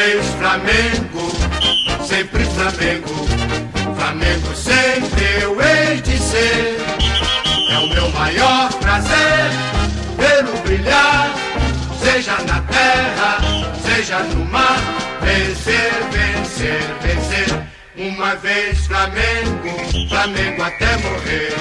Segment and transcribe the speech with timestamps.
[0.00, 1.30] vez Flamengo,
[2.02, 3.08] sempre Flamengo.
[3.96, 6.78] Flamengo sempre eu hei de ser.
[7.70, 9.50] É o meu maior prazer
[10.16, 11.30] vê-lo brilhar,
[12.02, 13.38] seja na terra,
[13.84, 14.80] seja no mar.
[15.20, 17.62] Vencer, vencer, vencer.
[17.96, 21.54] Uma vez Flamengo, Flamengo até morrer.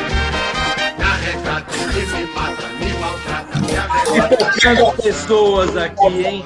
[0.98, 5.02] Na retrata ele me mata, me maltrata, me arrebata.
[5.02, 6.46] pessoas aqui, hein?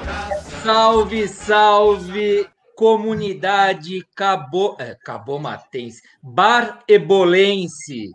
[0.64, 8.08] Salve, salve, comunidade Cabo, é, Cabomatense, Bar Ebolense.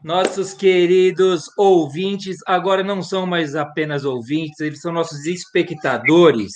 [0.00, 6.52] Nossos queridos ouvintes, agora não são mais apenas ouvintes, eles são nossos espectadores.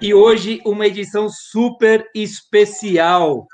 [0.00, 3.48] E hoje uma edição super especial.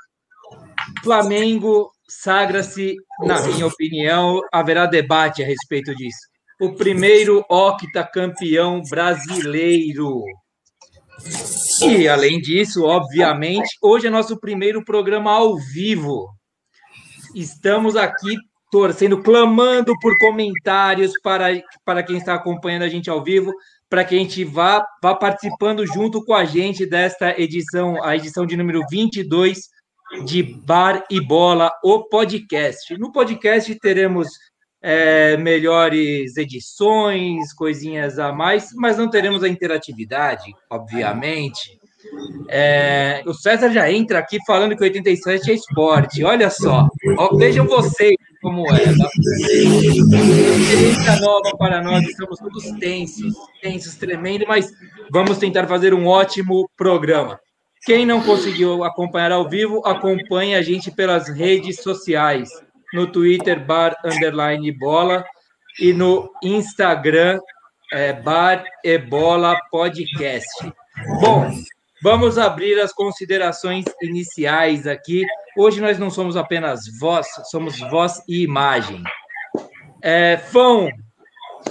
[1.03, 6.19] Flamengo sagra-se, na minha opinião, haverá debate a respeito disso.
[6.61, 10.21] O primeiro octacampeão brasileiro.
[11.81, 16.27] E, além disso, obviamente, hoje é nosso primeiro programa ao vivo.
[17.35, 18.35] Estamos aqui
[18.71, 21.47] torcendo, clamando por comentários para,
[21.85, 23.53] para quem está acompanhando a gente ao vivo,
[23.89, 28.45] para que a gente vá, vá participando junto com a gente desta edição, a edição
[28.45, 29.59] de número 22
[30.25, 32.97] de Bar e Bola, o podcast.
[32.97, 34.27] No podcast teremos
[34.81, 41.79] é, melhores edições, coisinhas a mais, mas não teremos a interatividade, obviamente.
[42.47, 46.23] É, o César já entra aqui falando que 87 é esporte.
[46.23, 48.85] Olha só, ó, vejam vocês como é.
[48.85, 49.09] Tá?
[50.45, 54.71] Experiência nova para nós, estamos todos tensos, tensos, tremendo, mas
[55.11, 57.39] vamos tentar fazer um ótimo programa.
[57.85, 62.49] Quem não conseguiu acompanhar ao vivo, acompanhe a gente pelas redes sociais
[62.93, 65.23] no Twitter, bar underline bola,
[65.79, 67.39] e no Instagram,
[67.91, 70.47] é, bar e bola podcast.
[71.21, 71.51] Bom,
[72.01, 75.25] vamos abrir as considerações iniciais aqui.
[75.57, 79.03] Hoje nós não somos apenas voz, somos voz e imagem.
[80.01, 80.89] É, Fão,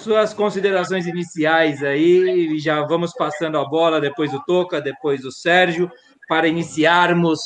[0.00, 5.90] suas considerações iniciais aí, já vamos passando a bola, depois o Toca, depois o Sérgio,
[6.28, 7.40] para iniciarmos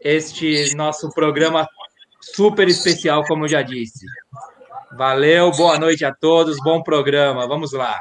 [0.00, 1.66] este nosso programa
[2.32, 4.06] super especial, como eu já disse.
[4.96, 7.46] Valeu, boa noite a todos, bom programa.
[7.46, 8.00] Vamos lá.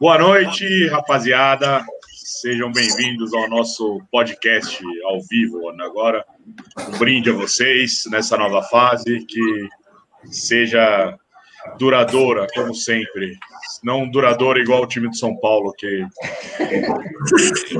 [0.00, 1.84] Boa noite, rapaziada.
[2.12, 5.68] Sejam bem-vindos ao nosso podcast ao vivo.
[5.80, 6.24] Agora,
[6.88, 9.68] um brinde a vocês nessa nova fase, que
[10.24, 11.16] seja
[11.78, 13.38] duradoura, como sempre.
[13.82, 16.06] Não duradoura igual o time de São Paulo, que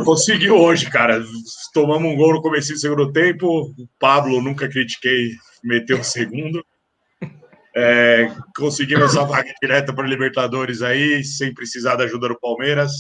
[0.05, 1.23] conseguiu hoje, cara.
[1.73, 3.47] Tomamos um gol no começo do segundo tempo.
[3.79, 5.31] O Pablo, nunca critiquei,
[5.63, 6.65] meteu o segundo.
[7.75, 12.93] É, conseguimos essa vaga direta para Libertadores aí, sem precisar da ajuda do Palmeiras.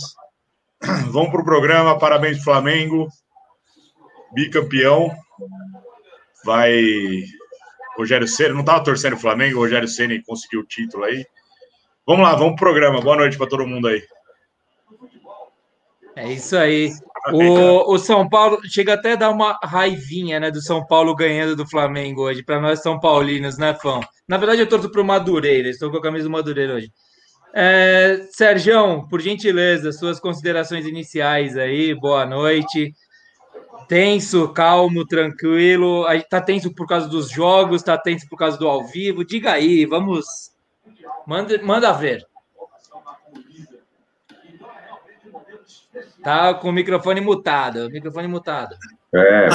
[1.10, 3.08] Vamos para o programa, parabéns Flamengo,
[4.32, 5.10] bicampeão.
[6.44, 6.82] Vai
[7.96, 11.24] Rogério Ceni, não estava torcendo o Flamengo, o Rogério Ceni conseguiu o título aí.
[12.06, 13.00] Vamos lá, vamos pro programa.
[13.00, 14.02] Boa noite para todo mundo aí.
[16.16, 16.90] É isso aí.
[17.32, 21.54] O, o, São Paulo chega até a dar uma raivinha, né, do São Paulo ganhando
[21.54, 24.00] do Flamengo hoje, para nós São Paulinos, né, Fão?
[24.28, 26.92] Na verdade, eu torço para o Madureira, estou com a camisa do Madureira hoje.
[27.54, 32.92] É, Sérgio, por gentileza, suas considerações iniciais aí, boa noite
[33.92, 36.06] tenso, calmo, tranquilo?
[36.30, 37.82] Tá tenso por causa dos jogos?
[37.82, 39.22] Tá tenso por causa do ao vivo?
[39.22, 40.24] Diga aí, vamos.
[41.26, 42.26] Manda, manda ver.
[46.22, 47.90] Tá com o microfone mutado.
[47.90, 48.76] Microfone mutado.
[49.14, 49.48] É.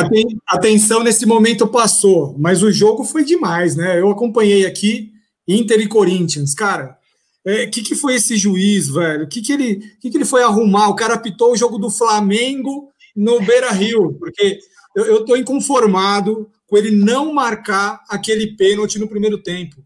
[0.47, 3.99] A tensão nesse momento passou, mas o jogo foi demais, né?
[3.99, 5.11] Eu acompanhei aqui
[5.47, 6.53] Inter e Corinthians.
[6.53, 6.97] Cara,
[7.45, 9.23] o é, que, que foi esse juiz, velho?
[9.23, 10.89] O que, que, ele, que, que ele foi arrumar?
[10.89, 14.59] O cara apitou o jogo do Flamengo no Beira Rio, porque
[14.95, 19.77] eu estou inconformado com ele não marcar aquele pênalti no primeiro tempo.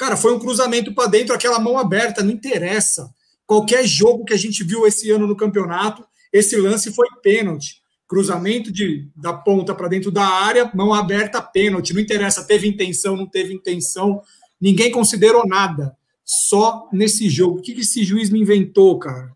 [0.00, 3.12] Cara, foi um cruzamento para dentro, aquela mão aberta, não interessa.
[3.46, 6.02] Qualquer jogo que a gente viu esse ano no campeonato,
[6.32, 7.82] esse lance foi pênalti.
[8.08, 11.92] Cruzamento de, da ponta para dentro da área, mão aberta, pênalti.
[11.92, 14.22] Não interessa, teve intenção, não teve intenção.
[14.58, 15.94] Ninguém considerou nada.
[16.24, 17.58] Só nesse jogo.
[17.58, 19.30] O que esse juiz me inventou, cara?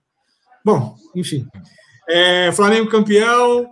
[0.64, 1.46] Bom, enfim.
[2.08, 3.69] É, Flamengo campeão.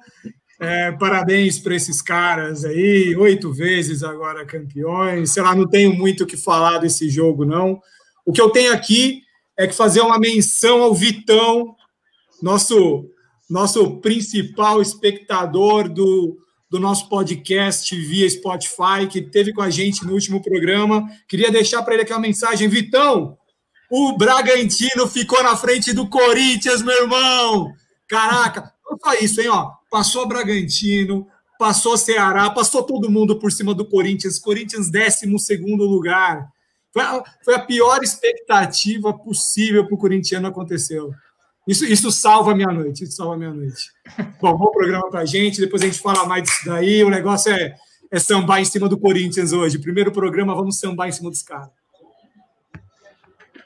[0.65, 5.33] É, parabéns para esses caras aí, oito vezes agora campeões.
[5.33, 7.81] Sei lá, não tenho muito o que falar desse jogo, não.
[8.25, 9.23] O que eu tenho aqui
[9.59, 11.75] é que fazer uma menção ao Vitão,
[12.41, 13.11] nosso,
[13.51, 16.39] nosso principal espectador do,
[16.71, 21.09] do nosso podcast via Spotify, que teve com a gente no último programa.
[21.27, 22.69] Queria deixar para ele aqui uma mensagem.
[22.69, 23.37] Vitão,
[23.91, 27.73] o Bragantino ficou na frente do Corinthians, meu irmão.
[28.07, 29.49] Caraca, não só isso, hein?
[29.49, 31.29] Ó, passou Bragantino,
[31.59, 34.39] passou Ceará, passou todo mundo por cima do Corinthians.
[34.39, 35.27] Corinthians, 12
[35.79, 36.49] lugar.
[36.91, 41.13] Foi a, foi a pior expectativa possível para o corintiano aconteceu.
[41.69, 43.91] Isso, isso salva a minha noite, isso salva a minha noite.
[44.41, 47.05] Bom, bom programa para a gente, depois a gente fala mais disso daí.
[47.05, 47.75] O negócio é,
[48.11, 49.79] é sambar em cima do Corinthians hoje.
[49.79, 51.82] Primeiro programa, vamos sambar em cima dos caras.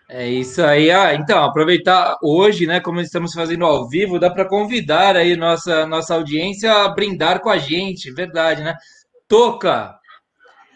[0.09, 0.91] É isso aí.
[0.91, 5.85] Ah, então, aproveitar hoje, né, como estamos fazendo ao vivo, dá para convidar aí nossa,
[5.85, 8.77] nossa audiência a brindar com a gente, verdade, né?
[9.27, 9.99] Toca,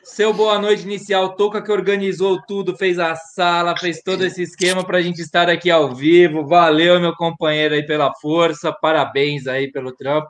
[0.03, 4.83] seu boa noite inicial, Toca que organizou tudo, fez a sala, fez todo esse esquema
[4.85, 6.45] para a gente estar aqui ao vivo.
[6.49, 10.29] Valeu, meu companheiro, aí pela força, parabéns aí pelo trampo.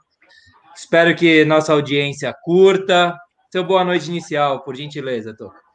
[0.76, 3.16] Espero que nossa audiência curta.
[3.50, 5.69] Seu boa noite inicial, por gentileza, Toca.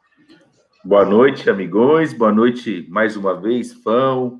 [0.86, 2.12] Boa noite, amigões.
[2.12, 4.38] Boa noite mais uma vez, Fão,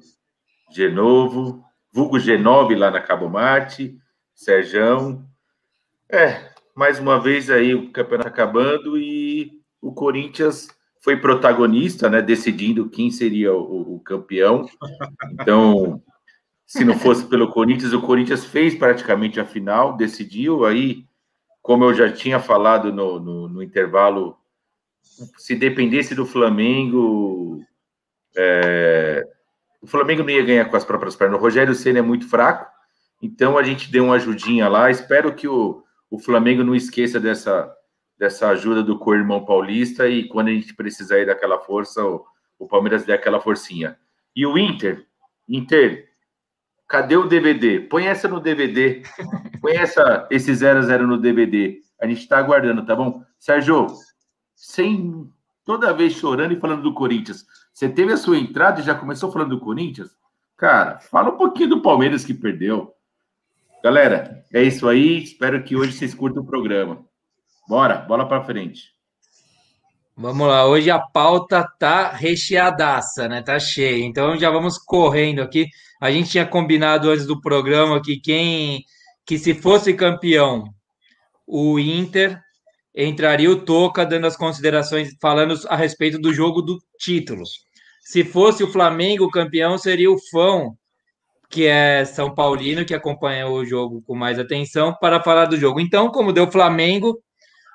[0.71, 1.61] Genovo,
[1.93, 3.99] vulgo G9 lá na Cabo Mate,
[4.33, 5.27] Serjão.
[6.09, 10.69] É, mais uma vez aí o campeonato acabando e o Corinthians
[11.03, 14.69] foi protagonista, né, decidindo quem seria o, o campeão.
[15.33, 16.01] Então,
[16.65, 20.65] se não fosse pelo Corinthians, o Corinthians fez praticamente a final, decidiu.
[20.65, 21.07] Aí,
[21.61, 24.39] como eu já tinha falado no, no, no intervalo
[25.37, 27.65] se dependesse do Flamengo,
[28.37, 29.27] é,
[29.81, 31.39] o Flamengo não ia ganhar com as próprias pernas.
[31.39, 32.71] O Rogério Senna é muito fraco,
[33.23, 34.91] então a gente deu uma ajudinha lá.
[34.91, 37.73] Espero que o, o Flamengo não esqueça dessa,
[38.19, 42.25] dessa ajuda do co-irmão paulista e quando a gente precisar ir daquela força, o,
[42.59, 43.97] o Palmeiras dê aquela forcinha.
[44.35, 45.07] E o Inter,
[45.49, 46.09] Inter,
[46.89, 47.81] cadê o DVD?
[47.81, 49.03] Põe essa no DVD.
[49.61, 51.81] Põe essa, esse 0 a 0 no DVD.
[52.01, 53.23] A gente está aguardando, tá bom?
[53.39, 53.87] Sérgio,
[54.57, 55.31] sem
[55.65, 57.45] toda vez chorando e falando do Corinthians.
[57.73, 60.17] Você teve a sua entrada e já começou falando do Corinthians?
[60.57, 62.95] Cara, fala um pouquinho do Palmeiras que perdeu.
[63.85, 65.23] Galera, é isso aí.
[65.23, 67.05] Espero que hoje vocês curtam o programa.
[67.69, 68.97] Bora, bola para frente.
[70.17, 73.43] Vamos lá, hoje a pauta tá recheadaça, né?
[73.43, 74.03] Tá cheia.
[74.03, 75.67] Então já vamos correndo aqui.
[76.01, 78.83] A gente tinha combinado antes do programa que quem
[79.27, 80.73] que se fosse campeão,
[81.47, 82.41] o Inter
[82.97, 87.43] entraria o Toca dando as considerações, falando a respeito do jogo do título.
[88.01, 90.75] Se fosse o Flamengo campeão, seria o Fão,
[91.51, 95.81] que é São Paulino, que acompanha o jogo com mais atenção, para falar do jogo.
[95.81, 97.19] Então, como deu Flamengo,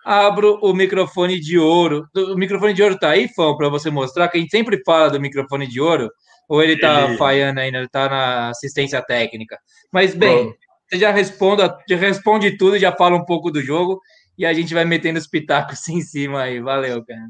[0.06, 2.08] abro o microfone de ouro.
[2.16, 5.10] O microfone de ouro tá aí, Fão, para você mostrar, que a gente sempre fala
[5.10, 6.10] do microfone de ouro,
[6.50, 7.18] ou ele tá ele...
[7.18, 9.58] falhando ainda, ele tá na assistência técnica.
[9.92, 10.54] Mas, bem, Bom.
[10.90, 14.00] você já, responda, já responde tudo, já fala um pouco do jogo,
[14.38, 16.60] e a gente vai metendo os pitacos em cima aí.
[16.60, 17.22] Valeu, cara.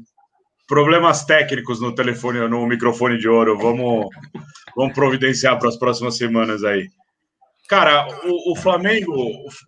[0.66, 3.58] Problemas técnicos no telefone, no microfone de ouro.
[3.58, 4.08] Vamos,
[4.76, 6.88] vamos providenciar para as próximas semanas aí.
[7.68, 9.14] Cara, o, o, Flamengo,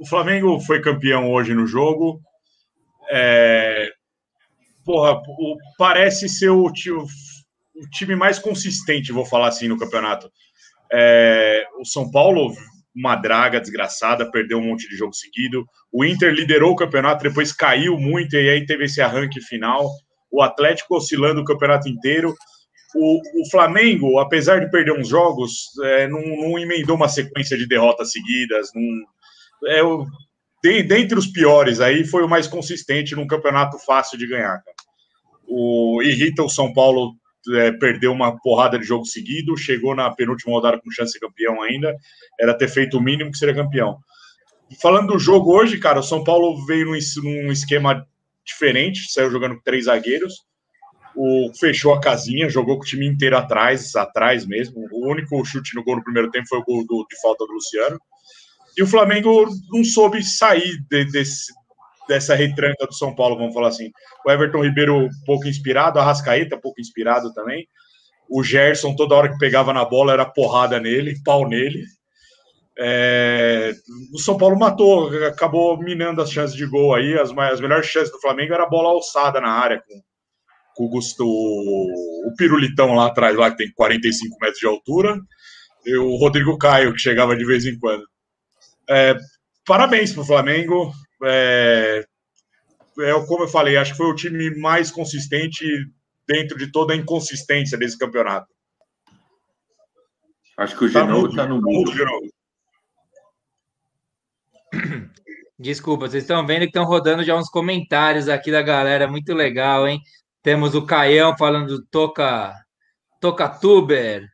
[0.00, 2.20] o Flamengo foi campeão hoje no jogo.
[3.10, 3.90] É,
[4.84, 10.30] porra, o, parece ser o, o, time mais consistente, vou falar assim, no campeonato.
[10.92, 12.54] É, o São Paulo
[12.94, 15.66] uma draga desgraçada, perdeu um monte de jogo seguido.
[15.92, 19.88] O Inter liderou o campeonato, depois caiu muito e aí teve esse arranque final.
[20.30, 22.34] O Atlético oscilando o campeonato inteiro.
[22.94, 27.66] O, o Flamengo, apesar de perder uns jogos, é, não, não, emendou uma sequência de
[27.66, 28.68] derrotas seguidas.
[28.74, 30.06] Não, é, o,
[30.62, 34.62] de, dentre os piores aí, foi o mais consistente num campeonato fácil de ganhar.
[35.48, 37.16] O, irrita o São Paulo
[37.52, 41.62] é, perdeu uma porrada de jogo seguido, chegou na penúltima rodada com chance de campeão
[41.62, 41.96] ainda,
[42.38, 43.98] era ter feito o mínimo que seria campeão.
[44.80, 48.06] Falando do jogo hoje, cara, o São Paulo veio num, num esquema
[48.44, 50.44] diferente, saiu jogando com três zagueiros,
[51.16, 54.86] o, fechou a casinha, jogou com o time inteiro atrás, atrás mesmo.
[54.90, 57.52] O único chute no gol no primeiro tempo foi o gol do, de falta do
[57.52, 58.00] Luciano.
[58.76, 61.52] E o Flamengo não soube sair de, desse,
[62.08, 63.90] dessa retranca do São Paulo, vamos falar assim.
[64.26, 67.66] O Everton Ribeiro pouco inspirado, a Rascaeta pouco inspirado também.
[68.28, 71.84] O Gerson, toda hora que pegava na bola, era porrada nele, pau nele.
[72.76, 73.72] É...
[74.12, 77.14] o São Paulo matou, acabou minando as chances de gol aí.
[77.14, 80.00] As, as melhores chances do Flamengo era bola alçada na área com,
[80.74, 85.18] com o, Gusto, o Pirulitão lá atrás, lá que tem 45 metros de altura,
[85.86, 88.04] e o Rodrigo Caio, que chegava de vez em quando.
[88.88, 89.14] É,
[89.66, 90.92] parabéns para o Flamengo
[91.26, 92.04] é,
[93.00, 95.64] é, como eu falei, acho que foi o time mais consistente
[96.26, 98.52] dentro de toda a inconsistência desse campeonato.
[100.56, 101.92] Acho que o Genoa está no, tá no mundo.
[105.58, 109.86] Desculpa, vocês estão vendo que estão rodando já uns comentários aqui da galera, muito legal,
[109.86, 110.00] hein?
[110.42, 112.54] Temos o Caião falando Toca,
[113.20, 114.28] Toca Tuber,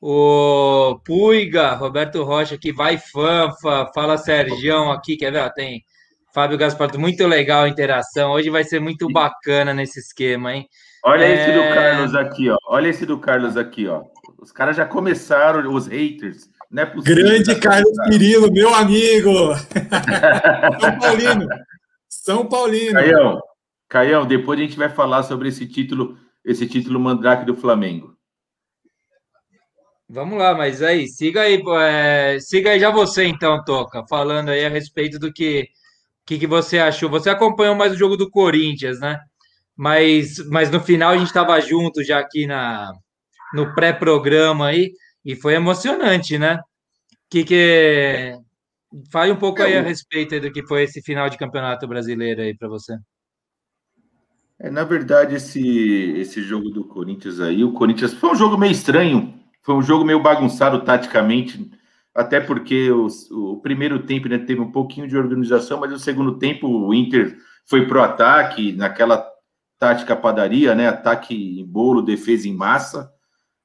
[0.00, 5.52] O Puiga, Roberto Rocha aqui, vai Fanfa, fala Sergião aqui, quer ver?
[5.54, 5.82] Tem
[6.36, 8.32] Fábio Gasparto, muito legal a interação.
[8.32, 10.68] Hoje vai ser muito bacana nesse esquema, hein?
[11.02, 11.32] Olha é...
[11.32, 11.74] esse do é.
[11.74, 12.58] Carlos aqui, ó.
[12.66, 14.02] Olha esse do Carlos aqui, ó.
[14.38, 16.50] Os caras já começaram, os haters.
[16.70, 19.54] Não é possível, Grande Carlos Pirillo, meu amigo.
[20.78, 21.48] São Paulino.
[22.06, 22.92] São Paulino.
[22.92, 23.40] Caião,
[23.88, 28.14] Caião, depois a gente vai falar sobre esse título, esse título mandrake do Flamengo.
[30.06, 34.66] Vamos lá, mas aí, siga aí, é, siga aí já você então, Toca, falando aí
[34.66, 35.66] a respeito do que,
[36.26, 37.08] que, que você achou.
[37.10, 39.18] Você acompanhou mais o jogo do Corinthians, né?
[39.76, 42.90] Mas, mas no final a gente estava junto já aqui na,
[43.54, 44.92] no pré-programa aí,
[45.24, 46.58] e foi emocionante, né?
[47.30, 48.34] Que que
[49.12, 52.56] fale um pouco aí a respeito do que foi esse final de campeonato brasileiro aí
[52.56, 52.96] para você.
[54.58, 58.72] É, na verdade, esse, esse jogo do Corinthians aí, o Corinthians foi um jogo meio
[58.72, 61.70] estranho, foi um jogo meio bagunçado taticamente,
[62.16, 66.38] até porque os, o primeiro tempo né, teve um pouquinho de organização, mas no segundo
[66.38, 69.24] tempo o Inter foi pro ataque, naquela
[69.78, 70.88] tática padaria, né?
[70.88, 73.12] Ataque em bolo, defesa em massa.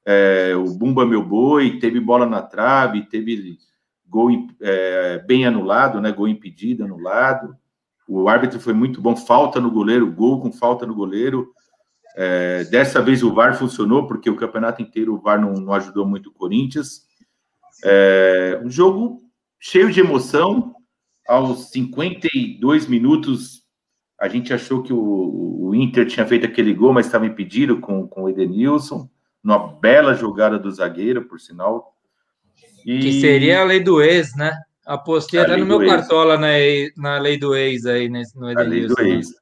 [0.04, 3.56] É, o Bumba Meu Boi, teve bola na trave, teve
[4.06, 4.30] gol
[4.60, 6.12] é, bem anulado, né?
[6.12, 7.56] Gol impedido, anulado.
[8.06, 11.48] O árbitro foi muito bom, falta no goleiro, gol com falta no goleiro.
[12.14, 16.06] É, dessa vez o VAR funcionou, porque o campeonato inteiro o VAR não, não ajudou
[16.06, 17.10] muito o Corinthians.
[17.84, 19.22] É, um jogo
[19.60, 20.74] cheio de emoção.
[21.26, 23.62] Aos 52 minutos,
[24.20, 28.06] a gente achou que o, o Inter tinha feito aquele gol, mas estava impedido com,
[28.08, 29.08] com o Edenilson.
[29.42, 31.96] Numa bela jogada do zagueiro, por sinal.
[32.84, 32.98] E...
[32.98, 34.52] Que seria a lei do ex, né?
[34.84, 36.48] Apostei até no meu cartola na,
[36.96, 38.94] na lei do ex aí, nesse, no Edenilson.
[38.98, 39.28] A lei do ex.
[39.28, 39.36] Né?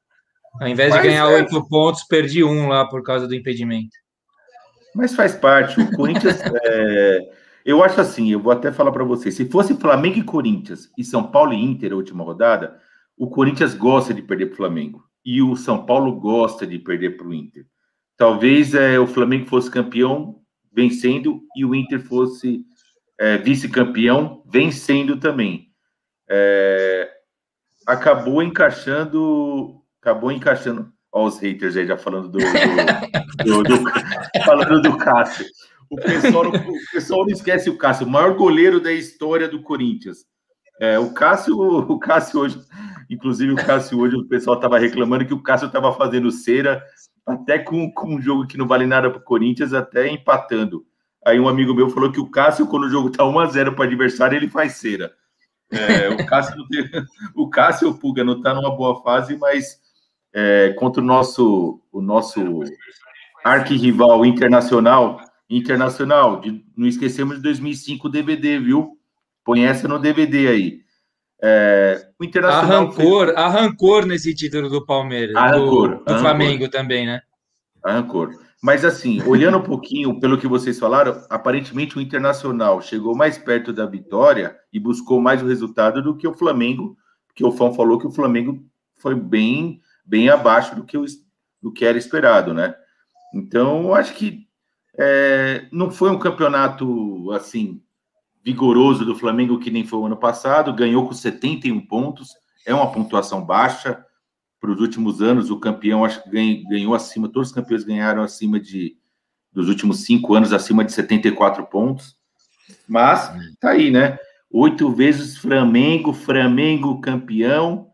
[0.59, 1.63] Ao invés Mas de ganhar é- oito é...
[1.69, 3.95] pontos, perdi um lá por causa do impedimento.
[4.95, 5.79] Mas faz parte.
[5.79, 6.39] O Corinthians.
[6.63, 7.40] é...
[7.65, 9.35] Eu acho assim, eu vou até falar para vocês.
[9.35, 12.79] Se fosse Flamengo e Corinthians e São Paulo e Inter a última rodada,
[13.17, 15.03] o Corinthians gosta de perder para o Flamengo.
[15.23, 17.65] E o São Paulo gosta de perder para o Inter.
[18.17, 20.41] Talvez é, o Flamengo fosse campeão
[20.73, 22.65] vencendo e o Inter fosse
[23.19, 25.69] é, vice-campeão vencendo também.
[26.27, 27.09] É,
[27.85, 30.91] acabou encaixando acabou encaixando.
[31.11, 33.91] Olha os haters aí já falando do, do, do, do
[34.43, 35.45] falando do Cássio.
[35.91, 40.25] O pessoal, o pessoal não esquece o Cássio, o maior goleiro da história do Corinthians.
[40.79, 42.61] É, o Cássio, o Cássio hoje,
[43.09, 46.81] inclusive o Cássio hoje, o pessoal estava reclamando que o Cássio estava fazendo cera
[47.25, 50.85] até com, com um jogo que não vale nada para o Corinthians, até empatando.
[51.25, 53.87] Aí um amigo meu falou que o Cássio, quando o jogo está 1x0 para o
[53.87, 55.13] adversário, ele faz cera.
[55.69, 56.55] É, o Cássio,
[57.35, 59.77] o Cássio o Puga não está numa boa fase, mas
[60.33, 62.63] é, contra o nosso, o nosso
[63.43, 65.19] arquirrival internacional,
[65.57, 68.97] internacional, de, não esquecemos de 2005 DVD, viu?
[69.43, 70.81] Põe essa no DVD aí.
[71.43, 72.83] É, o Internacional.
[72.83, 73.37] Arrancor, fez...
[73.37, 75.35] arrancor nesse título do Palmeiras.
[75.35, 76.19] Arrancor, do, do arrancor.
[76.19, 77.21] Flamengo também, né?
[77.83, 78.29] Arrancor.
[78.61, 83.73] Mas assim, olhando um pouquinho pelo que vocês falaram, aparentemente o Internacional chegou mais perto
[83.73, 86.95] da vitória e buscou mais o resultado do que o Flamengo,
[87.27, 88.63] porque o Fão falou que o Flamengo
[88.99, 91.05] foi bem bem abaixo do que, o,
[91.61, 92.75] do que era esperado, né?
[93.33, 94.45] Então, acho que
[94.97, 97.81] é, não foi um campeonato assim
[98.43, 102.29] vigoroso do Flamengo que nem foi o ano passado, ganhou com 71 pontos,
[102.65, 104.03] é uma pontuação baixa.
[104.59, 106.29] Para os últimos anos, o campeão acho que
[106.69, 108.95] ganhou, acima, todos os campeões ganharam acima de
[109.51, 112.15] dos últimos cinco anos, acima de 74 pontos.
[112.87, 114.17] Mas tá aí, né?
[114.49, 117.89] Oito vezes Flamengo, Flamengo campeão.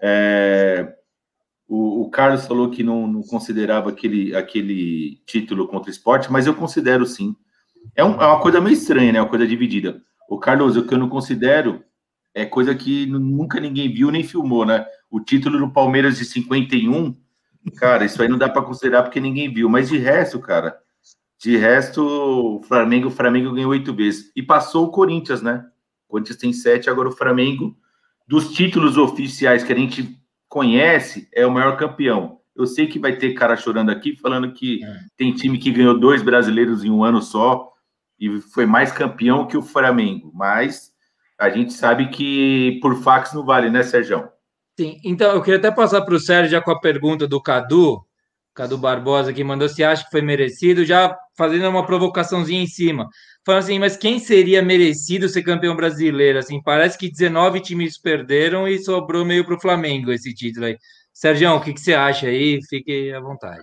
[0.00, 0.93] É,
[1.74, 6.46] o, o Carlos falou que não, não, considerava aquele, aquele título contra o esporte, mas
[6.46, 7.34] eu considero sim.
[7.96, 9.20] É, um, é, uma coisa meio estranha, né?
[9.20, 10.00] Uma coisa dividida.
[10.28, 11.84] O Carlos, o que eu não considero
[12.32, 14.86] é coisa que nunca ninguém viu nem filmou, né?
[15.10, 17.14] O título do Palmeiras de 51,
[17.76, 19.68] cara, isso aí não dá para considerar porque ninguém viu.
[19.68, 20.78] Mas de resto, cara,
[21.38, 24.30] de resto, o Flamengo, o Flamengo ganhou oito vezes.
[24.36, 25.64] E passou o Corinthians, né?
[26.06, 27.76] O Corinthians tem sete, agora o Flamengo,
[28.28, 30.23] dos títulos oficiais que a gente
[30.54, 32.38] conhece é o maior campeão.
[32.54, 34.98] Eu sei que vai ter cara chorando aqui falando que é.
[35.16, 37.72] tem time que ganhou dois brasileiros em um ano só
[38.20, 40.92] e foi mais campeão que o Flamengo, mas
[41.36, 44.28] a gente sabe que por fax não vale, né, Sérgio?
[44.78, 48.00] Sim, então eu queria até passar para o Sérgio já com a pergunta do Cadu,
[48.54, 53.08] Cadu Barbosa, que mandou se acha que foi merecido, já fazendo uma provocaçãozinha em cima.
[53.44, 56.38] Falando assim, mas quem seria merecido ser campeão brasileiro?
[56.38, 60.78] Assim, parece que 19 times perderam e sobrou meio para o Flamengo esse título aí.
[61.12, 62.60] Sérgio, o que, que você acha aí?
[62.68, 63.62] Fique à vontade.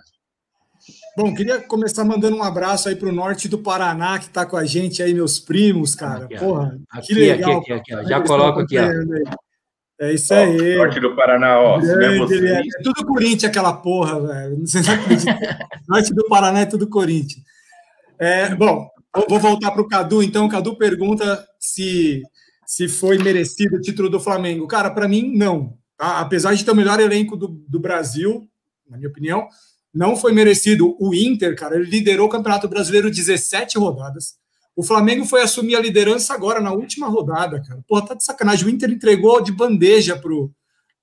[1.16, 4.56] Bom, queria começar mandando um abraço aí para o norte do Paraná, que está com
[4.56, 6.24] a gente aí, meus primos, cara.
[6.24, 7.58] Aqui, Porra, aqui, que legal.
[7.58, 8.88] Aqui, aqui, aqui, Já coloco aqui, ó.
[10.00, 10.76] É isso aí.
[10.76, 11.78] Norte do Paraná, ó.
[11.78, 14.58] Grande, é, é, tudo Corinthians aquela porra, velho.
[14.58, 15.38] Não sei se acredita.
[15.86, 17.44] Norte do Paraná é tudo Corinthians.
[18.18, 18.88] É, bom,
[19.28, 20.22] vou voltar para o Cadu.
[20.22, 22.22] Então, Cadu pergunta se,
[22.66, 24.66] se foi merecido o título do Flamengo.
[24.66, 25.76] Cara, para mim, não.
[25.96, 26.20] Tá?
[26.20, 28.48] Apesar de ter o melhor elenco do, do Brasil,
[28.88, 29.46] na minha opinião,
[29.92, 30.96] não foi merecido.
[30.98, 34.34] O Inter, cara, ele liderou o Campeonato Brasileiro 17 rodadas.
[34.74, 37.84] O Flamengo foi assumir a liderança agora, na última rodada, cara.
[37.86, 38.66] Pô, tá de sacanagem.
[38.66, 40.50] O Inter entregou de bandeja pro,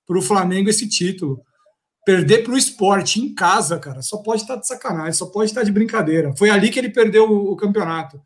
[0.04, 1.40] pro Flamengo esse título.
[2.04, 5.60] Perder pro esporte em casa, cara, só pode estar tá de sacanagem, só pode estar
[5.60, 6.34] tá de brincadeira.
[6.36, 8.20] Foi ali que ele perdeu o, o campeonato.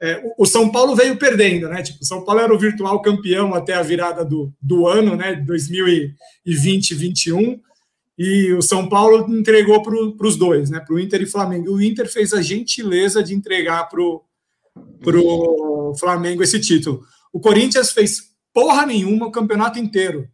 [0.00, 1.82] É, o, o São Paulo veio perdendo, né?
[1.82, 5.34] Tipo, o São Paulo era o virtual campeão até a virada do, do ano, né?
[5.36, 7.60] 2020 2021
[8.18, 10.80] e o São Paulo entregou para os dois, né?
[10.80, 11.72] Para o Inter e Flamengo.
[11.72, 17.04] O Inter fez a gentileza de entregar para o Flamengo esse título.
[17.32, 20.28] O Corinthians fez porra nenhuma o campeonato inteiro.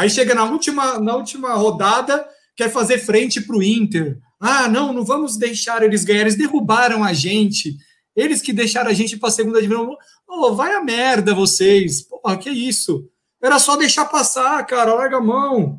[0.00, 2.26] Aí chega na última, na última rodada,
[2.56, 4.18] quer fazer frente para o Inter.
[4.40, 6.22] Ah, não, não vamos deixar eles ganhar.
[6.22, 7.76] Eles derrubaram a gente.
[8.16, 9.94] Eles que deixaram a gente para a segunda divisão.
[10.26, 12.00] Oh, vai a merda vocês.
[12.00, 13.10] Porra, que isso?
[13.42, 14.94] Era só deixar passar, cara.
[14.94, 15.78] Larga a mão.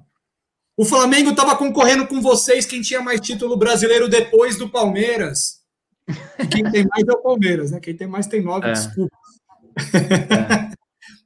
[0.77, 5.61] O Flamengo estava concorrendo com vocês quem tinha mais título brasileiro depois do Palmeiras.
[6.37, 7.79] E quem tem mais é o Palmeiras, né?
[7.79, 8.73] Quem tem mais tem nove, é.
[8.73, 9.17] desculpa.
[9.95, 10.70] É.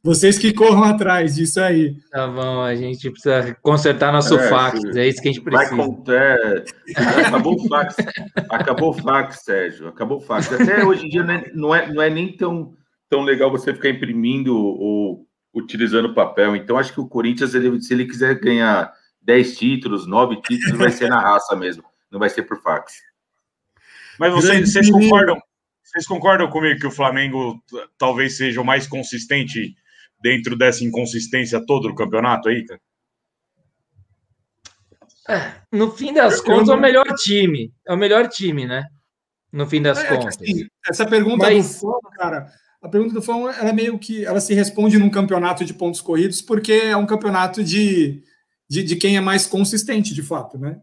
[0.06, 1.96] Vocês que corram atrás disso aí.
[2.12, 5.76] Tá bom, a gente precisa consertar nosso é, fax, é isso que a gente precisa.
[5.76, 6.64] Vai, é,
[7.26, 7.96] acabou o fax,
[8.48, 10.54] acabou o fax, Sérgio, acabou o fax.
[10.54, 11.24] Até hoje em dia
[11.56, 12.76] não é, não é nem tão,
[13.10, 16.56] tão legal você ficar imprimindo ou utilizando papel.
[16.56, 18.94] Então, acho que o Corinthians, ele, se ele quiser ganhar
[19.24, 22.94] 10 títulos, 9 títulos, vai ser na raça mesmo, não vai ser por fax.
[24.20, 25.42] Mas vocês, vocês concordam?
[25.84, 27.60] Vocês concordam comigo que o Flamengo
[27.98, 29.76] talvez seja o mais consistente
[30.22, 32.82] dentro dessa inconsistência toda do campeonato aí, cara?
[35.28, 37.74] É, no fim das contas, é o melhor time.
[37.88, 38.86] É o melhor time, né?
[39.52, 40.36] No fim das é, contas.
[40.36, 41.74] Assim, essa pergunta Mas...
[41.74, 42.48] do Fão, cara,
[42.82, 46.42] a pergunta do Fão, ela meio que ela se responde num campeonato de pontos corridos,
[46.42, 48.24] porque é um campeonato de
[48.70, 50.80] de, de quem é mais consistente, de fato, né?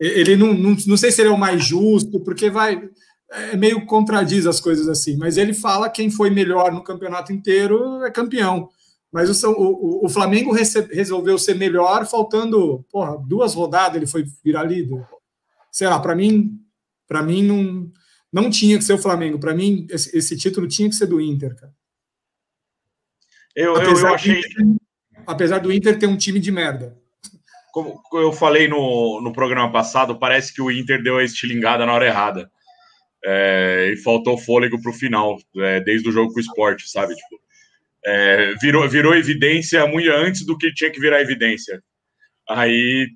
[0.00, 2.88] Ele não, não, não sei se ele é o mais justo, porque vai
[3.30, 8.04] é meio contradiz as coisas assim, mas ele fala quem foi melhor no campeonato inteiro
[8.04, 8.68] é campeão.
[9.10, 14.64] Mas o, o, o Flamengo resolveu ser melhor, faltando porra, duas rodadas, ele foi virar
[14.64, 15.06] líder.
[15.72, 16.60] Sei lá, para mim,
[17.06, 17.90] para mim não,
[18.30, 19.38] não tinha que ser o Flamengo.
[19.38, 21.72] Para mim, esse, esse, título tinha que ser do Inter, cara.
[23.56, 24.42] Eu, eu, eu achei.
[25.26, 26.98] apesar do Inter ter um time de merda
[27.72, 31.92] como eu falei no, no programa passado, parece que o Inter deu a estilingada na
[31.92, 32.50] hora errada.
[33.24, 37.14] É, e faltou fôlego para o final, é, desde o jogo com o esporte, sabe?
[37.14, 37.40] Tipo,
[38.06, 41.82] é, virou, virou evidência muito antes do que tinha que virar evidência.
[42.48, 43.08] Aí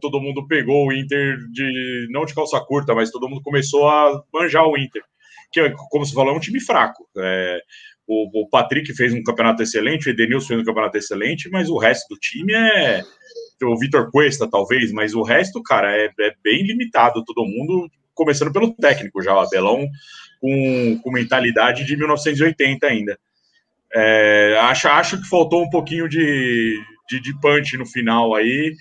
[0.00, 4.22] todo mundo pegou o Inter de não de calça curta, mas todo mundo começou a
[4.32, 5.02] manjar o Inter,
[5.50, 7.08] que, como você falou, é um time fraco.
[7.16, 7.60] É,
[8.06, 11.78] o, o, Patrick fez um campeonato excelente, o Edenilson fez um campeonato excelente, mas o
[11.78, 13.02] resto do time é
[13.62, 17.24] o Vitor Cuesta, talvez, mas o resto, cara, é, é, bem limitado.
[17.24, 19.86] Todo mundo, começando pelo técnico já, o Abelão,
[20.40, 23.18] com, com mentalidade de 1980 ainda.
[23.94, 28.74] É, acho, acho que faltou um pouquinho de, de, de punch no final aí,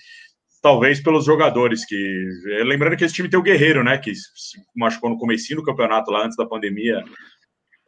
[0.62, 2.28] talvez pelos jogadores que.
[2.66, 3.98] Lembrando que esse time tem o Guerreiro, né?
[3.98, 7.04] Que se machucou no comecinho do campeonato lá antes da pandemia.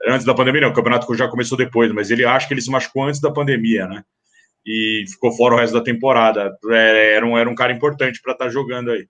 [0.08, 2.70] Antes da pandemia, não, o campeonato já começou depois, mas ele acha que ele se
[2.70, 4.04] machucou antes da pandemia, né?
[4.66, 6.58] e ficou fora o resto da temporada.
[6.72, 9.08] É, era um, era um cara importante para estar tá jogando aí.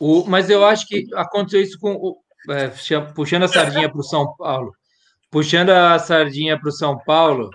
[0.00, 1.92] O, mas eu acho que aconteceu isso com.
[1.94, 2.16] O,
[2.50, 2.70] é,
[3.14, 4.72] puxando a sardinha para o São Paulo.
[5.30, 7.50] Puxando a sardinha para o São Paulo,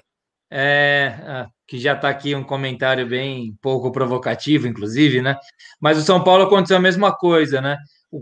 [0.51, 5.35] é, ah, que já está aqui um comentário bem pouco provocativo, inclusive, né?
[5.79, 7.77] Mas o São Paulo aconteceu a mesma coisa, né?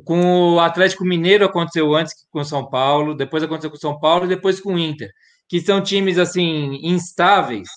[0.05, 3.99] Com o Atlético Mineiro aconteceu antes com o São Paulo, depois aconteceu com o São
[3.99, 5.11] Paulo e depois com o Inter
[5.51, 7.67] que são times assim instáveis,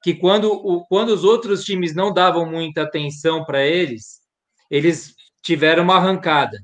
[0.00, 4.20] que quando, o, quando os outros times não davam muita atenção para eles,
[4.70, 5.15] eles
[5.46, 6.58] tiveram uma arrancada.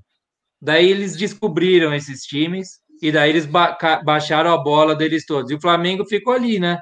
[0.60, 5.50] Daí eles descobriram esses times e daí eles ba baixaram a bola deles todos.
[5.50, 6.78] E o Flamengo ficou ali, né?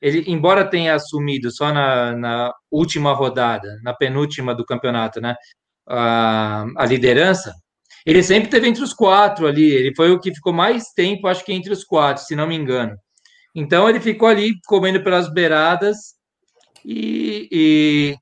[0.00, 5.34] Ele, embora tenha assumido só na, na última rodada, na penúltima do campeonato, né?
[5.88, 7.52] A, a liderança,
[8.04, 9.70] ele sempre teve entre os quatro ali.
[9.70, 12.54] Ele foi o que ficou mais tempo, acho que entre os quatro, se não me
[12.54, 12.94] engano.
[13.54, 15.96] Então ele ficou ali comendo pelas beiradas
[16.84, 18.16] e, e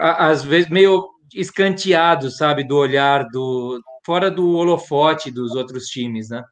[0.00, 6.42] às vezes meio escanteado, sabe, do olhar do fora do holofote dos outros times, né?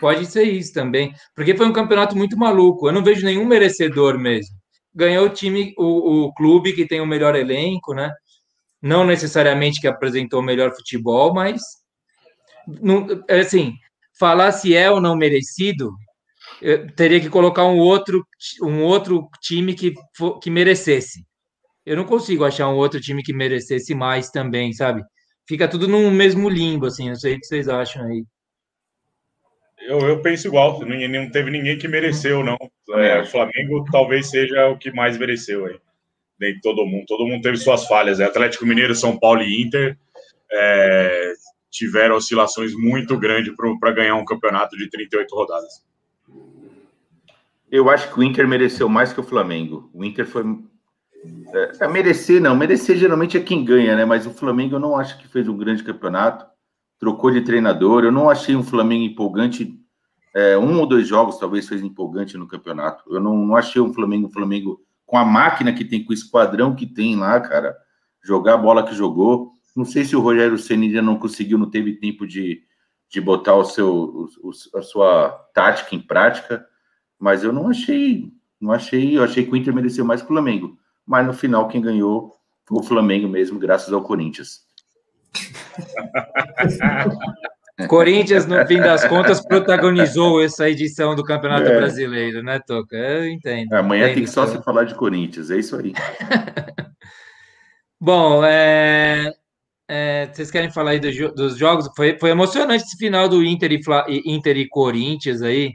[0.00, 2.88] Pode ser isso também, porque foi um campeonato muito maluco.
[2.88, 4.54] Eu não vejo nenhum merecedor mesmo.
[4.94, 8.10] Ganhou o time, o, o clube que tem o melhor elenco, né?
[8.80, 11.60] Não necessariamente que apresentou o melhor futebol, mas
[12.66, 13.74] não, assim,
[14.18, 15.92] falar se é ou não merecido,
[16.96, 18.26] teria que colocar um outro,
[18.62, 19.94] um outro time que,
[20.40, 21.24] que merecesse.
[21.84, 25.02] Eu não consigo achar um outro time que merecesse mais também, sabe?
[25.48, 27.08] Fica tudo no mesmo limbo, assim.
[27.08, 28.24] Não sei o que vocês acham aí.
[29.80, 30.78] Eu, eu penso igual.
[30.80, 32.56] Não, teve ninguém que mereceu, não.
[32.94, 35.78] É, o Flamengo talvez seja o que mais mereceu aí.
[36.38, 37.04] Nem todo mundo.
[37.06, 38.20] Todo mundo teve suas falhas.
[38.20, 39.98] É Atlético Mineiro, São Paulo e Inter
[40.52, 41.32] é,
[41.70, 45.84] tiveram oscilações muito grandes para ganhar um campeonato de 38 rodadas.
[47.70, 49.90] Eu acho que o Inter mereceu mais que o Flamengo.
[49.94, 50.44] O Inter foi.
[51.54, 52.56] É, é, merecer, não.
[52.56, 54.04] Merecer geralmente é quem ganha, né?
[54.04, 56.46] Mas o Flamengo eu não acho que fez um grande campeonato.
[56.98, 58.04] Trocou de treinador.
[58.04, 59.78] Eu não achei um Flamengo empolgante.
[60.34, 63.04] É, um ou dois jogos talvez fez empolgante no campeonato.
[63.12, 66.14] Eu não, não achei um Flamengo, um Flamengo com a máquina que tem, com o
[66.14, 67.76] esquadrão que tem lá, cara.
[68.22, 69.52] Jogar a bola que jogou.
[69.76, 72.62] Não sei se o Rogério Senna ainda não conseguiu, não teve tempo de,
[73.10, 76.66] de botar o seu, o, a sua tática em prática
[77.22, 80.28] mas eu não achei, não achei, eu achei que o Inter mereceu mais que o
[80.28, 80.76] Flamengo.
[81.06, 82.34] Mas no final quem ganhou
[82.64, 84.60] foi o Flamengo mesmo, graças ao Corinthians.
[87.88, 91.76] Corinthians, no fim das contas, protagonizou essa edição do Campeonato é.
[91.76, 92.96] Brasileiro, né, Toca?
[92.96, 93.72] Eu entendo.
[93.72, 95.92] Amanhã entendo tem que só se falar de Corinthians, é isso aí.
[98.00, 99.32] Bom, é,
[99.88, 101.88] é, vocês querem falar aí do, dos jogos?
[101.96, 103.80] Foi, foi emocionante esse final do Inter e,
[104.26, 105.74] Inter e Corinthians aí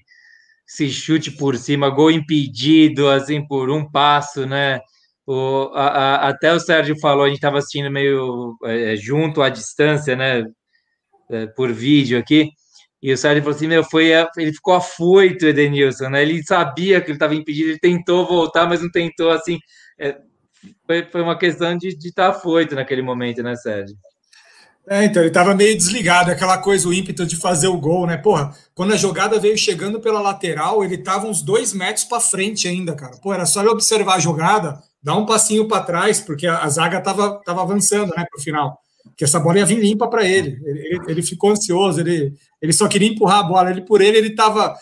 [0.65, 4.81] se chute por cima, gol impedido, assim, por um passo, né?
[5.27, 9.49] O, a, a, até o Sérgio falou, a gente estava assistindo meio é, junto à
[9.49, 10.45] distância, né?
[11.29, 12.49] É, por vídeo aqui.
[13.01, 16.21] E o Sérgio falou assim: meu, foi, ele ficou afoito, Edenilson, né?
[16.21, 19.59] Ele sabia que ele estava impedido, ele tentou voltar, mas não tentou assim.
[19.99, 20.17] É,
[20.85, 23.97] foi, foi uma questão de estar tá afoito naquele momento, né, Sérgio?
[24.89, 28.15] É, então, ele estava meio desligado, aquela coisa, o ímpeto de fazer o gol, né?
[28.15, 32.69] Porra, quando a jogada veio chegando pela lateral, ele estava uns dois metros para frente
[32.69, 33.17] ainda, cara.
[33.21, 36.67] Pô, era só ele observar a jogada, dar um passinho para trás, porque a, a
[36.67, 38.77] zaga estava tava avançando, né, para o final.
[39.15, 40.59] Que essa bola ia vir limpa para ele.
[40.65, 40.99] Ele, ele.
[41.07, 43.71] ele, ficou ansioso, ele, ele só queria empurrar a bola.
[43.71, 44.75] Ele, por ele, ele estava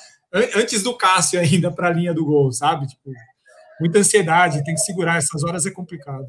[0.55, 2.87] antes do Cássio ainda para a linha do gol, sabe?
[2.87, 3.11] Tipo,
[3.79, 5.17] muita ansiedade, tem que segurar.
[5.17, 6.25] Essas horas é complicado.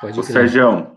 [0.00, 0.92] Pode Ô, Sérgio,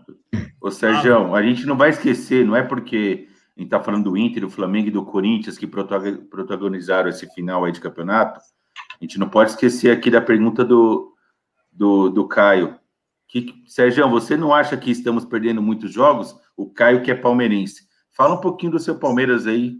[0.60, 4.16] Ô, Sérgio, a gente não vai esquecer, não é porque a gente está falando do
[4.16, 8.38] Inter, do Flamengo e do Corinthians que protagonizaram esse final aí de campeonato.
[9.00, 11.14] A gente não pode esquecer aqui da pergunta do,
[11.70, 12.76] do, do Caio.
[13.28, 16.34] Que, Sérgio, você não acha que estamos perdendo muitos jogos?
[16.56, 17.86] O Caio que é palmeirense.
[18.10, 19.76] Fala um pouquinho do seu Palmeiras aí.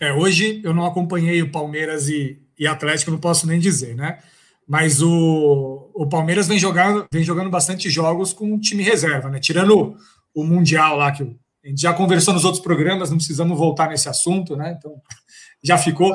[0.00, 4.18] É, hoje eu não acompanhei o Palmeiras e, e Atlético, não posso nem dizer, né?
[4.66, 9.40] Mas o, o Palmeiras vem jogando, vem jogando bastante jogos com um time reserva, né?
[9.40, 9.96] Tirando o,
[10.34, 11.22] o Mundial lá, que
[11.64, 14.76] a gente já conversou nos outros programas, não precisamos voltar nesse assunto, né?
[14.76, 14.92] Então
[15.64, 16.14] já ficou.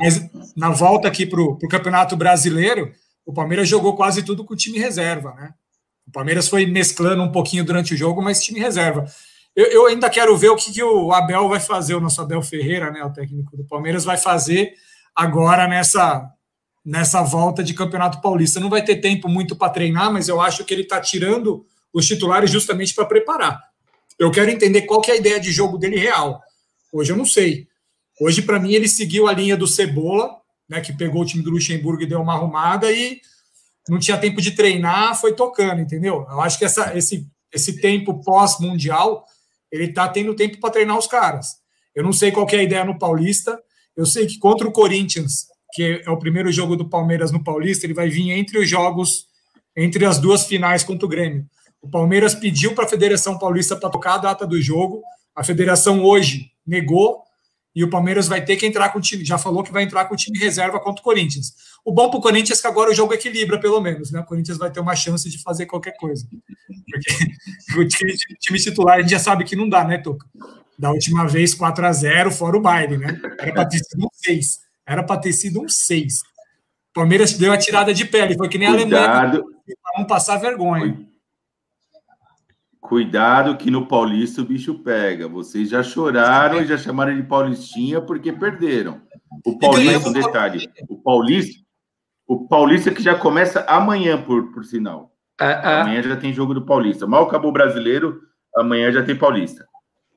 [0.00, 2.90] Mas na volta aqui para o Campeonato Brasileiro,
[3.26, 5.52] o Palmeiras jogou quase tudo com o time reserva, né?
[6.08, 9.04] O Palmeiras foi mesclando um pouquinho durante o jogo, mas time reserva.
[9.54, 12.40] Eu, eu ainda quero ver o que, que, o Abel vai fazer, o nosso Abel
[12.40, 14.72] Ferreira, né, o técnico do Palmeiras, vai fazer
[15.14, 16.26] agora nessa,
[16.82, 18.58] nessa volta de Campeonato Paulista.
[18.58, 22.06] Não vai ter tempo muito para treinar, mas eu acho que ele está tirando os
[22.06, 23.60] titulares justamente para preparar.
[24.18, 26.40] Eu quero entender qual que é a ideia de jogo dele real.
[26.90, 27.68] Hoje eu não sei.
[28.20, 30.36] Hoje, para mim, ele seguiu a linha do Cebola,
[30.68, 33.20] né, que pegou o time do Luxemburgo e deu uma arrumada e
[33.88, 36.26] não tinha tempo de treinar, foi tocando, entendeu?
[36.30, 39.24] Eu acho que essa, esse, esse tempo pós-mundial,
[39.72, 41.56] ele está tendo tempo para treinar os caras.
[41.94, 43.58] Eu não sei qual é a ideia no Paulista.
[43.96, 47.86] Eu sei que contra o Corinthians, que é o primeiro jogo do Palmeiras no Paulista,
[47.86, 49.26] ele vai vir entre os jogos,
[49.76, 51.46] entre as duas finais contra o Grêmio.
[51.82, 55.02] O Palmeiras pediu para a Federação Paulista para tocar a data do jogo,
[55.34, 57.22] a federação hoje negou,
[57.74, 60.04] e o Palmeiras vai ter que entrar com o time, já falou que vai entrar
[60.06, 61.54] com o time reserva contra o Corinthians.
[61.84, 64.20] O bom para o Corinthians é que agora o jogo equilibra, pelo menos, né?
[64.20, 66.26] O Corinthians vai ter uma chance de fazer qualquer coisa.
[66.90, 70.26] Porque o time, time titular a gente já sabe que não dá, né, Toca?
[70.78, 73.20] Da última vez, 4 a 0 fora o baile, né?
[73.38, 74.60] Era para ter sido 6.
[74.86, 76.22] Era para ter sido um 6.
[76.92, 80.98] Palmeiras deu a tirada de pele, foi que nem a Alemanha para não passar vergonha.
[82.90, 85.28] Cuidado que no Paulista o bicho pega.
[85.28, 89.00] Vocês já choraram e já chamaram de Paulistinha porque perderam.
[89.46, 91.62] O Paulista, um detalhe, o Paulista,
[92.26, 95.12] o Paulista que já começa amanhã, por, por sinal.
[95.40, 95.80] A, a...
[95.82, 97.06] Amanhã já tem jogo do Paulista.
[97.06, 98.22] Mal acabou o brasileiro,
[98.56, 99.64] amanhã já tem Paulista.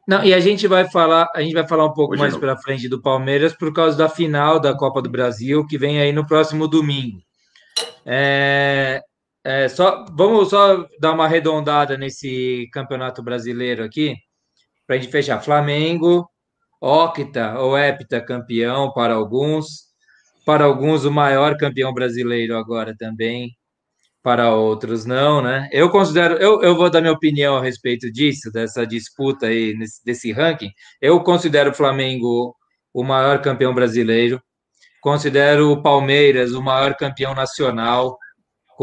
[0.07, 2.57] Não, e a gente vai falar, a gente vai falar um pouco Hoje mais para
[2.57, 6.25] frente do Palmeiras por causa da final da Copa do Brasil que vem aí no
[6.25, 7.19] próximo domingo.
[8.03, 8.99] É,
[9.43, 14.15] é, só vamos só dar uma arredondada nesse campeonato brasileiro aqui
[14.87, 15.41] para a gente fechar.
[15.41, 16.29] Flamengo,
[16.81, 19.65] octa ou hepta campeão para alguns,
[20.45, 23.51] para alguns o maior campeão brasileiro agora também
[24.23, 25.69] para outros não, né?
[25.73, 30.03] Eu considero, eu, eu vou dar minha opinião a respeito disso, dessa disputa aí, nesse,
[30.05, 30.71] desse ranking.
[31.01, 32.55] Eu considero o Flamengo
[32.93, 34.41] o maior campeão brasileiro,
[35.01, 38.17] considero o Palmeiras o maior campeão nacional,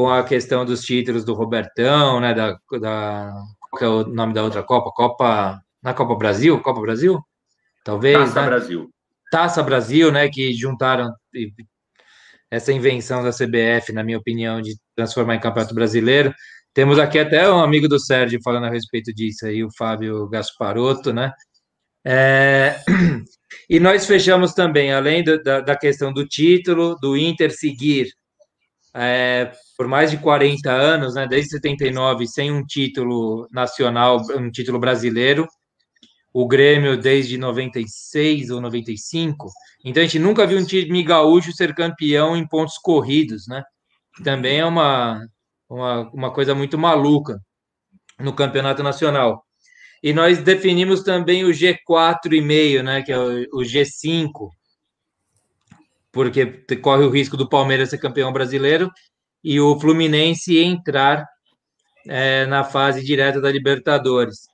[0.01, 2.33] com a questão dos títulos do Robertão, né?
[2.33, 3.35] Da, da
[3.71, 4.91] qual é o nome da outra Copa?
[4.91, 7.21] Copa na Copa Brasil, Copa Brasil,
[7.85, 8.17] talvez.
[8.17, 8.47] Taça né?
[8.47, 8.91] Brasil.
[9.31, 10.27] Taça Brasil, né?
[10.31, 11.13] Que juntaram
[12.51, 16.33] essa invenção da CBF, na minha opinião, de transformar em campeonato brasileiro.
[16.73, 21.13] Temos aqui até um amigo do Sérgio falando a respeito disso aí, o Fábio Gasparotto,
[21.13, 21.31] né?
[22.05, 22.81] É...
[23.69, 28.09] E nós fechamos também, além da, da questão do título, do Inter seguir
[28.95, 34.79] é, por mais de 40 anos, né, desde 79, sem um título nacional, um título
[34.79, 35.49] brasileiro,
[36.35, 39.49] o Grêmio desde 96 ou 95.
[39.83, 43.63] Então a gente nunca viu um time gaúcho ser campeão em pontos corridos, né?
[44.23, 45.27] Também é uma,
[45.67, 47.41] uma, uma coisa muito maluca
[48.19, 49.43] no campeonato nacional.
[50.03, 53.01] E nós definimos também o G4,5, né?
[53.01, 54.51] Que é o G5,
[56.13, 56.45] porque
[56.83, 58.91] corre o risco do Palmeiras ser campeão brasileiro
[59.43, 61.27] e o Fluminense entrar
[62.07, 64.49] é, na fase direta da Libertadores.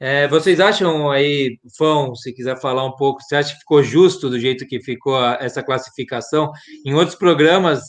[0.00, 4.28] É, vocês acham aí, Fão, se quiser falar um pouco, você acha que ficou justo
[4.28, 6.50] do jeito que ficou a, essa classificação?
[6.84, 7.80] Em outros programas,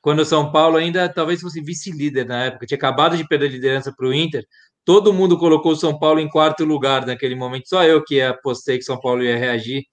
[0.00, 3.50] quando o São Paulo ainda talvez fosse vice-líder na época, tinha acabado de perder a
[3.50, 4.44] liderança para o Inter,
[4.84, 8.78] todo mundo colocou o São Paulo em quarto lugar naquele momento, só eu que apostei
[8.78, 9.84] que São Paulo ia reagir.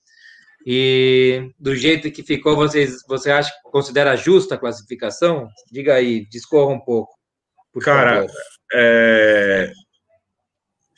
[0.66, 5.48] E do jeito que ficou, vocês, você acha que considera justa a classificação?
[5.72, 7.14] Diga aí, discorra um pouco.
[7.82, 8.28] Cara,
[8.74, 9.72] é,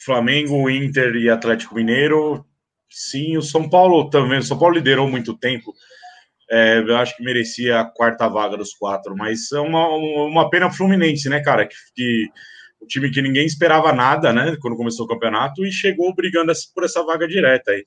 [0.04, 2.46] Flamengo, Inter e Atlético Mineiro,
[2.90, 3.38] sim.
[3.38, 4.40] O São Paulo também.
[4.40, 5.74] O São Paulo liderou muito tempo.
[6.50, 10.72] É, eu acho que merecia a quarta vaga dos quatro, mas é uma, uma pena
[10.72, 11.66] Fluminense, né, cara?
[11.66, 12.30] Que, que
[12.82, 16.84] o time que ninguém esperava nada, né, quando começou o campeonato e chegou brigando por
[16.84, 17.86] essa vaga direta aí.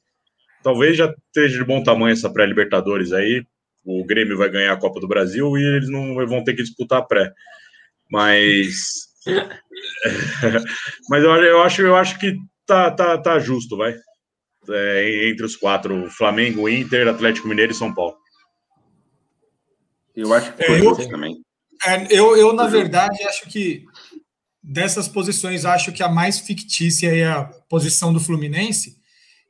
[0.62, 3.45] Talvez já esteja de bom tamanho essa pré-Libertadores aí.
[3.85, 6.99] O Grêmio vai ganhar a Copa do Brasil e eles não vão ter que disputar
[6.99, 7.33] a pré.
[8.11, 9.07] Mas
[11.09, 13.95] Mas eu, eu, acho, eu acho que tá, tá, tá justo, vai.
[14.69, 18.16] É, entre os quatro: Flamengo, Inter, Atlético Mineiro e São Paulo.
[20.14, 21.37] Eu acho que foi é, eu, também.
[21.85, 23.85] É, eu, eu, na verdade, acho que
[24.62, 28.97] dessas posições, acho que a mais fictícia é a posição do Fluminense.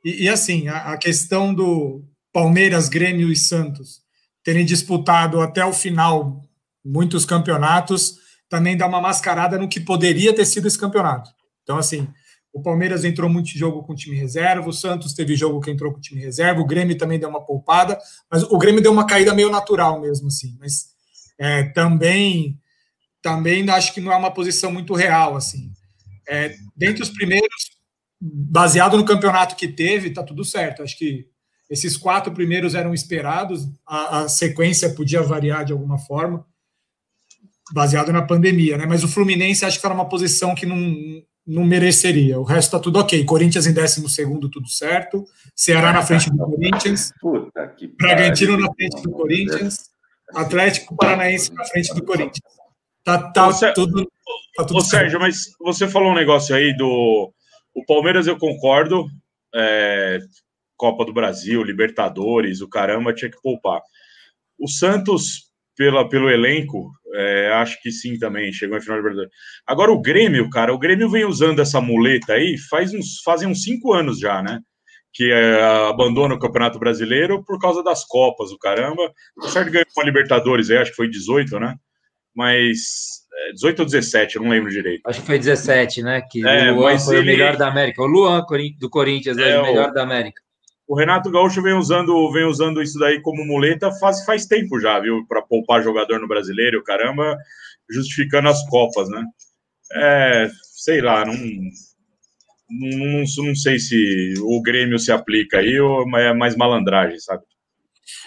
[0.03, 4.01] E, e assim, a, a questão do Palmeiras, Grêmio e Santos
[4.43, 6.41] terem disputado até o final
[6.83, 8.15] muitos campeonatos
[8.49, 11.29] também dá uma mascarada no que poderia ter sido esse campeonato.
[11.63, 12.07] Então, assim,
[12.53, 15.99] o Palmeiras entrou muito jogo com time reserva, o Santos teve jogo que entrou com
[15.99, 17.99] time reserva, o Grêmio também deu uma poupada,
[18.31, 20.55] mas o Grêmio deu uma caída meio natural mesmo, assim.
[20.59, 20.87] Mas
[21.37, 22.57] é, também,
[23.21, 25.71] também acho que não é uma posição muito real, assim.
[26.27, 27.76] É, dentre os primeiros,
[28.19, 30.83] baseado no campeonato que teve, tá tudo certo.
[30.83, 31.27] Acho que
[31.69, 36.45] esses quatro primeiros eram esperados, a, a sequência podia variar de alguma forma
[37.73, 38.85] baseado na pandemia, né?
[38.85, 40.95] Mas o Fluminense acho que está numa posição que não,
[41.45, 42.39] não mereceria.
[42.39, 43.23] O resto está tudo ok.
[43.25, 45.25] Corinthians em 12 segundo, tudo certo.
[45.55, 47.11] Ceará na frente do Corinthians.
[47.19, 49.89] Puta que Bragantino na frente do Corinthians.
[50.33, 52.57] Atlético Paranaense na frente do Corinthians.
[53.03, 54.09] Tá, tá tudo.
[54.55, 57.31] Tá tudo ô, Sérgio, mas você falou um negócio aí do.
[57.77, 59.05] O Palmeiras, eu concordo.
[59.53, 60.19] É,
[60.75, 63.81] Copa do Brasil, Libertadores, o caramba, tinha que poupar.
[64.59, 69.31] O Santos pela, pelo elenco, é, acho que sim também, chegou em final de Libertadores.
[69.65, 73.61] Agora o Grêmio, cara, o Grêmio vem usando essa muleta aí faz uns, fazem uns
[73.61, 74.59] cinco anos já, né?
[75.13, 79.11] Que é, abandona o Campeonato Brasileiro por causa das Copas, o caramba.
[79.37, 81.75] O certo ganhou uma Libertadores aí, acho que foi 18, né?
[82.35, 85.01] Mas 18 é, ou 17, eu não lembro direito.
[85.05, 86.21] Acho que foi 17, né?
[86.21, 87.23] Que é, o Luan foi ele...
[87.23, 88.01] o melhor da América.
[88.01, 88.45] O Luan
[88.79, 90.41] do Corinthians é, é o melhor da América.
[90.87, 94.99] O Renato Gaúcho vem usando, vem usando isso daí como muleta faz, faz tempo já,
[94.99, 95.25] viu?
[95.27, 97.37] Para poupar jogador no brasileiro, caramba,
[97.89, 99.21] justificando as Copas, né?
[99.93, 101.33] É, sei lá, não,
[102.69, 107.43] não, não, sei se o Grêmio se aplica aí ou é mais malandragem, sabe?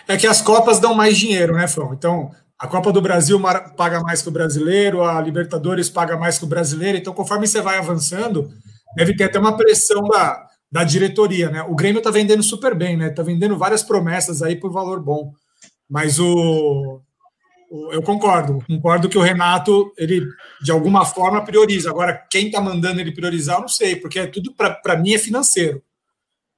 [0.06, 1.94] É que as Copas dão mais dinheiro, né, Fão?
[1.94, 3.40] Então, A Copa do Brasil
[3.74, 6.98] paga mais que o brasileiro, a Libertadores paga mais que o brasileiro.
[6.98, 8.50] Então, conforme você vai avançando,
[8.94, 11.62] deve ter até uma pressão da, da diretoria, né?
[11.62, 13.08] O Grêmio está vendendo super bem, né?
[13.08, 15.32] Está vendendo várias promessas aí por valor bom.
[15.88, 17.00] Mas o,
[17.70, 20.22] o, eu concordo, concordo que o Renato ele
[20.62, 21.88] de alguma forma prioriza.
[21.88, 25.18] Agora, quem está mandando ele priorizar, eu não sei, porque é tudo para mim é
[25.18, 25.82] financeiro.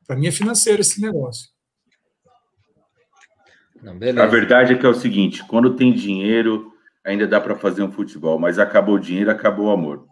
[0.04, 1.51] Para mim é financeiro esse negócio.
[3.82, 6.72] Não, a verdade é que é o seguinte: quando tem dinheiro,
[7.04, 10.06] ainda dá para fazer um futebol, mas acabou o dinheiro, acabou o amor.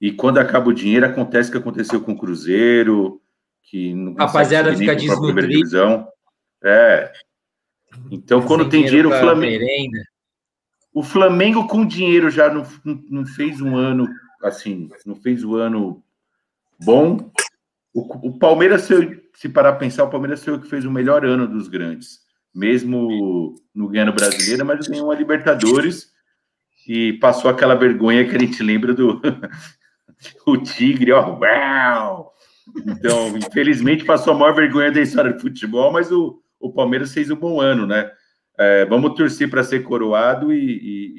[0.00, 3.20] E quando acaba o dinheiro, acontece o que aconteceu com o Cruzeiro,
[3.62, 6.08] que não Rapaziada fica desnutrida.
[6.62, 7.12] É.
[8.10, 9.64] Então, quando tem, dinheiro, o Flamengo.
[10.92, 12.66] O Flamengo com dinheiro já não,
[13.10, 14.08] não fez um ano
[14.42, 16.02] assim, não fez um ano
[16.82, 17.30] bom.
[17.92, 20.90] O, o Palmeiras, se, se parar a pensar, o Palmeiras foi o que fez o
[20.90, 22.23] melhor ano dos grandes
[22.54, 26.12] mesmo no ganhando brasileiro, mas ganhou uma Libertadores
[26.86, 29.20] e passou aquela vergonha que a gente lembra do
[30.46, 32.32] o Tigre, ó, uau!
[32.86, 37.30] Então, infelizmente, passou a maior vergonha da história do futebol, mas o, o Palmeiras fez
[37.30, 38.10] um bom ano, né?
[38.58, 41.14] É, vamos torcer para ser coroado e, e,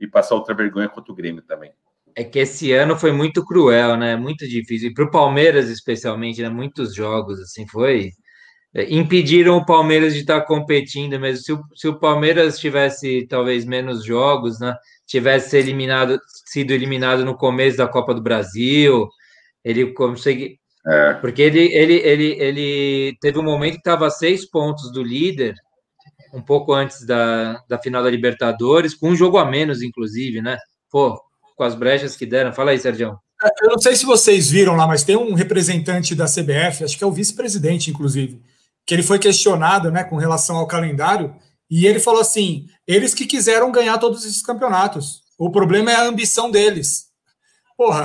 [0.00, 1.72] e, e, passar outra vergonha contra o Grêmio também.
[2.14, 4.16] É que esse ano foi muito cruel, né?
[4.16, 4.90] Muito difícil.
[4.90, 6.48] E para o Palmeiras, especialmente, né?
[6.48, 8.10] Muitos jogos, assim, foi
[8.74, 11.44] impediram o Palmeiras de estar competindo mesmo.
[11.44, 14.74] Se o, se o Palmeiras tivesse talvez menos jogos, né?
[15.06, 19.08] Tivesse eliminado, sido eliminado no começo da Copa do Brasil,
[19.62, 20.58] ele consegue.
[20.86, 21.14] É.
[21.14, 25.54] Porque ele, ele, ele, ele teve um momento que estava a seis pontos do líder,
[26.32, 30.56] um pouco antes da, da final da Libertadores, com um jogo a menos, inclusive, né?
[30.90, 31.20] Pô,
[31.56, 32.52] com as brechas que deram.
[32.52, 33.18] Fala aí, Sérgio.
[33.42, 36.96] É, eu não sei se vocês viram lá, mas tem um representante da CBF, acho
[36.96, 38.40] que é o vice-presidente, inclusive,
[38.86, 41.34] que ele foi questionado né, com relação ao calendário,
[41.70, 45.22] e ele falou assim: eles que quiseram ganhar todos esses campeonatos.
[45.38, 47.06] O problema é a ambição deles.
[47.76, 48.04] Porra,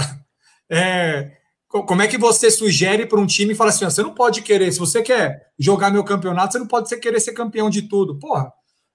[0.70, 1.32] é,
[1.68, 4.72] como é que você sugere para um time e fala assim: você não pode querer,
[4.72, 8.18] se você quer jogar meu campeonato, você não pode querer ser campeão de tudo.
[8.18, 8.52] Porra,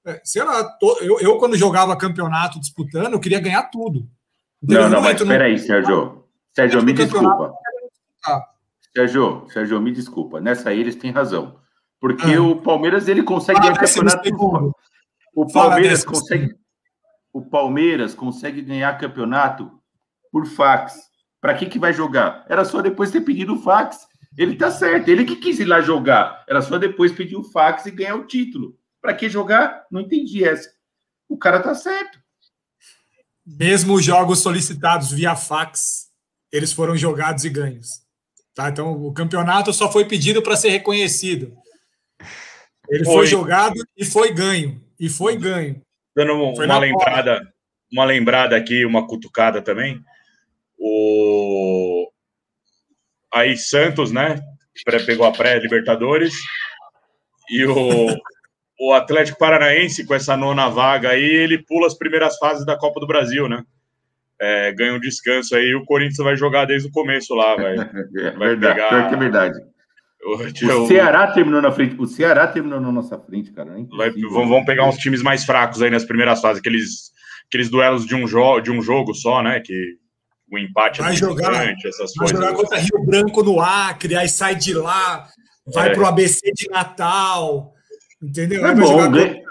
[0.06, 4.08] é, sei lá, tô, eu, eu, quando jogava campeonato disputando, eu queria ganhar tudo.
[4.62, 6.24] Não, não, mas espera aí, Sérgio.
[6.54, 7.52] Sérgio, me desculpa.
[8.94, 10.40] Sérgio, Sérgio, me desculpa.
[10.40, 11.60] Nessa aí eles têm razão.
[12.02, 12.42] Porque ah.
[12.42, 14.74] o Palmeiras ele consegue ganhar campeonato.
[15.32, 16.52] O Palmeiras consegue.
[17.32, 19.70] O Palmeiras consegue ganhar campeonato
[20.32, 20.94] por fax.
[21.40, 22.44] Para que que vai jogar?
[22.48, 24.00] Era só depois ter pedido o fax.
[24.36, 25.08] Ele tá certo.
[25.08, 26.44] Ele que quis ir lá jogar.
[26.48, 28.76] Era só depois pedir o fax e ganhar o título.
[29.00, 29.86] Para que jogar?
[29.88, 30.68] Não entendi essa.
[31.28, 32.18] O cara tá certo.
[33.46, 36.08] Mesmo os jogos solicitados via fax,
[36.50, 38.02] eles foram jogados e ganhos.
[38.56, 38.68] Tá?
[38.70, 41.61] Então, o campeonato só foi pedido para ser reconhecido.
[42.92, 43.14] Ele foi.
[43.14, 43.26] foi.
[43.26, 44.80] jogado e foi ganho.
[45.00, 45.80] E foi ganho.
[46.14, 47.52] Dando uma lembrada,
[47.90, 49.98] uma lembrada aqui, uma cutucada também.
[50.78, 52.10] O
[53.32, 54.38] aí Santos, né?
[55.06, 56.34] Pegou a pré-Libertadores
[57.48, 58.06] e o,
[58.78, 63.00] o Atlético Paranaense com essa nona vaga aí, ele pula as primeiras fases da Copa
[63.00, 63.64] do Brasil, né?
[64.40, 67.76] É, ganha um descanso aí, o Corinthians vai jogar desde o começo lá, vai,
[68.36, 69.12] vai verdade, pegar.
[69.12, 69.71] É verdade.
[70.24, 71.96] O Ceará terminou na frente.
[71.98, 73.78] O Ceará terminou na nossa frente, cara.
[73.78, 77.10] É Vai, vamos pegar uns times mais fracos aí nas primeiras fases, aqueles,
[77.48, 79.60] aqueles duelos de um, jo de um jogo só, né?
[79.60, 79.96] Que
[80.50, 82.38] o empate é vai é jogar, essas vai coisas.
[82.38, 85.26] jogar contra Rio Branco no Acre, aí sai de lá,
[85.66, 85.94] vai é.
[85.94, 87.72] pro ABC de Natal,
[88.22, 88.64] entendeu?
[88.64, 89.42] É bom, ganha,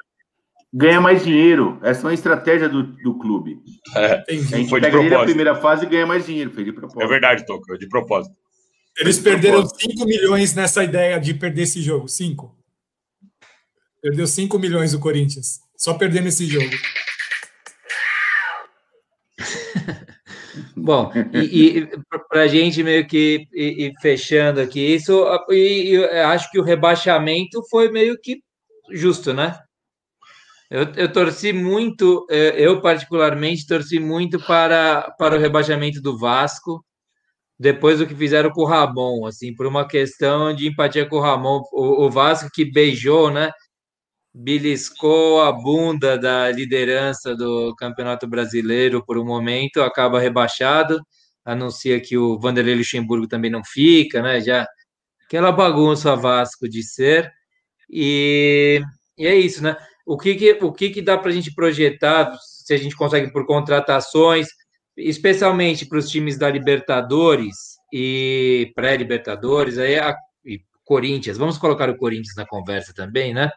[0.72, 1.80] ganha, mais dinheiro.
[1.82, 3.58] Essa é uma estratégia do, do clube.
[3.96, 6.72] É, a gente foi pega ele na primeira fase e ganha mais dinheiro, foi de
[6.72, 7.02] propósito.
[7.02, 8.36] É verdade, Toca, de propósito.
[9.02, 12.08] Eles perderam 5 milhões nessa ideia de perder esse jogo.
[12.08, 12.56] 5.
[14.00, 15.60] Perdeu 5 milhões o Corinthians.
[15.76, 16.70] Só perdendo esse jogo.
[20.78, 21.88] Bom, e, e
[22.30, 27.64] para a gente meio que e, e fechando aqui, isso e, acho que o rebaixamento
[27.72, 28.44] foi meio que
[28.92, 29.60] justo, né?
[30.70, 36.86] Eu, eu torci muito, é, eu particularmente torci muito para, para o rebaixamento do Vasco
[37.62, 41.20] depois do que fizeram com o Ramon, assim, por uma questão de empatia com o
[41.20, 43.52] Ramon, o, o Vasco que beijou, né?
[44.34, 51.00] Beliscou a bunda da liderança do Campeonato Brasileiro por um momento, acaba rebaixado,
[51.46, 54.42] anuncia que o Vanderlei Luxemburgo também não fica, né?
[54.42, 54.66] Já
[55.28, 57.32] aquela bagunça Vasco de ser.
[57.88, 58.82] E,
[59.16, 59.78] e é isso, né?
[60.04, 63.32] O que, que, o que, que dá para a gente projetar, se a gente consegue
[63.32, 64.48] por contratações,
[64.98, 70.16] especialmente para os times da Libertadores e pré-Libertadores, aí a,
[70.46, 73.50] e Corinthians, vamos colocar o Corinthians na conversa também, né?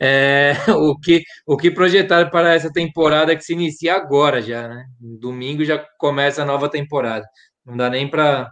[0.00, 4.84] É, o, que, o que projetaram para essa temporada que se inicia agora já, né?
[4.98, 7.26] Domingo já começa a nova temporada.
[7.64, 8.50] Não dá nem para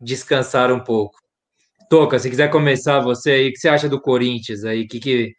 [0.00, 1.16] descansar um pouco.
[1.88, 4.82] Toca, se quiser começar você aí, o que você acha do Corinthians aí?
[4.82, 5.32] O que, que,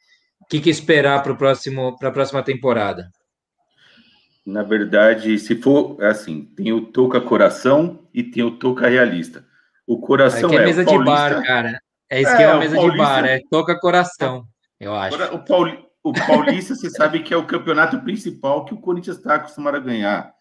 [0.49, 3.09] que, que esperar para a próxima temporada?
[4.45, 9.45] Na verdade, se for é assim, tem o Toca Coração e tem o Toca Realista.
[9.85, 11.81] O coração Aqui é, é mesa de bar, cara.
[12.09, 14.45] É esquema é, mesa Paulista, de bar, é Toca Coração,
[14.79, 15.15] eu acho.
[15.33, 19.35] O, Pauli, o Paulista, você sabe que é o campeonato principal que o Corinthians está
[19.35, 20.33] acostumado a ganhar.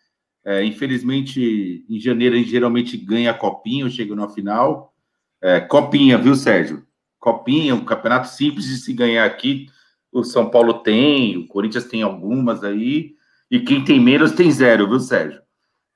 [0.44, 4.94] É, infelizmente, em janeiro, a gente geralmente ganha a copinha, chega na final.
[5.42, 6.86] É, copinha, viu, Sérgio?
[7.18, 9.66] Copinha, um campeonato simples de se ganhar aqui.
[10.10, 13.17] O São Paulo tem, o Corinthians tem algumas aí.
[13.50, 15.40] E quem tem menos tem zero, viu, Sérgio?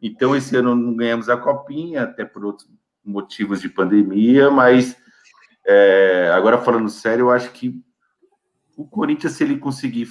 [0.01, 2.69] Então, esse ano não ganhamos a copinha, até por outros
[3.05, 4.97] motivos de pandemia, mas
[5.67, 7.81] é, agora falando sério, eu acho que
[8.77, 10.09] o Corinthians, se ele conseguir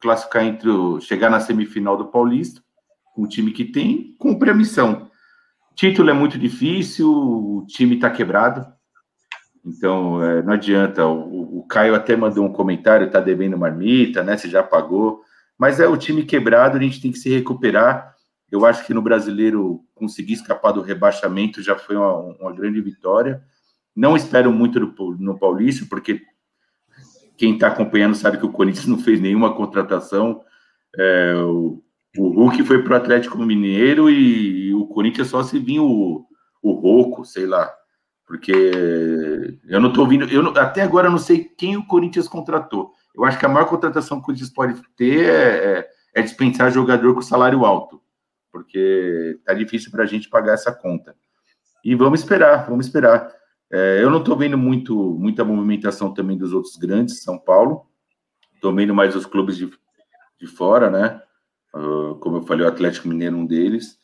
[0.00, 2.62] classificar entre o, chegar na semifinal do Paulista,
[3.14, 5.10] com o time que tem, cumpre a missão.
[5.74, 8.66] Título é muito difícil, o time está quebrado,
[9.64, 11.06] então é, não adianta.
[11.06, 14.36] O, o, Caio até mandou um comentário, está devendo marmita, né?
[14.36, 15.22] Você já pagou,
[15.58, 18.14] mas é o time quebrado, a gente tem que se recuperar.
[18.50, 23.42] Eu acho que no brasileiro conseguir escapar do rebaixamento já foi uma, uma grande vitória.
[23.94, 24.78] Não espero muito
[25.18, 26.22] no, Paulista, porque
[27.36, 30.40] quem está acompanhando sabe que o Corinthians não fez nenhuma contratação.
[30.96, 31.82] É, o,
[32.16, 36.24] o Hulk foi para o Atlético Mineiro e, e, o Corinthians só se vinha o,
[36.62, 37.68] o Roco, sei lá.
[38.24, 38.52] Porque
[39.66, 42.92] eu não estou ouvindo, eu até agora eu não sei quem o Corinthians contratou.
[43.18, 46.70] Eu acho que a maior contratação que o Corinthians pode ter é, é, é dispensar
[46.70, 48.00] jogador com salário alto,
[48.52, 51.16] porque tá difícil para a gente pagar essa conta.
[51.84, 53.28] E vamos esperar, vamos esperar.
[53.70, 57.86] É, eu não estou vendo muito, muita movimentação também dos outros grandes, São Paulo.
[58.54, 59.68] Estou vendo mais os clubes de,
[60.40, 61.20] de fora, né?
[61.74, 63.98] Uh, como eu falei, o Atlético Mineiro um deles.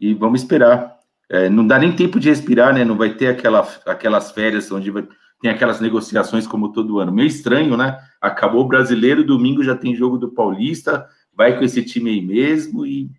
[0.00, 0.96] E vamos esperar.
[1.28, 2.84] É, não dá nem tempo de respirar, né?
[2.84, 5.06] Não vai ter aquela, aquelas férias onde vai,
[5.40, 7.12] tem aquelas negociações como todo ano.
[7.12, 7.98] Meio estranho, né?
[8.20, 12.86] Acabou o brasileiro, domingo já tem jogo do Paulista, vai com esse time aí mesmo.
[12.86, 13.10] E,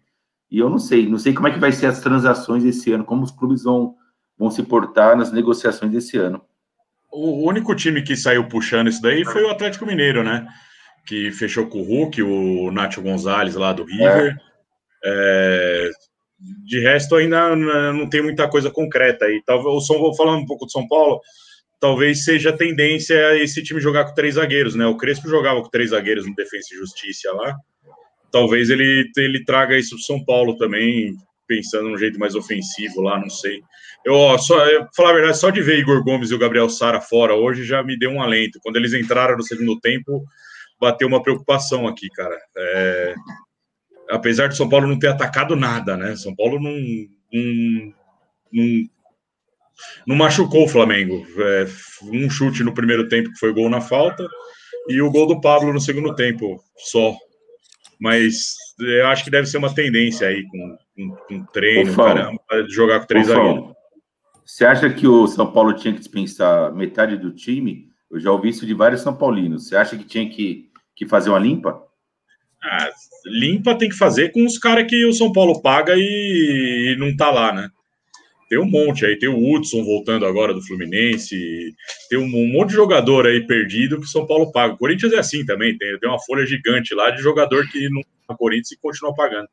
[0.50, 3.06] e eu não sei, não sei como é que vai ser as transações esse ano,
[3.06, 3.96] como os clubes vão
[4.38, 6.42] vão se portar nas negociações desse ano.
[7.12, 10.48] O único time que saiu puxando isso daí foi o Atlético Mineiro, né?
[11.08, 14.38] Que fechou com o Hulk, o Nacho Gonzalez lá do River.
[14.40, 14.48] É.
[15.10, 15.92] É,
[16.66, 19.42] de resto, ainda não tem muita coisa concreta aí.
[19.48, 21.20] O São falando um pouco do São Paulo,
[21.80, 24.86] talvez seja a tendência esse time jogar com três zagueiros, né?
[24.86, 27.56] O Crespo jogava com três zagueiros no Defesa e Justiça lá.
[28.32, 31.16] Talvez ele, ele traga isso para São Paulo também,
[31.48, 33.62] pensando num jeito mais ofensivo lá, não sei.
[34.06, 36.70] Eu, ó, só, eu, falar a verdade, só de ver Igor Gomes e o Gabriel
[36.70, 38.60] Sara fora hoje já me deu um alento.
[38.62, 40.26] Quando eles entraram no segundo tempo,
[40.80, 42.38] bateu uma preocupação aqui, cara.
[42.58, 43.16] É,
[44.10, 46.16] apesar de São Paulo não ter atacado nada, né?
[46.16, 46.76] São Paulo não,
[47.34, 47.94] não,
[48.52, 48.90] não,
[50.06, 51.26] não machucou o Flamengo.
[51.38, 51.68] É,
[52.04, 54.28] um chute no primeiro tempo que foi gol na falta
[54.88, 57.16] e o gol do Pablo no segundo tempo só.
[58.00, 63.02] Mas eu acho que deve ser uma tendência aí com, com, com treino, caramba, jogar
[63.02, 63.76] com três zagueiros.
[64.46, 67.88] Você acha que o São Paulo tinha que dispensar metade do time?
[68.10, 69.68] Eu já ouvi isso de vários São Paulinos.
[69.68, 71.84] Você acha que tinha que, que fazer uma limpa?
[72.64, 72.90] Ah,
[73.26, 77.16] limpa tem que fazer com os caras que o São Paulo paga e, e, não
[77.16, 77.70] tá lá, né?
[78.50, 81.76] Tem um monte aí, tem o Hudson voltando agora do Fluminense,
[82.10, 84.74] tem um, monte de jogador aí perdido que o São Paulo paga.
[84.74, 88.02] O Corinthians é assim também, tem, tem uma folha gigante lá de jogador que não
[88.02, 89.50] tá no Corinthians e continua pagando.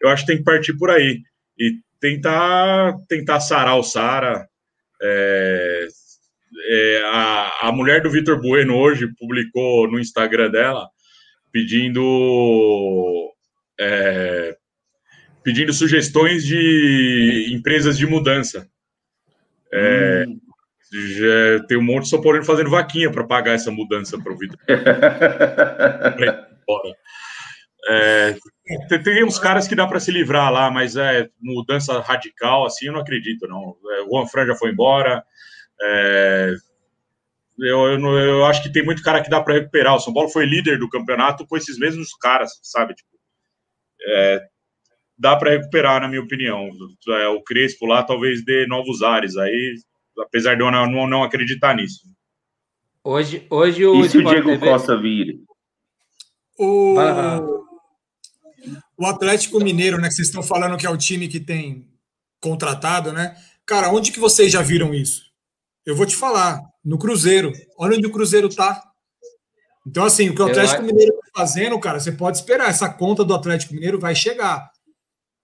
[0.00, 1.20] Eu acho que tem que partir por aí.
[1.58, 4.48] E tentar tentar sarar o Sara.
[5.02, 5.88] É,
[6.70, 10.88] é, a, a mulher do Vitor Bueno hoje publicou no Instagram dela
[11.52, 13.32] pedindo
[13.78, 14.56] é,
[15.48, 18.68] pedindo sugestões de empresas de mudança.
[19.72, 20.38] É, hum.
[20.92, 24.36] já tem um monte de São Paulo fazendo vaquinha para pagar essa mudança para o
[24.36, 24.58] Vitor.
[27.90, 28.36] É,
[28.86, 32.88] tem, tem, uns caras que dá para se livrar lá, mas é mudança radical, assim,
[32.88, 33.74] eu não acredito, não.
[33.92, 35.24] É, o Juan Fran já foi embora.
[35.80, 36.52] É,
[37.58, 39.94] eu, eu, eu, acho que tem muito cara que dá para recuperar.
[39.94, 42.94] O São Paulo foi líder do campeonato com esses mesmos caras, sabe?
[42.94, 43.08] Tipo,
[44.06, 44.46] é,
[45.18, 46.70] dá para recuperar, na minha opinião.
[47.08, 49.74] É, o Crespo lá talvez dê novos ares aí,
[50.20, 52.00] apesar de eu não, não, acreditar nisso.
[53.02, 54.04] Hoje, hoje o.
[54.04, 54.66] E se o Diego TV...
[54.66, 55.40] Costa vir?
[56.58, 56.96] O...
[58.96, 60.08] O Atlético Mineiro, né?
[60.08, 61.86] Que vocês estão falando que é o time que tem
[62.40, 63.36] contratado, né?
[63.64, 65.22] Cara, onde que vocês já viram isso?
[65.86, 67.52] Eu vou te falar, no Cruzeiro.
[67.78, 68.82] Olha onde o Cruzeiro tá.
[69.86, 72.68] Então, assim, o que o Atlético Mineiro está fazendo, cara, você pode esperar.
[72.68, 74.68] Essa conta do Atlético Mineiro vai chegar.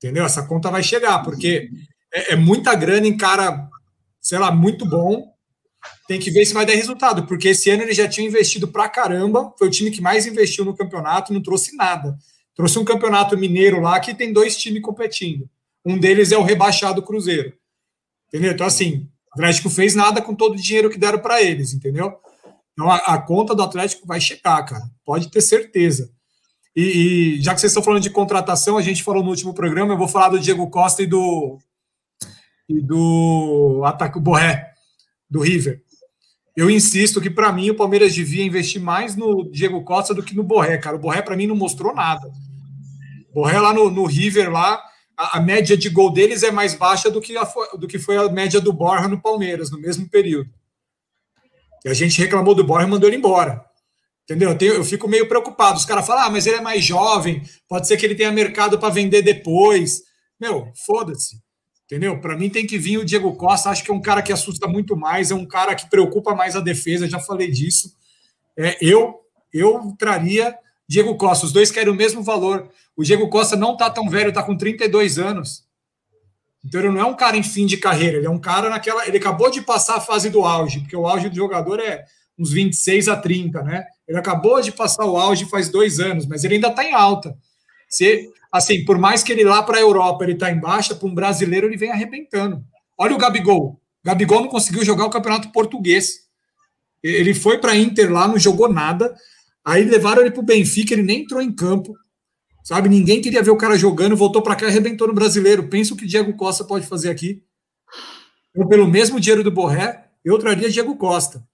[0.05, 0.27] Entendeu?
[0.27, 1.71] Essa conta vai chegar, porque
[2.13, 3.71] é, é muita grana em cara,
[4.21, 5.33] sei lá, muito bom.
[6.07, 8.87] Tem que ver se vai dar resultado, porque esse ano ele já tinha investido pra
[8.87, 9.55] caramba.
[9.59, 12.19] Foi o time que mais investiu no campeonato, não trouxe nada.
[12.55, 15.49] Trouxe um campeonato mineiro lá que tem dois times competindo.
[15.83, 17.55] Um deles é o rebaixado Cruzeiro.
[18.29, 18.53] Entendeu?
[18.53, 22.15] Então, assim, o Atlético fez nada com todo o dinheiro que deram para eles, entendeu?
[22.75, 24.85] Então, a, a, conta do Atlético vai chegar, cara.
[25.03, 26.13] Pode ter certeza.
[26.75, 26.83] E,
[27.37, 29.99] e, já que vocês estão falando de contratação, a gente falou no último programa, eu
[29.99, 31.59] vou falar do Diego Costa e do
[32.69, 34.73] e do ataque Borré,
[35.29, 35.83] do River.
[36.57, 40.35] Eu insisto que, para mim, o Palmeiras devia investir mais no Diego Costa do que
[40.35, 40.97] no Borré, cara.
[40.97, 42.27] O Borré, para mim, não mostrou nada.
[43.31, 44.81] O Borré lá no, no River, lá,
[45.17, 47.45] a, a, média de gol deles é mais baixa do que, a,
[47.79, 50.51] do que foi a média do Borja no Palmeiras, no mesmo período.
[51.85, 53.65] E a gente reclamou do Borja e mandou ele embora.
[54.25, 54.51] Entendeu?
[54.51, 55.79] Eu, tenho, eu fico meio preocupado.
[55.79, 58.79] Os caras falam, ah, mas ele é mais jovem, pode ser que ele tenha mercado
[58.79, 60.03] para vender depois.
[60.41, 61.43] Meu, foda-se.
[61.85, 62.19] Entendeu?
[62.21, 64.67] Para mim tem que vir o Diego Costa, acho que é um cara que assusta
[64.67, 67.93] muito mais, é um cara que preocupa mais a defesa, já falei disso.
[68.57, 69.21] É, eu
[69.53, 70.57] eu traria
[70.89, 72.69] Diego Costa, os dois querem o mesmo valor.
[72.97, 75.65] O Diego Costa não tá tão velho, tá com 32 anos.
[76.65, 79.07] Então ele não é um cara em fim de carreira, ele é um cara naquela,
[79.07, 82.05] ele acabou de passar a fase do auge, porque o auge do jogador é
[82.39, 83.85] uns 26 a 30, né?
[84.07, 87.37] Ele acabou de passar o auge faz dois anos, mas ele ainda está em alta.
[87.89, 91.09] Se, assim, por mais que ele lá para a Europa ele está em baixa, para
[91.09, 92.65] um brasileiro ele vem arrebentando.
[92.99, 93.81] Olha o Gabigol.
[94.05, 96.25] Gabigol não conseguiu jogar o campeonato português.
[97.03, 99.15] Ele foi para Inter lá, não jogou nada.
[99.65, 101.95] Aí levaram ele para o Benfica, ele nem entrou em campo.
[102.63, 102.89] Sabe?
[102.89, 105.69] Ninguém queria ver o cara jogando, voltou para cá e arrebentou no brasileiro.
[105.69, 107.43] Pensa o que Diego Costa pode fazer aqui.
[108.51, 111.47] Então, pelo mesmo dinheiro do Borré, eu traria Diego Costa.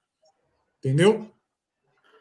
[0.78, 1.28] Entendeu?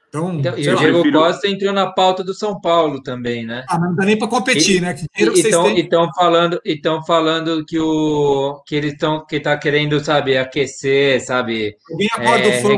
[0.10, 1.20] Então, então e o Diego prefiro...
[1.20, 3.64] Costa entrou na pauta do São Paulo também, né?
[3.70, 4.95] Ah, não dá nem para competir, e, né?
[4.95, 10.36] Que então, então falando, então falando que o que eles estão que tá querendo, sabe,
[10.36, 11.78] aquecer, sabe?
[11.91, 12.76] Alguém acorda é, o fã.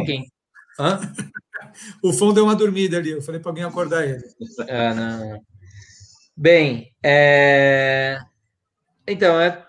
[0.78, 1.00] Hã?
[2.04, 3.12] o fã deu uma dormida ali.
[3.12, 4.24] Eu falei para alguém acordar ele.
[4.70, 5.42] Ah, não.
[6.36, 8.18] Bem, é...
[9.08, 9.64] então é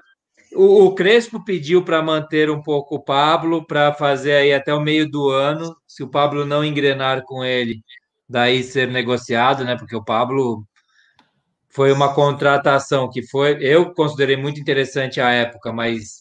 [0.55, 4.81] o, o Crespo pediu para manter um pouco o Pablo para fazer aí até o
[4.81, 5.75] meio do ano.
[5.87, 7.83] Se o Pablo não engrenar com ele,
[8.29, 9.77] daí ser negociado, né?
[9.77, 10.65] Porque o Pablo
[11.71, 16.19] foi uma contratação que foi, eu considerei muito interessante à época, mas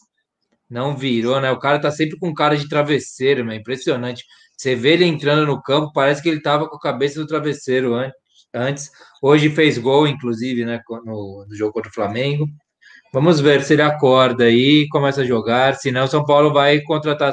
[0.68, 1.50] não virou, né?
[1.50, 4.24] O cara tá sempre com cara de travesseiro, é impressionante.
[4.56, 7.94] Você vê ele entrando no campo, parece que ele tava com a cabeça do travesseiro
[8.54, 8.90] antes.
[9.22, 10.80] Hoje fez gol, inclusive, né?
[11.04, 12.46] No, no jogo contra o Flamengo.
[13.12, 15.74] Vamos ver se ele acorda aí, começa a jogar.
[15.76, 17.32] Senão, São Paulo vai contratar.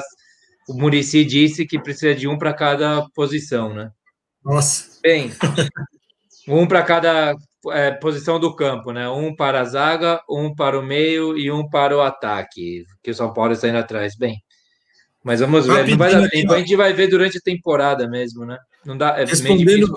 [0.68, 3.90] O Murici disse que precisa de um para cada posição, né?
[4.44, 5.00] Nossa.
[5.02, 5.32] Bem,
[6.46, 7.34] um para cada
[7.70, 9.08] é, posição do campo, né?
[9.08, 13.14] Um para a zaga, um para o meio e um para o ataque, que o
[13.14, 14.14] São Paulo está indo atrás.
[14.16, 14.36] Bem,
[15.24, 15.88] mas vamos ver.
[15.88, 16.52] Não vai dar tempo.
[16.52, 18.58] A gente vai ver durante a temporada mesmo, né?
[18.84, 19.18] Não dá.
[19.18, 19.94] É respondendo,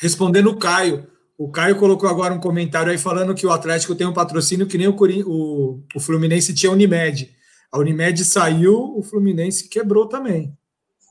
[0.00, 1.06] respondendo o Caio.
[1.38, 4.78] O Caio colocou agora um comentário aí falando que o Atlético tem um patrocínio que
[4.78, 7.30] nem o, o, o Fluminense tinha a Unimed.
[7.70, 10.56] A Unimed saiu, o Fluminense quebrou também.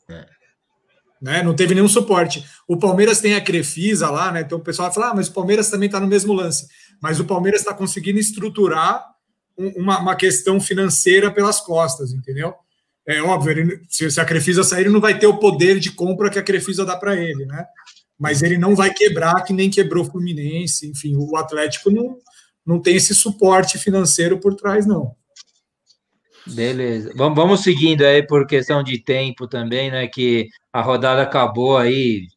[0.09, 0.25] É.
[1.21, 1.43] Né?
[1.43, 2.43] Não teve nenhum suporte.
[2.67, 4.41] O Palmeiras tem a Crefisa lá, né?
[4.41, 6.67] Então o pessoal vai falar, ah, mas o Palmeiras também está no mesmo lance.
[7.01, 9.05] Mas o Palmeiras está conseguindo estruturar
[9.57, 12.53] um, uma, uma, questão financeira pelas costas, entendeu?
[13.07, 15.91] É óbvio, ele, se, se a Crefisa sair, ele não vai ter o poder de
[15.91, 17.65] compra que a Crefisa dá para ele, né?
[18.19, 20.87] Mas ele não vai quebrar que nem quebrou o Fluminense.
[20.87, 22.17] Enfim, o Atlético não,
[22.65, 25.15] não tem esse suporte financeiro por trás, não.
[26.47, 27.11] Beleza.
[27.15, 30.07] Vamos, vamos seguindo aí por questão de tempo também, né?
[30.07, 32.27] Que a rodada acabou aí.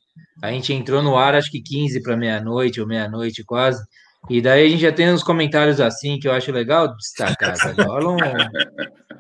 [0.43, 3.83] A gente entrou no ar, acho que 15 para meia-noite ou meia-noite quase.
[4.31, 7.55] E daí a gente já tem uns comentários assim que eu acho legal destacar.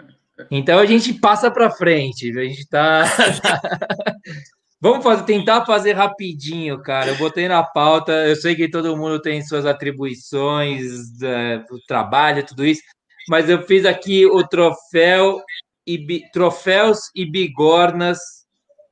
[0.50, 2.30] Então a gente passa para frente.
[2.38, 3.04] A gente tá.
[4.80, 7.10] Vamos fazer, tentar fazer rapidinho, cara.
[7.10, 8.12] Eu botei na pauta.
[8.26, 12.82] Eu sei que todo mundo tem suas atribuições, é, trabalho, tudo isso,
[13.28, 15.40] mas eu fiz aqui o troféu
[15.86, 18.18] e troféus e bigornas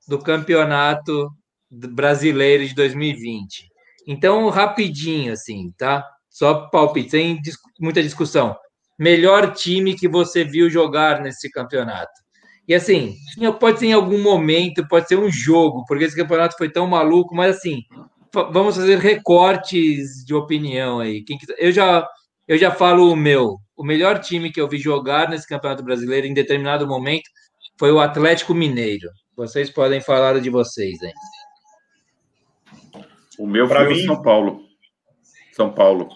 [0.09, 1.31] do campeonato
[1.71, 3.69] brasileiro de 2020.
[4.07, 6.07] Então, rapidinho, assim, tá?
[6.31, 7.41] Só palpite, sem
[7.81, 8.57] muita discussão.
[8.99, 12.26] Melhor time que você viu jogar nesse campeonato?
[12.69, 13.17] E assim,
[13.61, 17.35] pode ser em algum momento, pode ser um jogo, porque esse campeonato foi tão maluco,
[17.35, 17.83] mas assim,
[18.33, 21.25] vamos fazer recortes de opinião aí.
[21.59, 22.07] Eu já,
[22.47, 23.57] eu já falo o meu.
[23.77, 27.29] O melhor time que eu vi jogar nesse Campeonato Brasileiro em determinado momento
[27.79, 29.11] foi o Atlético Mineiro.
[29.37, 31.13] Vocês podem falar de vocês aí.
[33.39, 34.63] O meu para mim São Paulo.
[35.53, 36.09] São Paulo.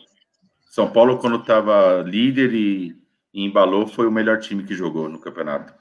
[0.71, 2.97] São Paulo quando estava líder e,
[3.35, 5.80] e embalou foi o melhor time que jogou no campeonato.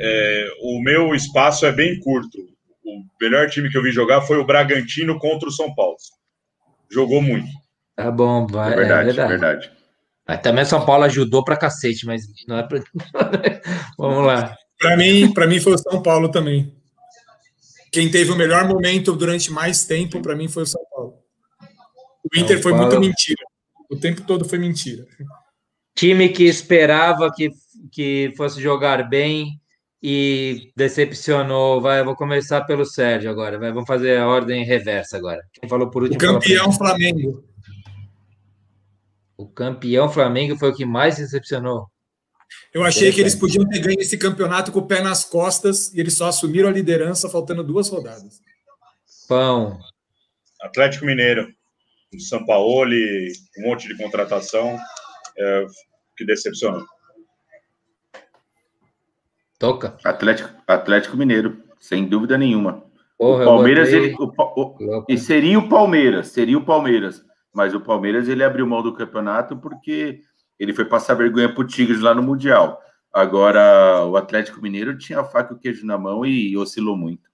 [0.00, 2.38] É, o meu espaço é bem curto.
[2.84, 5.96] O melhor time que eu vi jogar foi o Bragantino contra o São Paulo.
[6.90, 7.48] Jogou muito.
[7.96, 8.72] Tá bom, vai.
[8.72, 9.30] É verdade, é verdade.
[9.30, 9.72] verdade.
[10.26, 12.80] Mas também São Paulo ajudou pra cacete, mas não é pra...
[13.98, 14.54] Vamos lá.
[14.78, 16.72] Para mim, para mim foi o São Paulo também.
[17.90, 21.14] Quem teve o melhor momento durante mais tempo, para mim, foi o São Paulo.
[22.24, 23.42] O Inter foi muito mentira.
[23.90, 25.06] O tempo todo foi mentira.
[25.96, 27.50] Time que esperava que,
[27.90, 29.58] que fosse jogar bem
[30.02, 31.80] e decepcionou.
[31.80, 33.58] Vai, vou começar pelo Sérgio agora.
[33.58, 35.42] Vai, vamos fazer a ordem reversa agora.
[35.52, 36.18] Quem falou por último?
[36.18, 37.44] O campeão Flamengo.
[39.36, 41.86] O campeão Flamengo foi o que mais decepcionou.
[42.72, 46.00] Eu achei que eles podiam ter ganho esse campeonato com o pé nas costas e
[46.00, 48.40] eles só assumiram a liderança faltando duas rodadas.
[49.28, 49.78] Pão.
[50.60, 51.46] Atlético Mineiro,
[52.18, 52.94] São Paulo,
[53.58, 54.78] um monte de contratação
[55.36, 55.66] é,
[56.16, 56.84] que decepcionou.
[59.58, 59.96] Toca.
[60.04, 62.84] Atlético, Atlético Mineiro, sem dúvida nenhuma.
[63.18, 67.24] Porra, o Palmeiras, ele, o, o, e seria o Palmeiras, seria o Palmeiras.
[67.52, 70.20] Mas o Palmeiras ele abriu mão do campeonato porque
[70.58, 72.80] ele foi passar vergonha para o Tigres lá no Mundial.
[73.12, 77.28] Agora, o Atlético Mineiro tinha a faca e o queijo na mão e oscilou muito.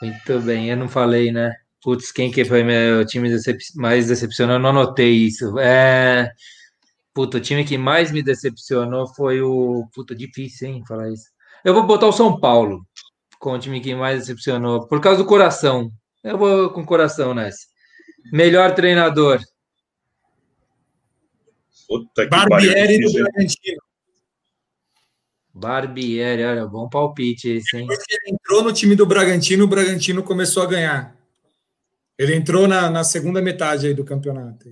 [0.00, 1.52] Muito bem, eu não falei, né?
[1.82, 4.56] Putz, quem que foi meu time decep mais decepcionou?
[4.56, 5.58] Eu não anotei isso.
[5.58, 6.32] É...
[7.16, 9.88] Puta, o time que mais me decepcionou foi o.
[9.94, 11.24] Puta, difícil, hein, falar isso.
[11.64, 12.86] Eu vou botar o São Paulo
[13.38, 15.90] com o time que mais decepcionou, por causa do coração.
[16.22, 17.68] Eu vou com o coração nessa.
[18.30, 19.40] Melhor treinador.
[21.88, 23.82] Puta Barbieri do Bragantino.
[25.54, 27.86] Barbieri, olha, bom palpite esse, hein?
[27.86, 31.16] Depois que ele entrou no time do Bragantino, o Bragantino começou a ganhar.
[32.18, 34.68] Ele entrou na, na segunda metade aí do campeonato.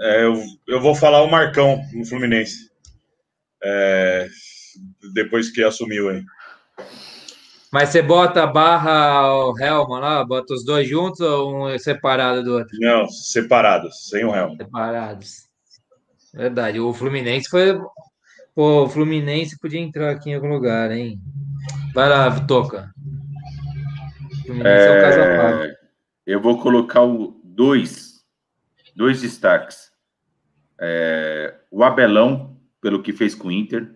[0.00, 2.70] É, eu, eu vou falar o Marcão no Fluminense.
[3.62, 4.28] É,
[5.12, 6.22] depois que assumiu aí.
[7.72, 12.42] Mas você bota a barra o Helman lá, bota os dois juntos ou um separado
[12.42, 12.78] do outro?
[12.80, 14.56] Não, separados, sem o Helman.
[14.56, 15.48] Separados.
[16.32, 16.80] Verdade.
[16.80, 17.78] O Fluminense foi.
[18.54, 21.20] Pô, o Fluminense podia entrar aqui em algum lugar, hein?
[21.94, 22.90] Vai lá, toca.
[24.46, 25.74] Fluminense é, é o caso
[26.26, 28.24] Eu vou colocar o dois,
[28.96, 29.87] dois destaques.
[30.80, 33.90] É, o Abelão, pelo que fez com o Inter,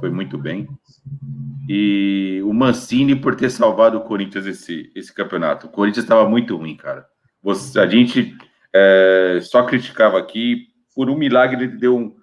[0.00, 0.68] foi muito bem.
[1.68, 5.66] E o Mancini por ter salvado o Corinthians esse, esse campeonato.
[5.66, 7.06] O Corinthians estava muito ruim, cara.
[7.42, 8.36] Você, a gente
[8.72, 12.16] é, só criticava aqui, por um milagre ele deu um,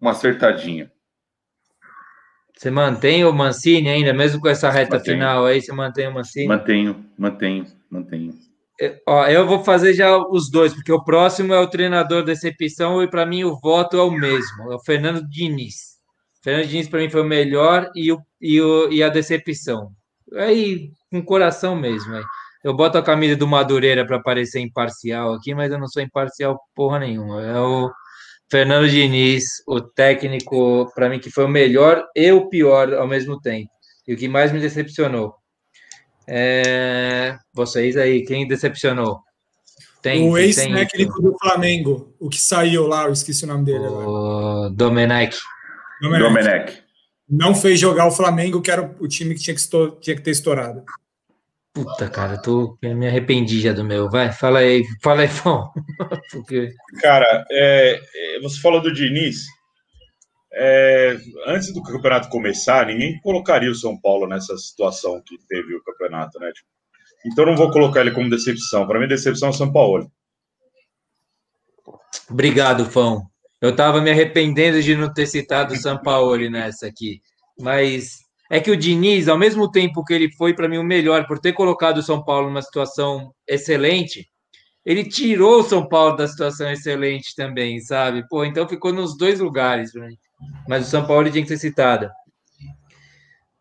[0.00, 0.90] uma acertadinha.
[2.56, 5.16] Você mantém o Mancini ainda, mesmo com essa reta mantenho.
[5.16, 6.46] final aí, você mantém o Mancini?
[6.46, 8.34] Mantenho, mantenho, mantenho.
[8.80, 13.02] Eu, ó, eu vou fazer já os dois, porque o próximo é o treinador decepção
[13.02, 16.00] e para mim o voto é o mesmo, é o Fernando Diniz.
[16.42, 19.90] Fernando Diniz, para mim, foi o melhor e, o, e, o, e a decepção.
[20.34, 22.14] Aí, com coração mesmo.
[22.14, 22.24] Aí.
[22.64, 26.58] Eu boto a camisa do Madureira para parecer imparcial aqui, mas eu não sou imparcial
[26.74, 27.42] porra nenhuma.
[27.44, 27.90] É o
[28.50, 33.38] Fernando Diniz, o técnico, para mim, que foi o melhor e o pior ao mesmo
[33.40, 33.70] tempo.
[34.06, 35.34] E o que mais me decepcionou.
[36.32, 37.36] É...
[37.52, 39.18] Vocês aí, quem decepcionou?
[40.00, 43.86] Tem, o ex-técnico do Flamengo, o que saiu lá, eu esqueci o nome dele.
[43.86, 45.36] O Domenech.
[46.00, 46.24] Domenech.
[46.24, 46.82] Domenech.
[47.28, 49.62] Não fez jogar o Flamengo, que era o time que tinha que,
[50.00, 50.84] tinha que ter estourado.
[51.72, 54.08] Puta, cara, tô, me arrependi já do meu.
[54.08, 55.70] Vai, fala aí, fala aí, Fão.
[56.32, 56.72] Porque...
[57.00, 58.00] Cara, é,
[58.42, 59.44] você falou do Diniz.
[60.52, 65.82] É, antes do campeonato começar, ninguém colocaria o São Paulo nessa situação que teve o
[65.82, 66.50] campeonato, né?
[66.52, 66.68] Tipo,
[67.26, 68.86] então não vou colocar ele como decepção.
[68.86, 70.10] Para mim, decepção é o São Paulo.
[72.28, 73.22] Obrigado, Fão.
[73.60, 77.20] Eu estava me arrependendo de não ter citado o Sampaoli nessa aqui.
[77.58, 78.18] Mas
[78.50, 81.38] é que o Diniz, ao mesmo tempo que ele foi para mim o melhor por
[81.38, 84.26] ter colocado o São Paulo numa situação excelente,
[84.84, 88.26] ele tirou o São Paulo da situação excelente também, sabe?
[88.28, 90.16] Pô, então ficou nos dois lugares mim.
[90.68, 92.10] Mas o São Paulo tinha que ser citado.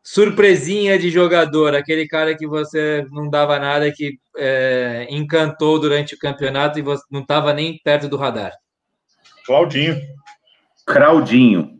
[0.03, 6.19] Surpresinha de jogador, aquele cara que você não dava nada, que é, encantou durante o
[6.19, 8.53] campeonato e você não estava nem perto do radar.
[9.45, 9.99] Claudinho.
[10.85, 11.79] Claudinho.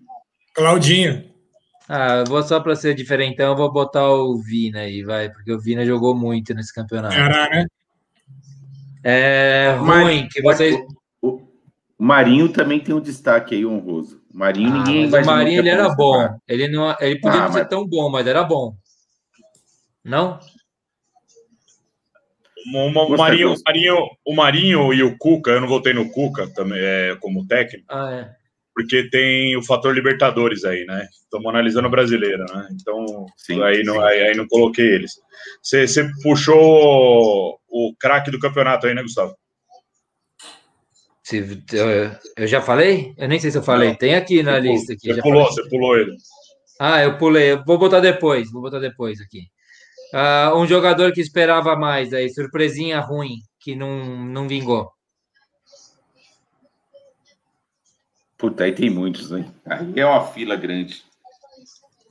[0.54, 1.30] Claudinho.
[1.88, 5.84] Ah, vou só para ser diferentão, vou botar o Vina aí, vai, porque o Vina
[5.84, 7.16] jogou muito nesse campeonato.
[7.16, 7.66] Caralho, né?
[9.04, 10.78] É ruim que vocês.
[11.22, 11.42] O,
[11.98, 14.19] Marinho também tem um destaque aí honroso.
[14.34, 15.24] O Marinho, ah, ninguém vai.
[15.24, 16.40] O Marinho ele era bom.
[16.48, 17.68] Ele, não, ele podia ah, não ser mas...
[17.68, 18.76] tão bom, mas era bom.
[20.04, 20.40] Não?
[22.74, 27.16] o, Marinho, Marinho, o Marinho e o Cuca, eu não votei no Cuca também é,
[27.20, 27.86] como técnico.
[27.90, 28.40] Ah, é.
[28.74, 31.08] Porque tem o fator Libertadores aí, né?
[31.12, 32.70] Estamos analisando o brasileiro, né?
[32.72, 33.84] Então, sim, aí, sim.
[33.84, 35.14] Não, aí, aí, não coloquei eles.
[35.62, 35.86] Você
[36.24, 39.36] puxou o craque do campeonato aí, né, Gustavo?
[41.30, 43.14] Se, eu, eu, já falei?
[43.16, 43.90] Eu nem sei se eu falei.
[43.90, 44.94] Não, Tem aqui na lista.
[44.94, 46.18] Aqui, você pulou, você pulou ele.
[46.80, 47.56] Ah, eu pulei.
[47.56, 48.52] vou botar depois.
[48.52, 49.44] Vou botar depois aqui.
[50.12, 54.92] Uh, um jogador que esperava mais aí, surpresinha ruim, que não, não vingou.
[58.36, 59.46] Puta, aí tem muitos, hein?
[59.68, 61.04] Aí é uma fila grande.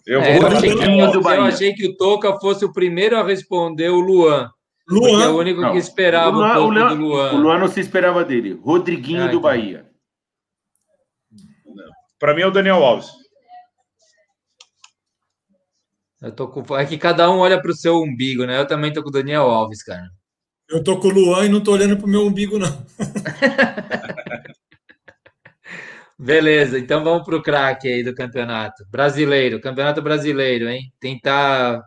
[0.07, 3.89] Eu, é, eu, achei que, eu, achei que, o Toca fosse o primeiro a responder
[3.89, 4.49] o Luan.
[4.89, 5.25] Luan.
[5.25, 7.33] É o único não, que esperava o Luan, um pouco Luan, do Luan.
[7.33, 8.59] O Luan não se esperava dele.
[8.63, 9.87] Rodriguinho ah, do Bahia.
[12.19, 13.09] Para mim é o Daniel Alves.
[16.21, 16.77] Eu tô com...
[16.77, 18.59] É que cada um olha para o seu umbigo, né?
[18.59, 20.11] Eu também tô com o Daniel Alves, cara.
[20.69, 22.69] Eu tô com o Luan e não tô olhando para o meu umbigo, não.
[26.19, 28.85] Beleza, então vamos para o craque aí do campeonato.
[28.91, 30.93] Brasileiro, campeonato brasileiro, hein?
[30.99, 31.81] Tentar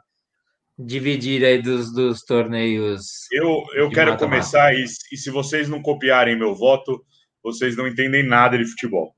[0.78, 3.28] dividir aí dos, dos torneios.
[3.32, 4.30] Eu, eu quero mata -mata.
[4.30, 7.04] começar, e, e se vocês não copiarem meu voto,
[7.44, 9.16] vocês não entendem nada de futebol.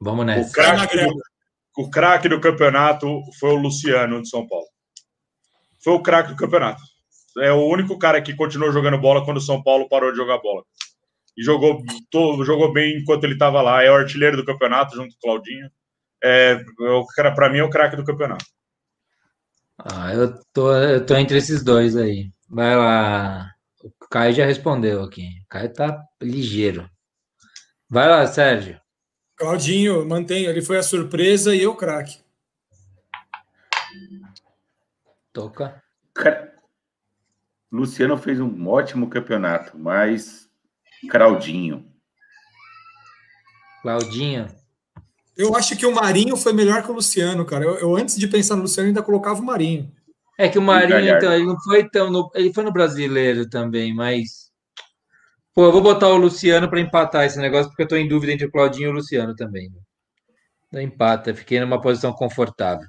[0.00, 0.48] Vamos nessa.
[0.48, 1.14] O craque do,
[1.76, 4.66] o craque do campeonato foi o Luciano de São Paulo.
[5.82, 6.82] Foi o craque do campeonato.
[7.38, 10.38] É o único cara que continuou jogando bola quando o São Paulo parou de jogar
[10.38, 10.62] bola.
[11.36, 13.82] E jogou, todo, jogou bem enquanto ele estava lá.
[13.82, 15.68] É o artilheiro do campeonato, junto com o Claudinho.
[16.22, 16.60] É,
[17.34, 18.44] para mim, é o craque do campeonato.
[19.78, 22.30] Ah, eu tô, eu tô entre esses dois aí.
[22.48, 23.50] Vai lá.
[23.82, 25.28] O Caio já respondeu aqui.
[25.44, 26.88] O Caio tá ligeiro.
[27.88, 28.80] Vai lá, Sérgio.
[29.36, 30.48] Claudinho, mantenho.
[30.48, 32.18] Ele foi a surpresa e eu craque.
[35.32, 35.82] Toca.
[37.70, 40.48] Luciano fez um ótimo campeonato, mas
[41.10, 41.84] Claudinho.
[43.82, 44.46] Claudinho.
[45.36, 47.64] Eu acho que o Marinho foi melhor que o Luciano, cara.
[47.64, 49.90] Eu, eu antes de pensar no Luciano ainda colocava o Marinho.
[50.38, 52.10] É que o Marinho, então, ele não foi tão.
[52.10, 54.44] No, ele foi no brasileiro também, mas
[55.54, 58.32] Pô, eu vou botar o Luciano para empatar esse negócio, porque eu estou em dúvida
[58.32, 59.70] entre o Claudinho e o Luciano também.
[60.72, 62.88] Não empata, fiquei numa posição confortável.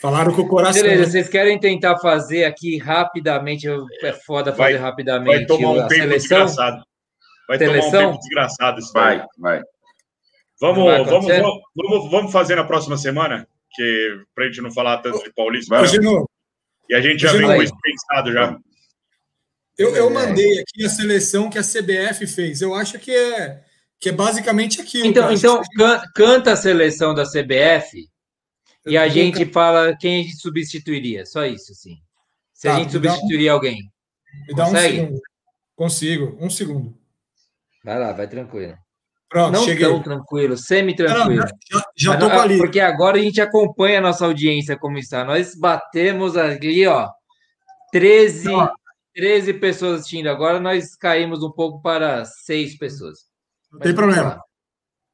[0.00, 0.80] Falaram com o coração.
[0.80, 3.66] Beleza, vocês querem tentar fazer aqui rapidamente?
[4.02, 5.36] É foda fazer vai, rapidamente.
[5.36, 6.46] Vai tomar um a tempo seleção?
[6.46, 6.84] desgraçado.
[7.48, 7.90] Vai seleção?
[7.90, 9.24] tomar um tempo desgraçado isso vai.
[9.36, 9.62] Vai,
[10.60, 11.26] Vamos, vai vamos,
[11.74, 15.74] vamos, vamos fazer na próxima semana, que para a gente não falar tanto de Paulista.
[16.88, 18.58] E a gente já vem com isso pensado já.
[19.78, 20.12] Eu, eu é.
[20.12, 22.60] mandei aqui a seleção que a CBF fez.
[22.60, 23.62] Eu acho que é,
[23.98, 25.06] que é basicamente aquilo.
[25.06, 28.06] Então, então can, canta a seleção da CBF
[28.84, 29.52] eu e a gente can...
[29.52, 31.24] fala quem a gente substituiria.
[31.24, 31.96] Só isso, sim.
[32.52, 33.54] Se tá, a gente substituiria um...
[33.54, 33.78] alguém.
[34.46, 35.00] Me dá Consegue?
[35.00, 35.20] um segundo.
[35.74, 36.36] Consigo.
[36.38, 36.98] Um segundo.
[37.82, 38.76] Vai lá, vai tranquilo.
[39.30, 39.86] Pronto, não cheguei.
[39.86, 41.46] tão tranquilo, semi-tranquilo.
[41.70, 42.58] Já, já tô ali.
[42.58, 45.24] Porque agora a gente acompanha a nossa audiência como está.
[45.24, 47.08] Nós batemos ali, ó,
[47.92, 48.68] 13, não,
[49.14, 50.26] 13 pessoas assistindo.
[50.26, 53.20] Agora nós caímos um pouco para seis pessoas.
[53.70, 54.42] Não tem problema.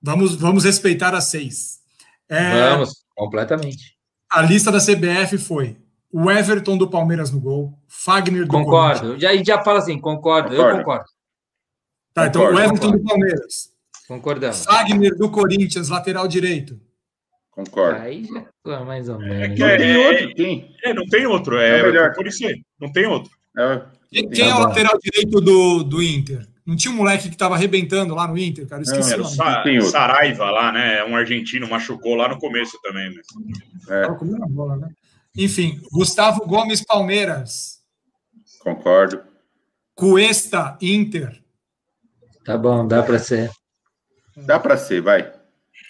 [0.01, 1.81] Vamos, vamos respeitar as seis.
[2.27, 3.97] É, vamos, completamente.
[4.33, 5.77] A lista da CBF foi
[6.11, 9.19] o Everton do Palmeiras no gol, Fagner do Concordo.
[9.19, 10.71] Já, já fala assim, concordo, concordo.
[10.71, 11.05] eu concordo.
[12.14, 12.99] Tá, então o Everton concordo.
[12.99, 13.76] do Palmeiras.
[14.09, 14.65] Concordamos.
[14.65, 16.81] Fagner do Corinthians, lateral direito.
[17.51, 18.01] Concordo.
[18.01, 18.25] Aí
[18.67, 19.61] já mais ou é menos.
[19.61, 20.77] É, é, não tem outro, tem.
[20.85, 21.59] É, não tem outro.
[21.59, 22.15] É, é melhor.
[22.15, 22.45] Por isso,
[22.79, 23.31] não tem outro.
[23.59, 26.47] É, quem, quem é o lateral direito do, do Inter?
[26.67, 28.83] Não tinha um moleque que estava arrebentando lá no Inter, cara?
[28.83, 31.05] esqueci não, o Sa Saraiva lá, né?
[31.05, 33.09] Um argentino machucou lá no começo também.
[33.09, 33.23] Né?
[33.89, 34.09] É.
[34.49, 34.89] Bola, né?
[35.37, 37.81] Enfim, Gustavo Gomes Palmeiras.
[38.59, 39.23] Concordo.
[39.95, 41.41] Cuesta Inter.
[42.45, 43.51] Tá bom, dá para ser.
[44.37, 45.32] Dá para ser, vai.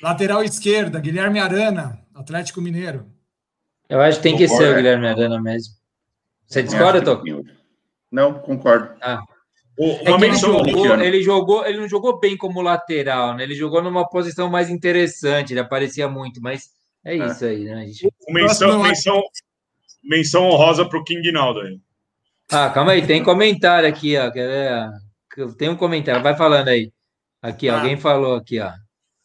[0.00, 3.06] Lateral esquerda, Guilherme Arana, Atlético Mineiro.
[3.88, 4.54] Eu acho que tem Concordo.
[4.56, 5.74] que ser o Guilherme Arana mesmo.
[6.46, 7.24] Você discorda, Toco?
[8.10, 8.94] Não, concordo.
[9.00, 9.22] Ah.
[9.78, 13.42] O, é ele, jogou, ele, jogou, ele não jogou bem como lateral, né?
[13.42, 16.70] Ele jogou numa posição mais interessante, ele aparecia muito, mas
[17.04, 17.26] é, é.
[17.26, 17.86] isso aí, né?
[17.86, 18.08] Gente...
[18.28, 19.22] Menção, menção,
[20.02, 21.78] menção honrosa para o King Naldo aí.
[22.50, 24.30] Ah, calma aí, tem comentário aqui, ó.
[25.58, 26.90] Tem um comentário, vai falando aí.
[27.46, 27.76] Aqui, ah.
[27.76, 28.72] alguém falou aqui, ó.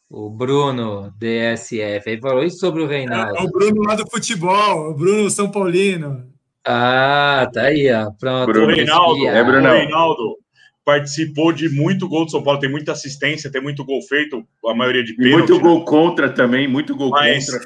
[0.08, 3.38] O Bruno DSF, aí falou isso sobre o Reinaldo.
[3.38, 6.30] É, o Bruno lá do futebol, o Bruno São Paulino.
[6.68, 8.12] Ah, tá aí, ó.
[8.12, 8.60] Pronto.
[8.60, 9.68] O Reinaldo, é, Bruno.
[9.68, 10.38] o Reinaldo
[10.86, 14.76] participou de muito gol do São Paulo, tem muita assistência, tem muito gol feito, a
[14.76, 15.50] maioria de pênalti.
[15.50, 15.86] Muito gol né?
[15.88, 17.66] contra também, muito gol Mas, contra.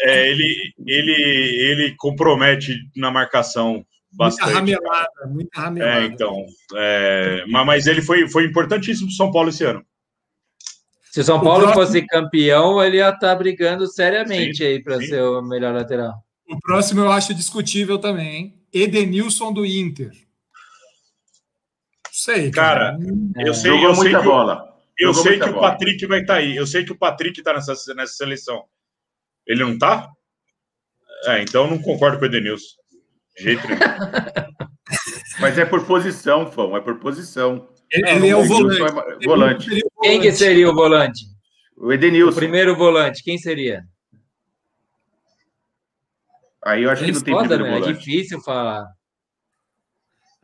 [0.00, 4.46] É, ele, ele, ele compromete na marcação bastante.
[4.46, 6.00] Muita ramelada, muita ramelada.
[6.00, 6.46] É, então.
[6.74, 9.84] É, mas ele foi, foi importantíssimo para São Paulo esse ano.
[11.12, 11.86] Se o São Paulo o próximo...
[11.86, 16.14] fosse campeão, ele ia estar tá brigando seriamente sim, aí para ser o melhor lateral.
[16.48, 18.62] O próximo eu acho discutível também, hein?
[18.72, 20.08] Edenilson do Inter.
[20.08, 20.14] Não
[22.10, 22.50] sei.
[22.50, 22.98] Cara, cara
[23.36, 23.54] eu é.
[23.54, 24.74] sei, Jogou eu muita sei bola.
[24.96, 25.58] Que, eu sei que bola.
[25.58, 26.56] o Patrick vai estar tá aí.
[26.56, 28.64] Eu sei que o Patrick está nessa, nessa seleção.
[29.46, 30.08] Ele não está?
[31.26, 32.74] É, então eu não concordo com o Edenilson.
[33.36, 33.62] De jeito.
[35.40, 37.68] Mas é por posição, Fão, é por posição.
[37.90, 39.26] Ele, ele é o volante.
[39.26, 39.82] volante.
[40.02, 41.24] Quem que seria o volante?
[41.76, 42.32] O Edenilson.
[42.32, 43.84] O primeiro volante, quem seria?
[46.64, 47.78] Aí eu acho que não tem foda, né?
[47.78, 48.86] É difícil falar.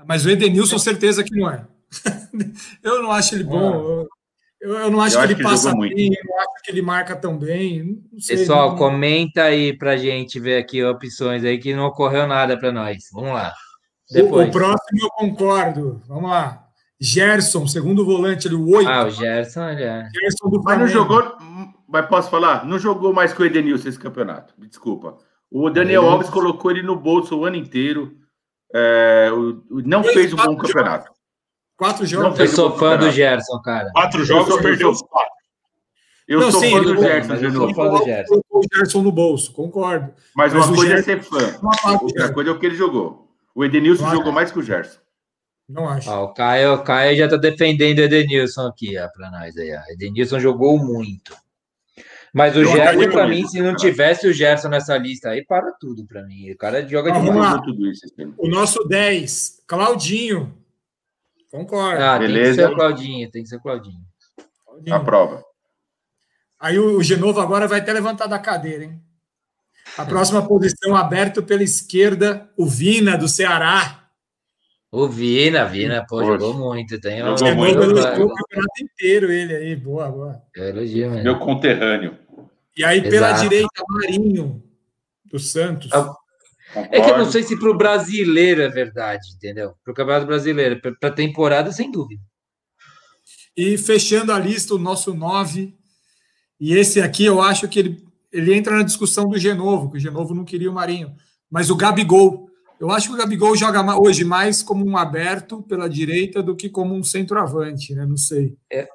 [0.07, 1.65] Mas o Edenilson, certeza que não é.
[2.83, 4.07] eu não acho ele bom.
[4.61, 6.71] Eu, eu não acho eu que acho ele que passa bem, eu não acho que
[6.73, 8.03] ele marca tão bem.
[8.19, 8.77] Sei, Pessoal, não...
[8.77, 12.97] comenta aí pra gente ver aqui opções aí que não ocorreu nada para nós.
[13.13, 13.55] Vamos lá.
[14.11, 14.47] Depois.
[14.47, 16.03] O, o, próximo eu concordo.
[16.09, 16.68] Vamos lá.
[17.01, 18.89] Gerson, segundo volante, ele o 8.
[18.89, 20.09] Ah, o Gerson, é.
[20.13, 21.37] Gerson do Mas não jogou.
[21.89, 22.67] Mas posso falar?
[22.67, 24.53] Não jogou mais com o Edenilson esse campeonato.
[24.59, 25.17] Desculpa.
[25.51, 26.09] O Daniel é.
[26.09, 28.17] Alves colocou ele no bolso o ano inteiro.
[28.75, 29.31] É,
[29.71, 30.73] não fez um bom jogos.
[30.73, 31.11] campeonato.
[31.77, 32.39] Quatro jogos.
[32.39, 33.91] Eu sou um fã do Gerson, cara.
[33.93, 35.33] Quatro jogos, sou, perdeu os quatro.
[36.27, 37.75] Eu não, sou sim, fã do Gerson, de novo.
[37.75, 38.41] Fã do Gerson.
[38.51, 40.13] o Gerson no bolso, concordo.
[40.35, 41.11] Mas, Mas uma coisa Gerson...
[41.13, 41.61] é ser fã.
[42.03, 43.33] Outra coisa é o que ele jogou.
[43.55, 44.99] O Edenilson jogou mais que o Gerson.
[45.69, 46.11] Não acho.
[46.11, 49.57] Ah, o, Caio, o Caio já está defendendo o Edenilson aqui para nós.
[49.57, 49.81] Aí, ó.
[49.93, 51.37] Edenilson jogou muito.
[52.33, 56.07] Mas o Gerson, para mim, se não tivesse o Gerson nessa lista aí, para tudo
[56.07, 56.51] para mim.
[56.51, 57.61] O cara joga de demais.
[57.63, 58.07] Tudo isso,
[58.37, 60.55] o nosso 10, Claudinho.
[61.51, 62.03] Concordo.
[62.03, 62.45] Ah, Beleza.
[62.45, 64.05] tem que ser o Claudinho, tem que ser o Claudinho.
[64.65, 64.97] Claudinho.
[64.97, 65.45] A prova.
[66.61, 69.01] Aí o, o Genovo agora vai até levantar da cadeira, hein?
[69.97, 73.98] A próxima posição aberto pela esquerda, o Vina do Ceará.
[74.91, 76.39] O Vina, Vina, pô, Poxa.
[76.39, 76.99] jogou muito.
[77.01, 77.55] Tem jogou um...
[77.55, 77.79] muito.
[77.79, 80.43] o campeonato inteiro ele aí, boa, boa.
[80.55, 81.23] Eu elogio, mano.
[81.23, 82.17] Meu conterrâneo.
[82.77, 83.11] E aí, Exato.
[83.11, 84.63] pela direita, Marinho,
[85.27, 85.91] do Santos.
[86.91, 89.75] É que eu não sei se para o brasileiro é verdade, entendeu?
[89.83, 92.23] Para o Campeonato Brasileiro, para a temporada, sem dúvida.
[93.57, 95.75] E fechando a lista, o nosso 9.
[96.61, 100.01] E esse aqui eu acho que ele, ele entra na discussão do Genovo, que o
[100.01, 101.15] Genovo não queria o Marinho.
[101.51, 102.48] Mas o Gabigol.
[102.81, 106.69] Eu acho que o Gabigol joga hoje mais como um aberto pela direita do que
[106.69, 108.07] como um centroavante, né?
[108.07, 108.57] Não sei.
[108.71, 108.89] É,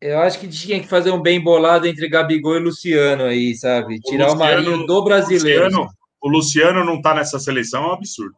[0.00, 3.98] eu acho que tinha que fazer um bem bolado entre Gabigol e Luciano aí, sabe?
[4.00, 5.64] Tirar o, Luciano, o Marinho do brasileiro.
[5.64, 8.34] Luciano, o Luciano não tá nessa seleção, é um absurdo.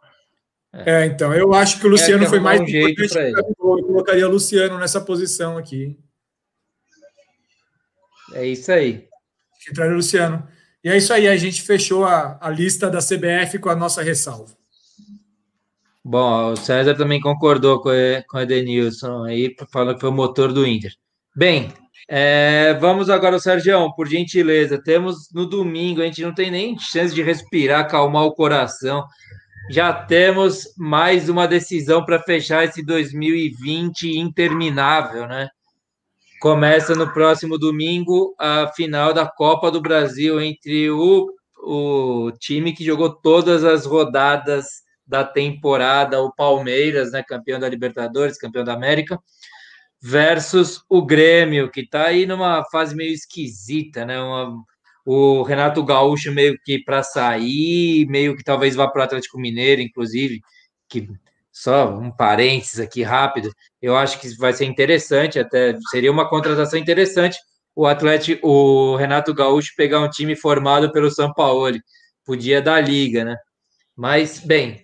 [0.72, 3.32] É, então, eu acho que o Luciano é, foi mais um jeito para ele.
[3.32, 3.78] Gabigol.
[3.78, 5.98] Eu colocaria o Luciano nessa posição aqui.
[8.34, 9.06] É isso aí.
[9.68, 10.48] Entraria o Luciano.
[10.82, 14.02] E é isso aí, a gente fechou a, a lista da CBF com a nossa
[14.02, 14.61] ressalva.
[16.04, 17.90] Bom, o César também concordou com,
[18.28, 20.92] com o Edenilson aí, falando que foi o motor do Inter.
[21.34, 21.72] Bem,
[22.08, 24.82] é, vamos agora, Sérgio, por gentileza.
[24.82, 29.04] Temos no domingo, a gente não tem nem chance de respirar, acalmar o coração.
[29.70, 35.48] Já temos mais uma decisão para fechar esse 2020 interminável, né?
[36.40, 41.28] Começa no próximo domingo a final da Copa do Brasil entre o,
[41.64, 44.66] o time que jogou todas as rodadas
[45.06, 49.18] da temporada, o Palmeiras, né, campeão da Libertadores, campeão da América,
[50.00, 54.20] versus o Grêmio, que está aí numa fase meio esquisita, né?
[54.20, 54.56] Uma,
[55.04, 59.80] o Renato Gaúcho meio que para sair, meio que talvez vá para o Atlético Mineiro,
[59.80, 60.40] inclusive,
[60.88, 61.08] que
[61.52, 66.78] só um parênteses aqui rápido, eu acho que vai ser interessante, até seria uma contratação
[66.78, 67.38] interessante
[67.74, 71.76] o Atlético, o Renato Gaúcho pegar um time formado pelo São Paulo,
[72.24, 73.36] podia dar liga, né?
[73.96, 74.82] Mas, bem,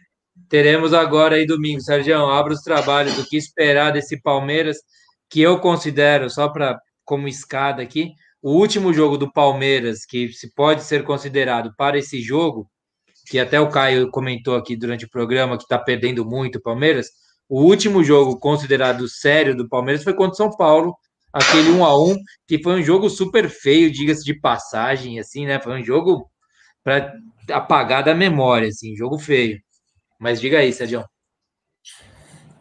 [0.49, 1.81] teremos agora aí domingo.
[1.81, 4.79] Sérgio, abra os trabalhos do que esperar desse Palmeiras,
[5.31, 10.53] que eu considero, só para como escada aqui, o último jogo do Palmeiras, que se
[10.55, 12.71] pode ser considerado para esse jogo,
[13.27, 17.09] que até o Caio comentou aqui durante o programa que está perdendo muito o Palmeiras,
[17.49, 20.95] o último jogo considerado sério do Palmeiras foi contra o São Paulo,
[21.33, 25.61] aquele 1 a 1 que foi um jogo super feio, diga-se de passagem, assim, né?
[25.61, 26.29] Foi um jogo
[26.85, 27.13] para
[27.51, 29.59] apagar da memória, assim, jogo feio.
[30.19, 31.05] Mas diga aí, Sérgio.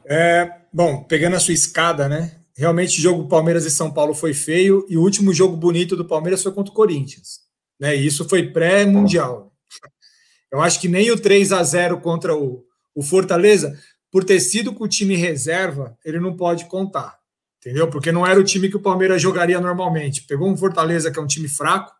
[0.05, 2.39] É, bom, pegando a sua escada, né?
[2.55, 6.05] Realmente o jogo Palmeiras e São Paulo foi feio e o último jogo bonito do
[6.05, 7.41] Palmeiras foi contra o Corinthians.
[7.79, 7.95] Né?
[7.95, 9.53] E isso foi pré-mundial.
[10.51, 12.63] Eu acho que nem o 3 a 0 contra o,
[12.95, 13.77] o Fortaleza,
[14.09, 17.19] por ter sido com o time reserva, ele não pode contar.
[17.59, 17.89] Entendeu?
[17.89, 20.23] Porque não era o time que o Palmeiras jogaria normalmente.
[20.23, 21.93] Pegou um Fortaleza que é um time fraco,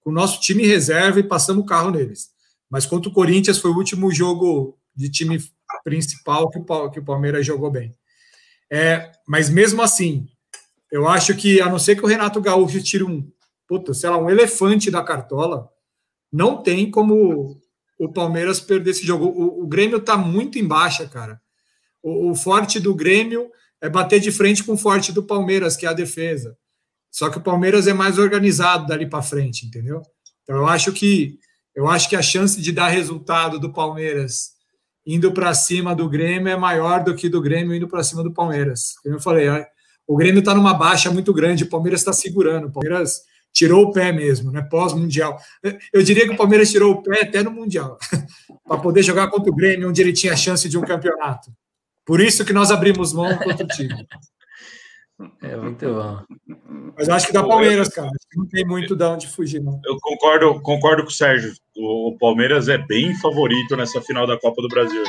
[0.00, 2.28] com o nosso time reserva e passamos o carro neles.
[2.70, 5.38] Mas contra o Corinthians foi o último jogo de time
[5.84, 7.94] principal que o, que o Palmeiras jogou bem.
[8.70, 10.28] É, mas mesmo assim,
[10.90, 13.30] eu acho que, a não ser que o Renato Gaúcho tire um,
[13.66, 15.68] puta, sei lá, um elefante da cartola,
[16.32, 17.60] não tem como
[17.98, 19.26] o Palmeiras perder esse jogo.
[19.26, 21.40] O, o Grêmio está muito em baixa, cara.
[22.02, 25.86] O, o, forte do Grêmio é bater de frente com o forte do Palmeiras, que
[25.86, 26.56] é a defesa.
[27.10, 30.02] Só que o Palmeiras é mais organizado dali para frente, entendeu?
[30.42, 31.38] Então eu acho que
[31.74, 34.50] eu acho que a chance de dar resultado do Palmeiras
[35.06, 38.32] indo para cima do Grêmio é maior do que do Grêmio indo para cima do
[38.32, 38.94] Palmeiras.
[39.02, 39.48] Como eu falei,
[40.06, 42.66] o Grêmio está numa baixa muito grande, o Palmeiras está segurando.
[42.66, 43.22] O Palmeiras
[43.52, 44.62] tirou o pé mesmo, né?
[44.62, 45.38] Pós-mundial.
[45.92, 47.98] Eu diria que o Palmeiras tirou o pé até no Mundial,
[48.66, 51.50] para poder jogar contra o Grêmio, onde ele tinha chance de um campeonato.
[52.04, 53.94] Por isso que nós abrimos mão contra o time.
[55.42, 56.22] É muito bom.
[56.96, 58.10] Mas eu acho que dá Palmeiras, cara.
[58.34, 59.78] Não tem muito de onde fugir, não.
[59.84, 61.52] Eu concordo, concordo com o Sérgio.
[61.82, 65.02] O Palmeiras é bem favorito nessa final da Copa do Brasil.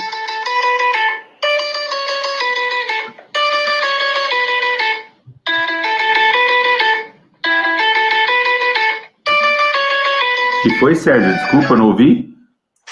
[10.62, 11.34] que foi, Sérgio?
[11.34, 12.30] Desculpa, não ouvi.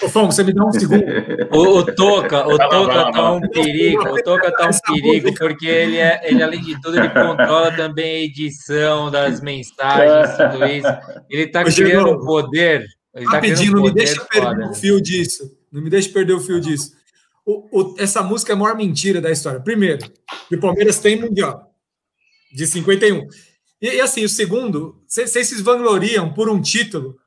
[0.02, 1.04] Ô, Fão, você me dá um segundo.
[1.52, 5.98] O, o Toca, o Toca tá um perigo, o Toca tá um perigo, porque ele,
[5.98, 10.88] é, ele, além de tudo, ele controla também a edição das mensagens, tudo isso.
[11.30, 12.86] Ele tá criando um poder.
[13.14, 15.58] Ele tá Rapidinho, não me deixa perder o fio disso.
[15.72, 16.94] Não me deixe perder o fio disso.
[17.46, 19.60] O, o, essa música é a maior mentira da história.
[19.60, 20.00] Primeiro,
[20.48, 21.74] que o Palmeiras tem Mundial,
[22.54, 23.28] de 51.
[23.82, 27.18] E, e assim, o segundo, vocês se vangloriam por um título,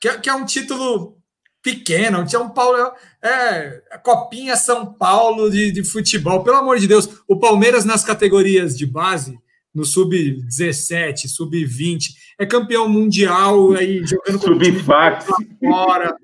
[0.00, 1.20] que é, que é um título
[1.62, 2.92] pequena, tinha um Paulo.
[3.22, 7.08] É, a Copinha São Paulo de, de futebol, pelo amor de Deus.
[7.28, 9.38] O Palmeiras nas categorias de base,
[9.74, 12.08] no sub-17, sub-20,
[12.38, 15.26] é campeão mundial aí jogando com Sub-fax.
[15.60, 16.16] fora.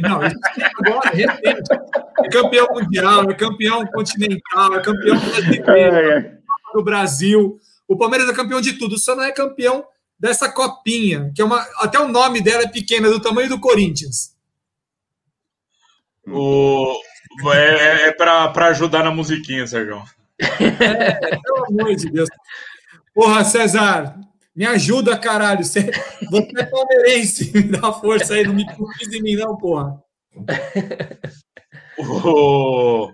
[0.00, 1.72] não, agora, recente.
[2.24, 6.38] É campeão mundial, é campeão continental, é campeão brasileiro,
[6.74, 7.58] do Brasil.
[7.86, 9.84] O Palmeiras é campeão de tudo, só não é campeão
[10.18, 11.60] dessa copinha, que é uma.
[11.78, 14.32] Até o nome dela é pequeno, é do tamanho do Corinthians.
[16.26, 16.96] O,
[17.52, 20.02] é é para ajudar na musiquinha, Sérgio.
[20.38, 22.28] É, pelo amor de Deus.
[23.14, 24.18] Porra, César,
[24.54, 25.64] me ajuda, caralho.
[25.64, 25.90] Você,
[26.30, 27.52] você é palmeirense.
[27.56, 30.02] Me dá força aí, não me pisa em mim, não, porra.
[31.98, 33.12] O,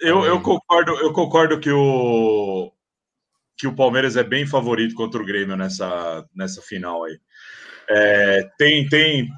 [0.00, 2.72] eu, eu, concordo, eu concordo que o,
[3.58, 7.18] que o Palmeiras é bem favorito contra o Grêmio nessa, nessa final aí.
[7.90, 9.28] É, tem, tem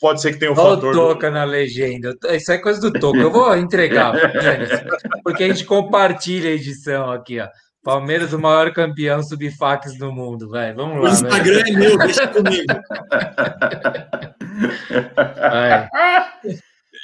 [0.00, 0.90] pode ser que tenha o Olha fator.
[0.90, 1.34] o Toca do...
[1.34, 2.14] na legenda.
[2.30, 3.18] Isso é coisa do Toca.
[3.18, 4.12] Eu vou entregar,
[5.22, 7.48] porque a gente compartilha a edição aqui, ó.
[7.82, 10.72] Palmeiras, o maior campeão subfax do mundo, vai.
[10.74, 11.10] Vamos lá.
[11.10, 11.76] O Instagram véio.
[11.76, 12.66] é meu, deixa comigo.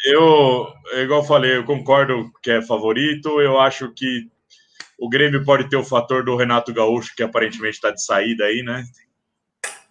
[0.07, 0.67] Eu,
[1.03, 3.41] igual eu falei, eu concordo que é favorito.
[3.41, 4.29] Eu acho que
[4.99, 8.63] o Grêmio pode ter o fator do Renato Gaúcho, que aparentemente está de saída aí,
[8.63, 8.85] né?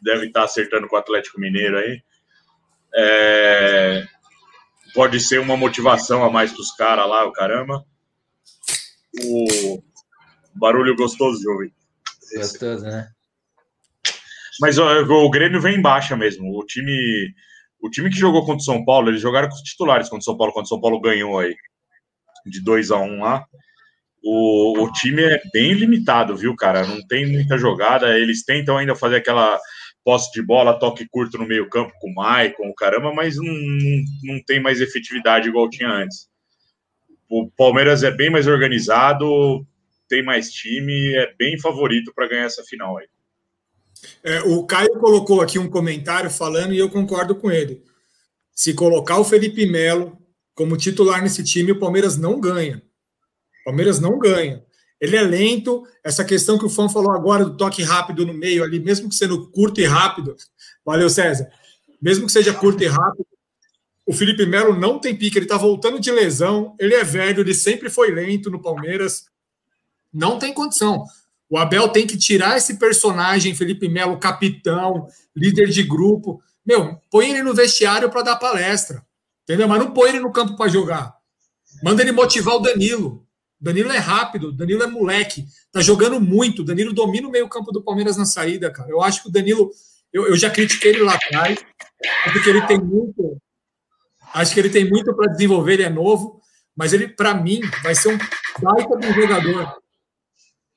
[0.02, 2.04] Deve estar tá acertando com o Atlético Mineiro aí.
[2.96, 4.04] É,
[4.94, 7.84] pode ser uma motivação a mais para os caras lá, o caramba.
[9.24, 9.82] O
[10.56, 11.74] barulho gostoso de ouvir.
[12.36, 13.08] Gostoso, né?
[14.60, 16.58] Mas ó, o Grêmio vem em baixa mesmo.
[16.58, 17.34] O time,
[17.82, 20.26] o time que jogou contra o São Paulo, eles jogaram com os titulares contra o
[20.26, 21.56] São Paulo, quando o São Paulo ganhou aí
[22.46, 23.46] de 2 a 1 um lá.
[24.24, 26.86] O, o time é bem limitado, viu, cara?
[26.86, 28.18] Não tem muita jogada.
[28.18, 29.60] Eles tentam ainda fazer aquela
[30.04, 33.46] posse de bola, toque curto no meio campo com o Maicon, o caramba, mas não,
[33.46, 36.28] não, não tem mais efetividade igual tinha antes.
[37.30, 39.66] O Palmeiras é bem mais organizado,
[40.08, 43.08] tem mais time, é bem favorito para ganhar essa final aí.
[44.24, 47.84] É, o Caio colocou aqui um comentário falando e eu concordo com ele.
[48.54, 50.18] Se colocar o Felipe Melo
[50.54, 52.84] como titular nesse time, o Palmeiras não ganha.
[53.62, 54.64] O Palmeiras não ganha.
[55.00, 55.84] Ele é lento.
[56.04, 59.16] Essa questão que o fã falou agora do toque rápido no meio ali, mesmo que
[59.16, 60.36] sendo curto e rápido.
[60.86, 61.50] Valeu, César.
[62.02, 63.26] Mesmo que seja curto e rápido,
[64.06, 67.54] o Felipe Melo não tem pique, ele tá voltando de lesão, ele é velho, ele
[67.54, 69.26] sempre foi lento no Palmeiras.
[70.14, 71.06] Não tem condição.
[71.50, 76.42] O Abel tem que tirar esse personagem, Felipe Melo, capitão, líder de grupo.
[76.66, 79.04] Meu, põe ele no vestiário para dar palestra.
[79.44, 79.68] Entendeu?
[79.68, 81.14] Mas não põe ele no campo para jogar.
[81.84, 83.26] Manda ele motivar o Danilo.
[83.60, 86.66] Danilo é rápido, Danilo é moleque, tá jogando muito.
[86.66, 88.90] Danilo domina o meio-campo do Palmeiras na saída, cara.
[88.90, 89.72] Eu acho que o Danilo,
[90.12, 91.58] eu, eu já critiquei ele lá atrás,
[92.34, 93.38] porque ele tem muito.
[94.34, 96.42] Acho que ele tem muito para desenvolver, ele é novo,
[96.76, 98.18] mas ele, para mim, vai ser um
[98.62, 99.83] baita de um jogador.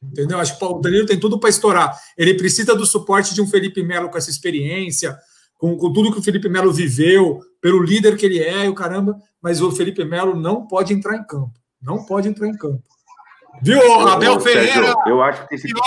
[0.03, 0.39] Entendeu?
[0.39, 1.99] Acho que o Danilo tem tudo para estourar.
[2.17, 5.17] Ele precisa do suporte de um Felipe Melo com essa experiência,
[5.59, 8.75] com, com tudo que o Felipe Melo viveu, pelo líder que ele é e o
[8.75, 11.53] caramba, mas o Felipe Melo não pode entrar em campo.
[11.81, 12.83] Não pode entrar em campo.
[13.63, 14.73] Viu, Abel Ferreira?
[14.73, 15.69] Sérgio, eu acho que esse...
[15.69, 15.79] você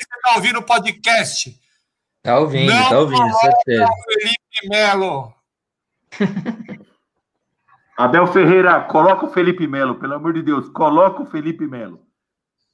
[0.00, 1.60] está ouvindo o podcast.
[2.22, 3.88] Tá ouvindo, não tá ouvindo, certeza.
[4.08, 5.32] Felipe Melo.
[7.96, 12.05] Abel Ferreira, coloca o Felipe Melo, pelo amor de Deus, coloca o Felipe Melo.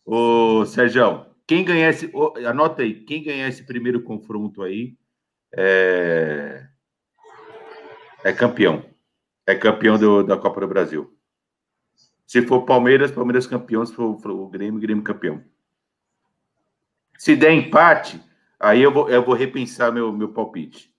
[0.05, 2.11] Ô, Sérgio, quem ganhar esse.
[2.47, 4.97] Anota aí, quem ganhar esse primeiro confronto aí
[5.55, 6.67] é,
[8.25, 8.85] é campeão.
[9.47, 11.17] É campeão do, da Copa do Brasil.
[12.27, 13.85] Se for Palmeiras, Palmeiras campeão.
[13.85, 15.43] Se for, for o Grêmio, Grêmio campeão.
[17.19, 18.21] Se der empate,
[18.59, 20.93] aí eu vou, eu vou repensar meu, meu palpite.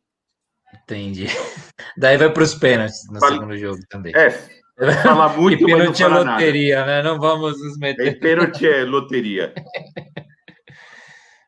[0.74, 1.28] Entendi.
[1.98, 3.34] Daí vai para os pênaltis no Fala...
[3.34, 4.14] segundo jogo também.
[4.16, 4.30] É,
[5.04, 6.92] falar muito, e pênalti é loteria, nada.
[6.92, 7.04] né?
[7.04, 8.08] Não vamos nos meter.
[8.08, 9.54] E pênalti é loteria.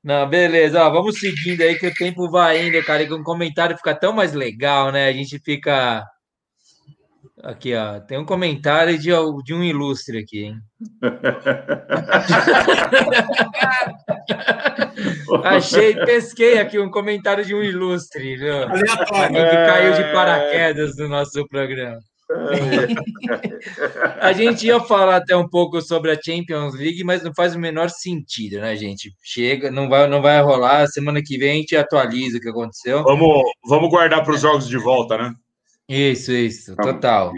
[0.04, 0.84] Não, beleza.
[0.84, 3.02] Ó, vamos seguindo aí que o tempo vai indo, cara.
[3.02, 5.08] E com o comentário fica tão mais legal, né?
[5.08, 6.06] A gente fica.
[7.44, 8.00] Aqui, ó.
[8.02, 9.10] Tem um comentário de,
[9.44, 10.58] de um ilustre aqui, hein?
[15.44, 18.54] Achei, pesquei aqui um comentário de um ilustre, viu?
[18.64, 19.34] Aleatório.
[19.34, 21.98] Que caiu de paraquedas no nosso programa.
[24.20, 27.60] a gente ia falar até um pouco sobre a Champions League, mas não faz o
[27.60, 29.14] menor sentido, né, gente?
[29.22, 30.88] Chega, não vai, não vai rolar.
[30.88, 33.04] Semana que vem a gente atualiza o que aconteceu.
[33.04, 35.34] Vamos, vamos guardar para os jogos de volta, né?
[35.88, 37.32] Isso, isso, total.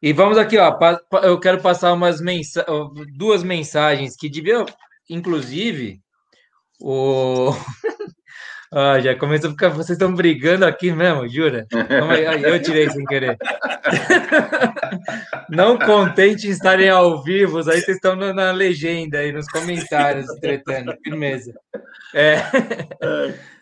[0.00, 0.78] E vamos aqui, ó.
[1.22, 2.64] Eu quero passar umas mensa
[3.16, 4.64] duas mensagens que deviam,
[5.10, 6.00] inclusive,
[6.80, 7.50] o
[8.72, 9.68] Ah, já começou a ficar.
[9.68, 11.66] Vocês estão brigando aqui mesmo, jura?
[12.42, 13.38] Eu tirei sem querer.
[15.48, 20.94] Não contente em estarem ao vivo, aí vocês estão na legenda aí, nos comentários, tretando.
[21.02, 21.54] Firmeza.
[22.14, 22.38] É.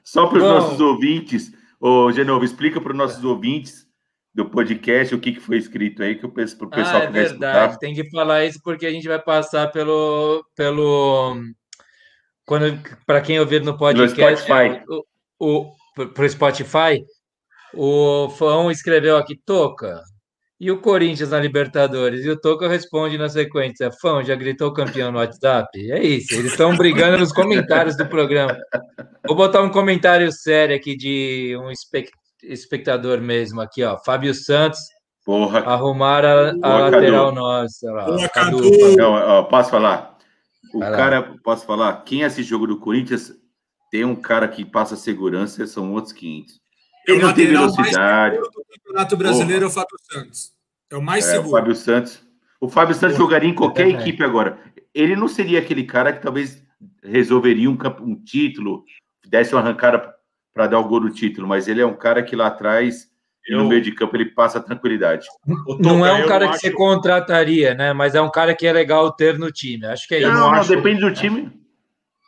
[0.03, 3.85] Só para os nossos ouvintes, ô Genovo, explica para os nossos ouvintes
[4.35, 7.79] do podcast o que, que foi escrito aí, que o pessoal ah, é verdade, escutar.
[7.79, 10.45] tem que falar isso porque a gente vai passar pelo.
[10.57, 11.37] pelo
[12.47, 14.83] quando para quem ouvir no podcast, no Spotify.
[15.39, 15.73] o, o
[16.13, 17.05] pro Spotify,
[17.73, 20.01] o Fão escreveu aqui Toca.
[20.61, 22.25] E o Corinthians na Libertadores?
[22.25, 25.69] E o Toca responde na sequência: Fão, já gritou campeão no WhatsApp?
[25.91, 28.57] É isso, eles estão brigando nos comentários do programa.
[29.27, 31.71] Vou botar um comentário sério aqui de um
[32.43, 33.99] espectador mesmo aqui, ó.
[33.99, 34.79] Fábio Santos.
[35.25, 35.61] Porra.
[35.61, 37.91] Arrumar a, a lateral nossa.
[37.91, 38.07] Lá,
[38.97, 40.14] Não, ó, posso falar?
[40.75, 41.37] O Vai cara, lá.
[41.41, 43.33] posso falar, quem assiste jogo do Corinthians
[43.93, 46.61] tem um cara que passa segurança, são outros 500.
[47.07, 48.39] Ele não tem velocidade.
[48.39, 50.53] do Campeonato Brasileiro é o Fábio Santos.
[50.91, 51.49] É o mais é, seguro.
[51.49, 52.23] O Fábio Santos.
[52.61, 54.59] O Fábio Santos jogaria em qualquer equipe agora.
[54.93, 56.61] Ele não seria aquele cara que talvez
[57.05, 58.85] resolveria um, um título,
[59.25, 60.13] desse uma arrancada
[60.53, 63.09] para dar o gol do título, mas ele é um cara que lá atrás
[63.47, 63.59] eu...
[63.59, 65.27] no meio de campo ele passa tranquilidade.
[65.79, 66.61] Não é um cara que acho...
[66.61, 67.93] você contrataria, né?
[67.93, 69.87] Mas é um cara que é legal ter no time.
[69.87, 70.41] Acho que é não, isso.
[70.41, 71.53] Não, não, depende do time.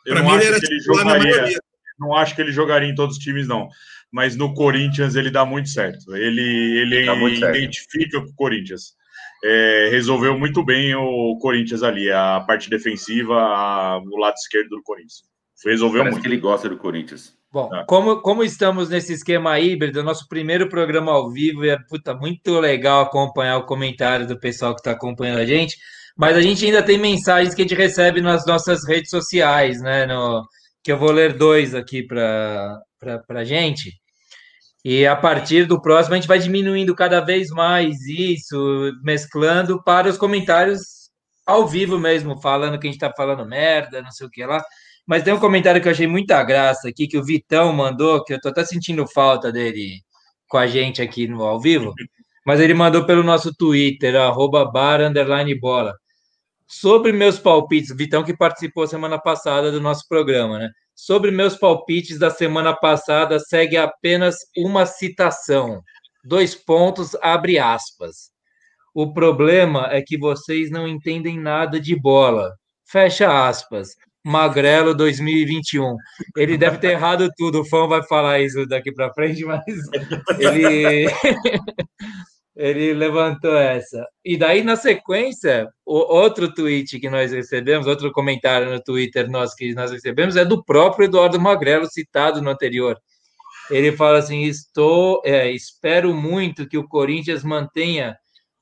[0.05, 1.59] Eu não acho que ele jogaria.
[1.99, 3.67] Não acho que ele jogaria em todos os times, não.
[4.11, 6.15] Mas no Corinthians ele dá muito certo.
[6.15, 7.09] Ele, ele
[7.57, 8.25] identifica certo.
[8.25, 8.95] com o Corinthians.
[9.43, 14.81] É, resolveu muito bem o Corinthians ali, a parte defensiva, a, o lado esquerdo do
[14.81, 15.23] Corinthians.
[15.63, 16.23] Resolveu Parece muito.
[16.23, 17.36] que ele gosta do Corinthians.
[17.51, 17.85] Bom, é.
[17.85, 23.03] como, como estamos nesse esquema híbrido, nosso primeiro programa ao vivo, é puta, muito legal
[23.03, 25.77] acompanhar o comentário do pessoal que está acompanhando a gente,
[26.17, 30.05] mas a gente ainda tem mensagens que a gente recebe nas nossas redes sociais, né?
[30.05, 30.43] No,
[30.83, 32.81] que eu vou ler dois aqui para
[33.29, 33.91] a gente.
[34.83, 40.09] E a partir do próximo, a gente vai diminuindo cada vez mais isso, mesclando para
[40.09, 40.79] os comentários
[41.45, 44.63] ao vivo mesmo, falando que a gente está falando merda, não sei o que lá.
[45.07, 48.33] Mas tem um comentário que eu achei muita graça aqui, que o Vitão mandou, que
[48.33, 50.01] eu tô até sentindo falta dele
[50.49, 51.93] com a gente aqui no ao vivo,
[52.45, 54.99] mas ele mandou pelo nosso Twitter, arroba bar,
[55.61, 55.95] bola.
[56.67, 60.69] Sobre meus palpites, Vitão que participou semana passada do nosso programa, né?
[60.93, 65.81] Sobre meus palpites da semana passada, segue apenas uma citação.
[66.25, 68.31] Dois pontos, abre aspas.
[68.93, 72.51] O problema é que vocês não entendem nada de bola.
[72.83, 73.95] Fecha aspas.
[74.25, 75.95] Magrelo 2021.
[76.35, 79.63] Ele deve ter errado tudo, o fã vai falar isso daqui para frente, mas
[80.39, 81.07] ele
[82.55, 84.05] ele levantou essa.
[84.25, 89.55] E daí na sequência, o outro tweet que nós recebemos, outro comentário no Twitter nosso
[89.55, 92.97] que nós recebemos é do próprio Eduardo Magrelo citado no anterior.
[93.69, 98.17] Ele fala assim: "Estou, é, espero muito que o Corinthians mantenha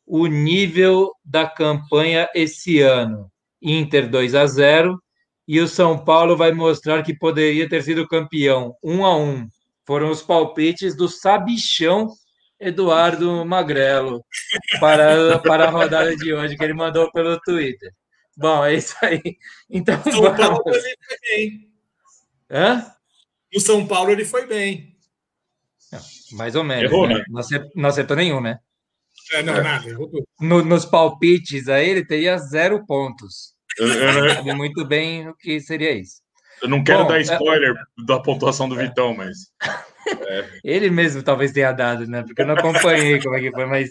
[0.06, 3.32] o nível da campanha esse ano.
[3.62, 5.02] Inter 2 a 0,
[5.48, 9.48] e o São Paulo vai mostrar que poderia ter sido campeão, um a um.
[9.86, 12.08] Foram os palpites do Sabichão
[12.60, 14.24] Eduardo Magrelo
[14.80, 17.92] para, para a rodada de hoje, que ele mandou pelo Twitter.
[18.38, 19.22] Bom, é isso aí.
[19.70, 20.38] Então, São vamos.
[20.38, 21.70] Paulo ele foi bem.
[22.50, 22.92] Hã?
[23.54, 24.96] No São Paulo ele foi bem.
[26.32, 26.92] Mais ou menos.
[26.92, 27.16] Errou, né?
[27.16, 27.24] né?
[27.30, 28.60] Não acertou, não acertou nenhum, né?
[29.32, 30.28] É, não, nada, errou tudo.
[30.42, 33.55] No- nos palpites aí, ele teria zero pontos.
[33.78, 36.22] Eu, muito bem o que seria isso.
[36.62, 37.74] eu não quero Bom, dar é- spoiler
[38.06, 39.38] da pontuação do Vitão, mas.
[40.64, 42.24] Ele mesmo talvez tenha dado, né?
[42.24, 43.90] Porque eu não acompanhei como é que foi, mas.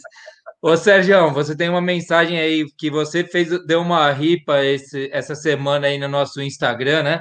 [0.62, 5.34] Ô, Sérgio, você tem uma mensagem aí que você fez, deu uma ripa esse, essa
[5.34, 7.20] semana aí no nosso Instagram, né?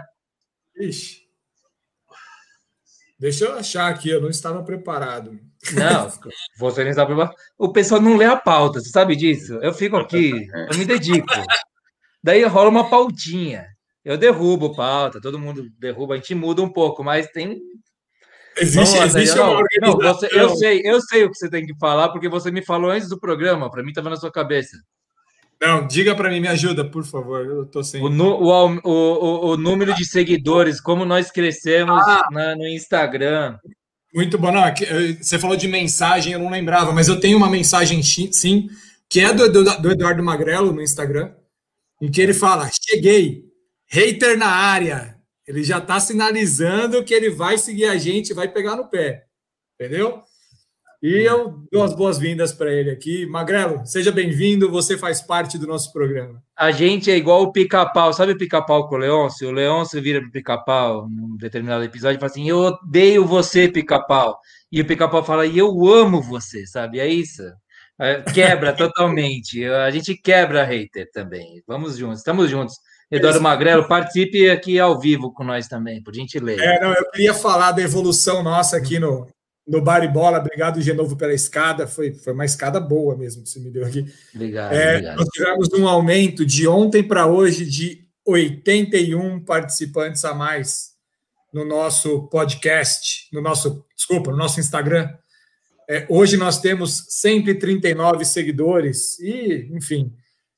[0.79, 1.23] Ixi.
[3.19, 5.39] Deixa eu achar aqui, eu não estava preparado.
[5.73, 6.09] Não,
[6.57, 7.33] você não está preparado.
[7.57, 9.53] O pessoal não lê a pauta, você sabe disso?
[9.61, 10.31] Eu fico aqui,
[10.71, 11.27] eu me dedico.
[12.23, 13.65] Daí rola uma pautinha.
[14.05, 17.59] Eu derrubo pauta, todo mundo derruba, a gente muda um pouco, mas tem
[18.55, 21.75] Existe, lá, existe uma Não, você- eu sei, eu sei o que você tem que
[21.79, 24.77] falar, porque você me falou antes do programa, para mim estava na sua cabeça.
[25.61, 27.45] Não, diga para mim, me ajuda, por favor.
[27.45, 28.01] Eu tô sem.
[28.03, 32.27] O, o, o, o, número de seguidores, como nós crescemos Ah.
[32.31, 33.57] na- no Instagram.
[34.13, 34.51] Muito bom.
[34.51, 38.03] Não, é eh, você falou de mensagem, eu não lembrava, mas eu tenho uma mensagem
[38.03, 38.67] sim,
[39.09, 41.31] que é do, Edu- do Eduardo Magrelo no Instagram,
[42.01, 43.43] em que ele fala: Cheguei,
[43.87, 45.13] hater na área.
[45.45, 49.25] Ele já está sinalizando que ele vai seguir a gente, vai pegar no pé.
[49.75, 50.23] Entendeu?
[51.03, 53.25] E eu dou as boas-vindas para ele aqui.
[53.25, 56.41] Magrelo, seja bem-vindo, você faz parte do nosso programa.
[56.57, 58.13] A gente é igual o pica-pau.
[58.13, 59.49] Sabe o pica-pau com o Leôncio?
[59.49, 64.39] O Leôncio vira pro pica-pau num determinado episódio e fala assim: Eu odeio você, pica-pau.
[64.71, 67.01] E o pica-pau fala: E eu amo você, sabe?
[67.01, 67.43] É isso.
[67.99, 69.63] É, Quebra totalmente.
[69.65, 71.61] A gente quebra hater também.
[71.67, 72.75] Vamos juntos, estamos juntos.
[73.11, 76.63] Eduardo Magrelo, participe aqui ao vivo com nós também, por gentileza.
[76.63, 79.27] É, não, eu queria falar da evolução nossa aqui no,
[79.67, 80.39] no Bar e Bola.
[80.39, 81.85] Obrigado, Genovo, pela escada.
[81.85, 84.03] Foi, foi uma escada boa mesmo que você me deu aqui.
[84.33, 85.17] Obrigado, É, obrigado.
[85.17, 90.93] nós tivemos um aumento de ontem para hoje de 81 participantes a mais
[91.53, 95.07] no nosso podcast, no nosso, desculpa, no nosso Instagram.
[95.89, 100.11] É, hoje nós temos 139 seguidores e, enfim,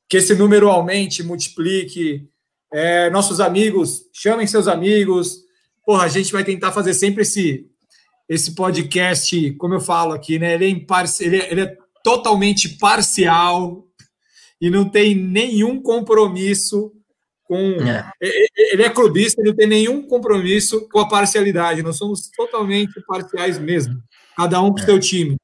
[0.10, 2.28] que esse número aumente, multiplique.
[2.74, 5.38] É, nossos amigos, chamem seus amigos.
[5.86, 7.66] Porra, a gente vai tentar fazer sempre esse
[8.28, 10.56] esse podcast, como eu falo aqui, né?
[10.56, 13.86] Ele é, imparci- ele é, ele é totalmente parcial
[14.60, 16.92] e não tem nenhum compromisso
[17.44, 17.58] com.
[17.88, 18.10] É.
[18.20, 21.84] E- e- Ele é clubista, ele não tem nenhum compromisso com a parcialidade.
[21.84, 23.94] Nós somos totalmente parciais mesmo,
[24.36, 25.36] cada um com o seu time.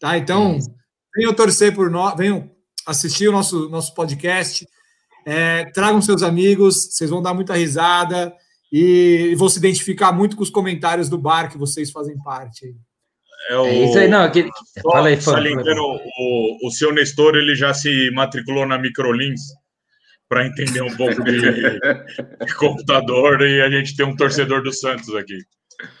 [0.00, 0.16] Tá?
[0.16, 0.58] Então,
[1.16, 2.50] venham torcer por nós, venham
[2.86, 4.66] assistir o nosso, nosso podcast,
[5.26, 8.32] é, tragam seus amigos, vocês vão dar muita risada
[8.72, 12.74] e vão se identificar muito com os comentários do bar que vocês fazem parte.
[13.50, 14.22] É, o, É isso aí, não.
[14.22, 15.36] aquele- Só Fala aí, fala.
[15.38, 19.40] salientando, o, o seu Nestor ele já se matriculou na Microlins
[20.28, 21.40] para entender um pouco de,
[22.46, 25.38] de computador e a gente tem um torcedor do Santos aqui.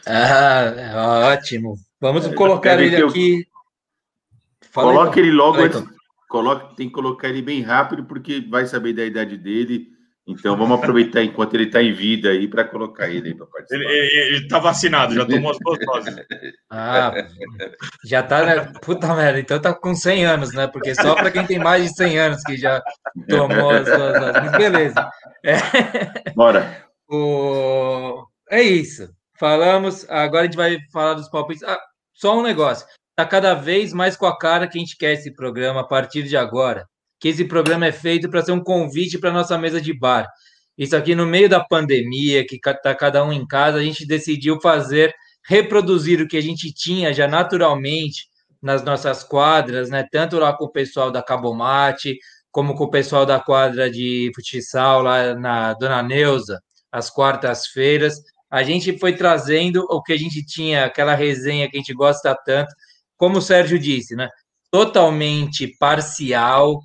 [0.06, 1.74] Ah, ótimo.
[2.00, 3.46] Vamos colocar deve ele aqui.
[4.70, 5.84] Fala aí, Coloque ele logo aí, antes.
[6.28, 9.88] Coloque, tem que colocar ele bem rápido, porque vai saber da idade dele.
[10.28, 13.82] Então vamos aproveitar enquanto ele está em vida aí para colocar ele aí para participar.
[13.82, 16.16] Ele, ele, ele tá vacinado, já tomou as duas doses.
[16.70, 17.14] Ah,
[18.04, 18.72] já tá, né?
[18.82, 20.66] Puta merda, então tá com 100 anos, né?
[20.66, 22.82] Porque só para quem tem mais de 100 anos que já
[23.26, 24.42] tomou as duas doses.
[24.42, 25.10] Mas beleza.
[26.36, 26.84] Bora.
[27.08, 28.26] O...
[28.50, 29.08] É isso.
[29.38, 31.62] Falamos, agora a gente vai falar dos palpites.
[31.62, 31.78] Ah,
[32.14, 32.86] só um negócio.
[33.16, 36.22] Tá cada vez mais com a cara que a gente quer esse programa a partir
[36.24, 36.86] de agora.
[37.20, 40.28] Que esse programa é feito para ser um convite para nossa mesa de bar.
[40.76, 44.06] Isso aqui no meio da pandemia, que ca- tá cada um em casa, a gente
[44.06, 45.12] decidiu fazer,
[45.44, 48.28] reproduzir o que a gente tinha já naturalmente
[48.62, 50.06] nas nossas quadras, né?
[50.10, 52.16] Tanto lá com o pessoal da Cabomate,
[52.50, 56.60] como com o pessoal da quadra de futsal lá na Dona Neuza,
[56.92, 58.20] às quartas-feiras.
[58.50, 62.34] A gente foi trazendo o que a gente tinha, aquela resenha que a gente gosta
[62.44, 62.74] tanto,
[63.16, 64.28] como o Sérgio disse, né?
[64.70, 66.80] Totalmente parcial,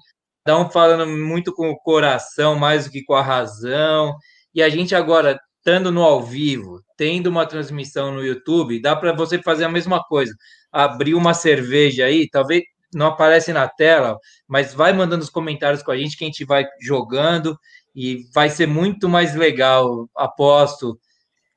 [0.45, 4.15] cada um falando muito com o coração mais do que com a razão.
[4.53, 9.13] E a gente agora, estando no ao vivo, tendo uma transmissão no YouTube, dá para
[9.13, 10.33] você fazer a mesma coisa.
[10.71, 12.63] Abrir uma cerveja aí, talvez
[12.93, 14.17] não aparece na tela,
[14.47, 17.57] mas vai mandando os comentários com a gente que a gente vai jogando
[17.95, 20.99] e vai ser muito mais legal, aposto.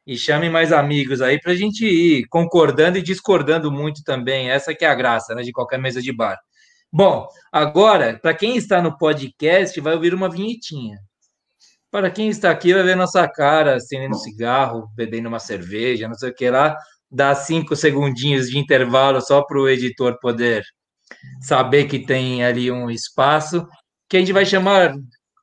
[0.07, 4.51] E chame mais amigos aí para a gente ir concordando e discordando muito também.
[4.51, 6.39] Essa que é a graça né, de qualquer mesa de bar.
[6.93, 10.97] Bom, agora, para quem está no podcast, vai ouvir uma vinhetinha.
[11.91, 16.31] Para quem está aqui, vai ver nossa cara acendendo cigarro, bebendo uma cerveja, não sei
[16.31, 16.77] o que lá.
[17.11, 20.65] dar cinco segundinhos de intervalo só para o editor poder
[21.41, 23.67] saber que tem ali um espaço,
[24.09, 24.95] que a gente vai chamar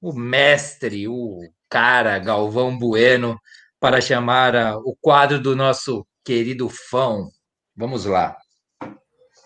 [0.01, 3.37] o mestre, o cara, Galvão Bueno,
[3.83, 7.29] para chamar a, o quadro do nosso querido fão.
[7.75, 8.37] Vamos lá.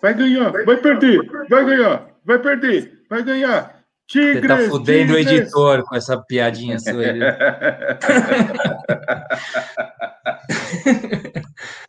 [0.00, 1.18] Vai ganhar, vai perder,
[1.50, 3.82] vai ganhar, vai perder, vai ganhar.
[4.06, 5.26] Tigres, Você tá fudendo tigres.
[5.26, 7.18] o editor com essa piadinha sua aí.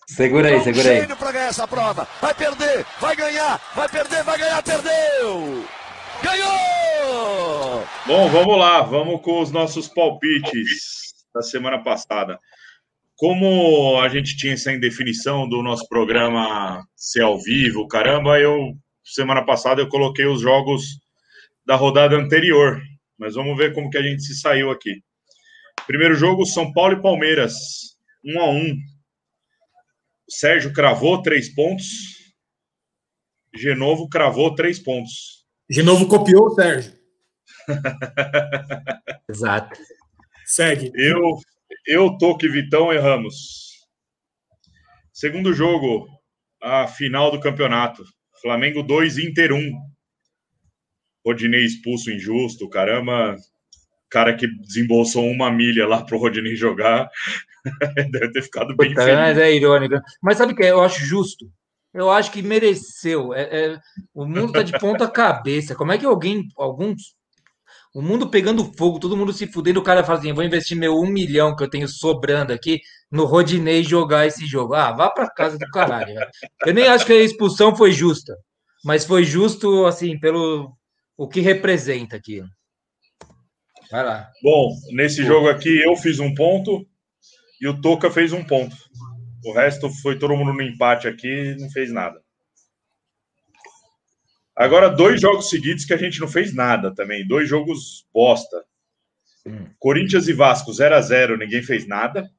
[0.07, 1.05] segura aí, segura aí.
[1.05, 2.07] para ganhar essa prova.
[2.19, 5.63] Vai perder, vai ganhar, vai perder, vai ganhar, perdeu!
[6.23, 7.84] Ganhou!
[8.07, 12.39] Bom, vamos lá, vamos com os nossos palpites da semana passada.
[13.15, 19.43] Como a gente tinha essa indefinição do nosso programa ser ao vivo, caramba, eu semana
[19.43, 20.99] passada eu coloquei os jogos
[21.65, 22.81] da rodada anterior.
[23.18, 25.03] Mas vamos ver como que a gente se saiu aqui.
[25.85, 27.56] Primeiro jogo, São Paulo e Palmeiras,
[28.23, 28.77] um a um.
[30.30, 31.88] Sérgio cravou três pontos.
[33.53, 35.45] Genovo cravou três pontos.
[35.69, 36.93] Genovo copiou o Sérgio.
[39.30, 39.80] Exato.
[40.49, 40.91] Segue.
[40.95, 41.38] Eu,
[41.85, 43.85] eu, Toque Vitão, erramos.
[45.13, 46.07] Segundo jogo,
[46.59, 48.03] a final do campeonato.
[48.41, 49.71] Flamengo 2, Inter 1.
[51.23, 53.35] Rodinei expulso injusto, caramba,
[54.09, 57.07] cara que desembolsou uma milha lá pro Rodinei jogar,
[58.11, 59.19] deve ter ficado bem Puta, feliz.
[59.19, 60.01] Mas é irônico.
[60.19, 61.45] Mas sabe o que eu acho justo?
[61.93, 63.35] Eu acho que mereceu.
[63.35, 63.80] É, é,
[64.15, 65.76] o mundo tá de ponta cabeça.
[65.76, 67.13] Como é que alguém, alguns,
[67.94, 70.95] o mundo pegando fogo, todo mundo se fudendo, o cara fala assim, vou investir meu
[70.95, 72.80] um milhão que eu tenho sobrando aqui
[73.11, 74.76] no Rodinei jogar esse jogo.
[74.76, 76.14] Ah, vá para casa do caralho.
[76.14, 76.30] Velho.
[76.66, 78.36] Eu nem acho que a expulsão foi justa,
[78.84, 80.72] mas foi justo, assim, pelo
[81.18, 82.48] o que representa aquilo.
[83.91, 84.30] Vai lá.
[84.44, 86.86] Bom, nesse jogo aqui eu fiz um ponto
[87.60, 88.76] e o Toca fez um ponto.
[89.44, 92.22] O resto foi todo mundo no empate aqui, não fez nada.
[94.60, 97.26] Agora, dois jogos seguidos que a gente não fez nada também.
[97.26, 98.65] Dois jogos bosta.
[99.45, 99.69] Hum.
[99.80, 102.30] Corinthians e Vasco 0 a 0 ninguém fez nada.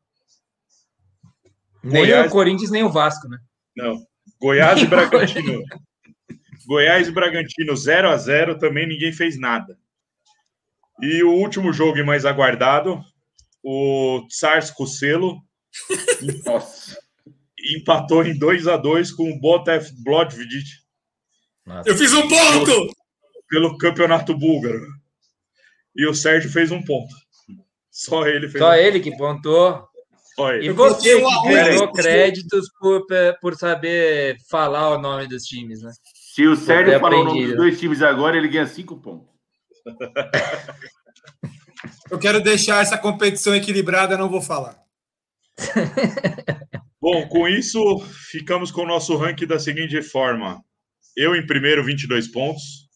[1.82, 2.26] Nem Goiás...
[2.26, 3.38] o Corinthians, nem o Vasco, né?
[3.74, 4.06] Não.
[4.38, 5.62] Goiás e Bragantino
[6.66, 9.78] Goiás e Bragantino 0 a 0 também ninguém fez nada.
[11.00, 13.02] E o último jogo e mais aguardado,
[13.62, 15.38] o Tsars Kucelo
[17.74, 19.90] empatou em 2 a 2 com o Botef
[21.70, 21.88] Blodvid.
[21.88, 22.64] Eu fiz um ponto!
[22.64, 22.94] Pelo,
[23.48, 24.86] pelo campeonato búlgaro.
[25.94, 27.14] E o Sérgio fez um ponto.
[27.90, 28.62] Só ele fez.
[28.62, 29.10] Só um ele ponto.
[29.10, 29.90] que pontou.
[30.62, 33.04] E você que ganhou créditos por,
[33.42, 35.92] por saber falar o nome dos times, né?
[36.14, 39.28] Se o Sérgio falou o nome dos dois times agora, ele ganha cinco pontos.
[42.10, 44.78] Eu quero deixar essa competição equilibrada, não vou falar.
[47.00, 47.98] Bom, com isso,
[48.30, 50.62] ficamos com o nosso ranking da seguinte forma.
[51.16, 52.88] Eu em primeiro, 22 pontos.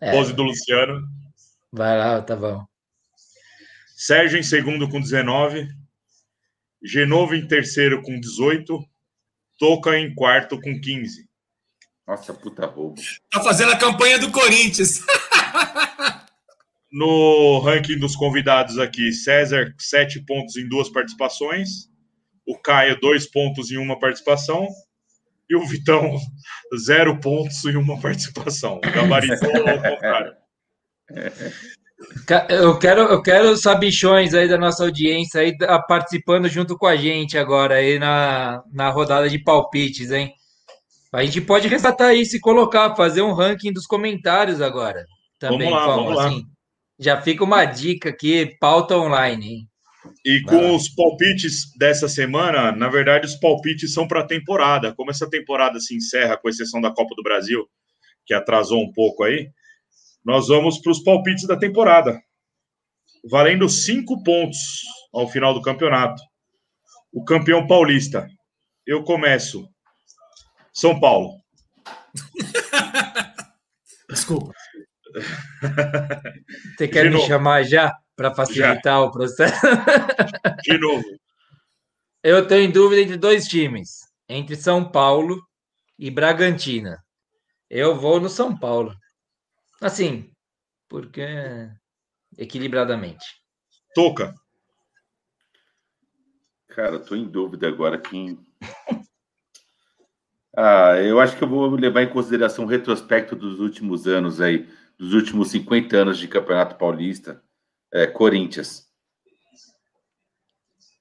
[0.00, 0.10] É.
[0.10, 1.00] Pose do Luciano.
[1.72, 2.64] Vai lá, tá bom.
[3.96, 5.68] Sérgio em segundo com 19.
[6.82, 8.78] Genovo em terceiro com 18.
[9.58, 11.28] Toca em quarto com 15.
[12.06, 13.00] Nossa, puta roubo.
[13.30, 15.00] Tá fazendo a campanha do Corinthians.
[16.92, 21.88] no ranking dos convidados aqui, César, sete pontos em duas participações.
[22.46, 24.68] O Caio, dois pontos em uma participação.
[25.52, 26.16] E o Vitão,
[26.82, 28.80] zero pontos em uma participação.
[28.80, 30.32] Gabaritou ao contrário.
[32.48, 35.54] Eu quero, eu quero os sabichões aí da nossa audiência aí
[35.86, 40.32] participando junto com a gente agora aí na, na rodada de palpites, hein?
[41.12, 45.04] A gente pode resgatar isso e colocar, fazer um ranking dos comentários agora.
[45.38, 46.36] Também, vamos lá, vamos assim.
[46.36, 46.42] lá.
[46.98, 49.68] Já fica uma dica aqui, pauta online, hein?
[50.24, 54.94] E com os palpites dessa semana, na verdade, os palpites são para a temporada.
[54.94, 57.68] Como essa temporada se encerra, com exceção da Copa do Brasil,
[58.24, 59.50] que atrasou um pouco aí,
[60.24, 62.20] nós vamos para os palpites da temporada.
[63.28, 64.58] Valendo cinco pontos
[65.12, 66.22] ao final do campeonato.
[67.12, 68.28] O campeão paulista.
[68.86, 69.68] Eu começo
[70.72, 71.38] são Paulo.
[74.08, 74.52] Desculpa.
[76.76, 77.26] Você quer De me novo.
[77.26, 79.00] chamar já para facilitar já.
[79.00, 79.54] o processo?
[80.62, 81.04] De novo.
[82.22, 85.42] Eu tenho dúvida entre dois times, entre São Paulo
[85.98, 87.02] e Bragantina.
[87.68, 88.94] Eu vou no São Paulo.
[89.80, 90.30] Assim,
[90.88, 91.26] porque
[92.38, 93.24] equilibradamente.
[93.94, 94.34] Toca.
[96.68, 98.38] Cara, eu tô em dúvida agora quem
[100.56, 104.68] ah, eu acho que eu vou levar em consideração o retrospecto dos últimos anos aí,
[104.96, 107.42] dos últimos 50 anos de Campeonato Paulista,
[107.92, 108.86] é, Corinthians.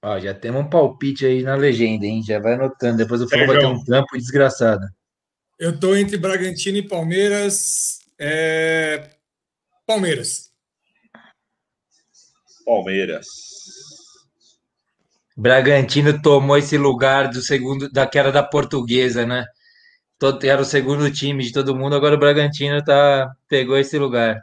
[0.03, 2.23] Ó, já temos um palpite aí na legenda, hein?
[2.23, 2.97] Já vai anotando.
[2.97, 4.87] Depois o Flow vai ter um trampo desgraçado.
[5.59, 7.99] Eu tô entre Bragantino e Palmeiras.
[8.19, 9.11] É...
[9.85, 10.51] Palmeiras.
[12.65, 13.27] Palmeiras.
[15.37, 19.45] Bragantino tomou esse lugar do segundo, da que era da portuguesa, né?
[20.17, 24.41] Todo, era o segundo time de todo mundo, agora o Bragantino tá, pegou esse lugar.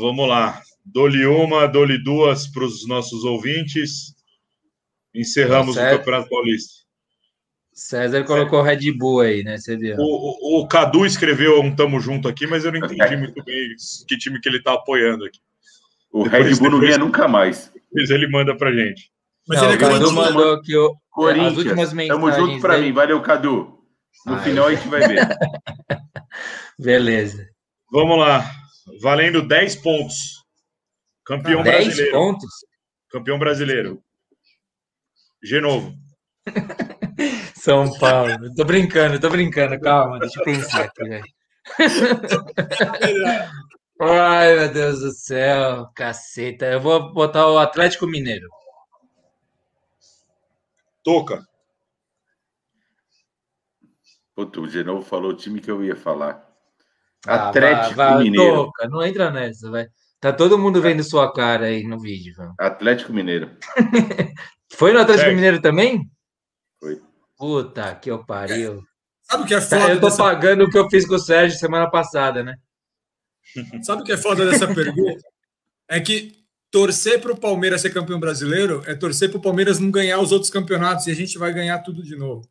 [0.00, 0.60] Vamos lá.
[0.84, 4.14] Dou-lhe uma, dou-lhe duas para os nossos ouvintes.
[5.14, 6.84] Encerramos Tá o Campeonato Paulista.
[7.72, 9.56] César colocou Red Bull aí, né?
[9.58, 9.96] Você viu?
[9.98, 13.74] O, o, o Cadu escreveu um tamo junto aqui, mas eu não entendi muito bem
[14.06, 15.40] que time que ele tá apoiando aqui.
[16.12, 17.72] O Depois- Red Bull não ganha nunca mais.
[17.92, 19.10] Mas ele manda pra gente.
[19.48, 22.60] Mas Não, ele o Cadu acabou de mandou que o, as Corinthians, últimas tamo junto
[22.60, 22.92] pra dele- mim.
[22.92, 23.78] Valeu, Cadu.
[24.24, 24.44] No Ai.
[24.44, 25.28] final a gente vai ver.
[26.78, 27.46] Beleza.
[27.90, 28.44] Vamos lá.
[29.00, 30.43] Valendo 10 pontos.
[31.24, 32.12] Campeão 10 brasileiro.
[32.12, 32.50] pontos?
[33.08, 34.02] Campeão brasileiro.
[35.42, 35.94] Genovo.
[37.56, 38.54] São Paulo.
[38.54, 39.80] Tô brincando, tô brincando.
[39.80, 41.24] Calma, deixa eu pensar aqui, velho.
[44.00, 46.66] Ai, meu Deus do céu, caceta.
[46.66, 48.48] Eu vou botar o Atlético Mineiro.
[51.02, 51.46] Toca.
[54.34, 56.44] Puta, o Genovo falou o time que eu ia falar.
[57.26, 58.66] Ah, Atlético vai, vai, Mineiro.
[58.66, 59.88] Toca, não entra nessa, vai.
[60.24, 62.34] Tá todo mundo vendo sua cara aí no vídeo.
[62.34, 62.54] velho.
[62.58, 63.50] Atlético Mineiro.
[64.72, 65.34] Foi no Atlético É.
[65.34, 66.10] Mineiro também?
[66.80, 66.98] Foi.
[67.36, 68.82] Puta que eu pariu.
[69.20, 69.92] Sabe o que é Tá, foda?
[69.92, 70.22] eu tô dessa...
[70.22, 72.56] pagando o que eu fiz com o Sérgio semana passada, né?
[73.84, 75.20] Sabe o que é foda dessa pergunta?
[75.90, 76.32] É que
[76.70, 80.32] torcer para o Palmeiras ser campeão brasileiro é torcer para o Palmeiras não ganhar os
[80.32, 82.48] outros campeonatos e a gente vai ganhar tudo de novo.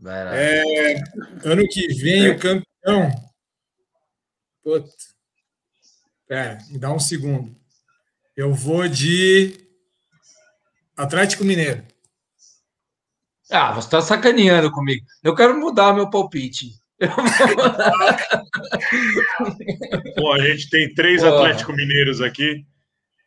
[0.00, 0.34] Vai lá.
[0.34, 0.94] É,
[1.44, 3.08] ano que vem o campeão.
[4.64, 4.90] Puta.
[6.28, 7.56] Pera, me dá um segundo.
[8.36, 9.54] Eu vou de
[10.96, 11.82] Atlético Mineiro.
[13.50, 15.04] Ah, você tá sacaneando comigo.
[15.24, 16.66] Eu quero mudar meu palpite.
[20.16, 21.34] Bom, a gente tem três Porra.
[21.36, 22.64] Atlético Mineiros aqui.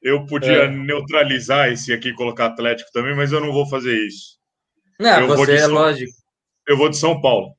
[0.01, 0.67] Eu podia É.
[0.67, 4.37] neutralizar esse aqui e colocar Atlético também, mas eu não vou fazer isso.
[4.99, 6.11] Não, Eu vou você de é São- lógico.
[6.67, 7.55] Eu vou de São Paulo.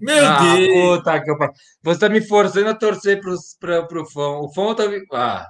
[0.00, 0.98] Meu ah, Deus!
[0.98, 1.36] puta que eu...
[1.82, 4.38] Você tá me forçando a torcer pros, pra, pro fã.
[4.38, 5.00] O fã tá me...
[5.12, 5.46] Ah,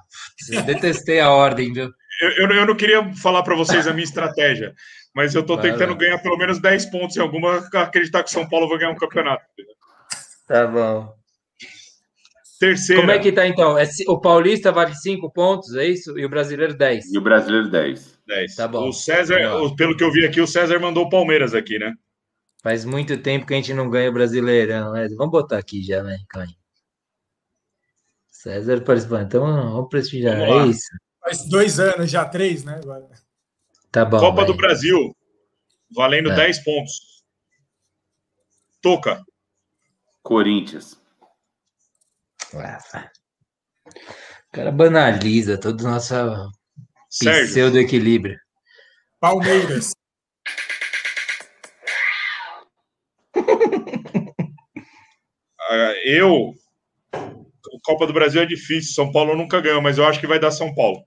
[0.65, 1.89] detestei a ordem, viu?
[2.21, 4.73] Eu, eu, eu não queria falar para vocês a minha estratégia,
[5.15, 8.69] mas eu tô tentando ganhar pelo menos 10 pontos em alguma, acreditar que São Paulo
[8.69, 9.43] vai ganhar um campeonato.
[10.47, 11.21] Tá bom.
[12.59, 13.01] Terceira.
[13.01, 13.75] Como é que tá então?
[13.75, 16.17] É o Paulista vale 5 pontos, é isso?
[16.19, 17.11] E o brasileiro 10.
[17.11, 18.19] E o brasileiro 10.
[18.27, 18.55] 10.
[18.55, 18.87] Tá bom.
[18.87, 19.63] O César, lá.
[19.63, 21.91] o- pelo que eu vi aqui, o César mandou o Palmeiras aqui, né?
[22.63, 24.93] Faz muito tempo que a gente não ganha o Brasileirão.
[24.93, 25.07] né?
[25.17, 26.17] Vamos botar aqui já, né?
[26.29, 26.55] Calma aí.
[28.29, 29.25] César participando.
[29.25, 30.37] Então, vamos prestigiar.
[30.37, 30.67] Vamos.
[30.67, 30.87] É isso.
[31.19, 32.75] Faz dois anos, já três, né?
[32.83, 33.07] Agora.
[33.91, 34.19] Tá bom.
[34.19, 34.45] Copa vai.
[34.45, 35.15] do Brasil,
[35.93, 36.35] valendo É.
[36.35, 37.23] 10 pontos.
[38.81, 39.23] Toca.
[40.23, 40.99] Corinthians.
[42.53, 43.09] Ah,
[43.87, 46.13] O cara banaliza todo o nosso
[47.09, 48.39] pseudo-equilíbrio.
[49.19, 49.93] Palmeiras.
[56.05, 56.53] Eu.
[57.83, 58.93] Copa do Brasil é difícil.
[58.93, 61.03] São Paulo nunca ganhou, mas eu acho que vai dar São Paulo.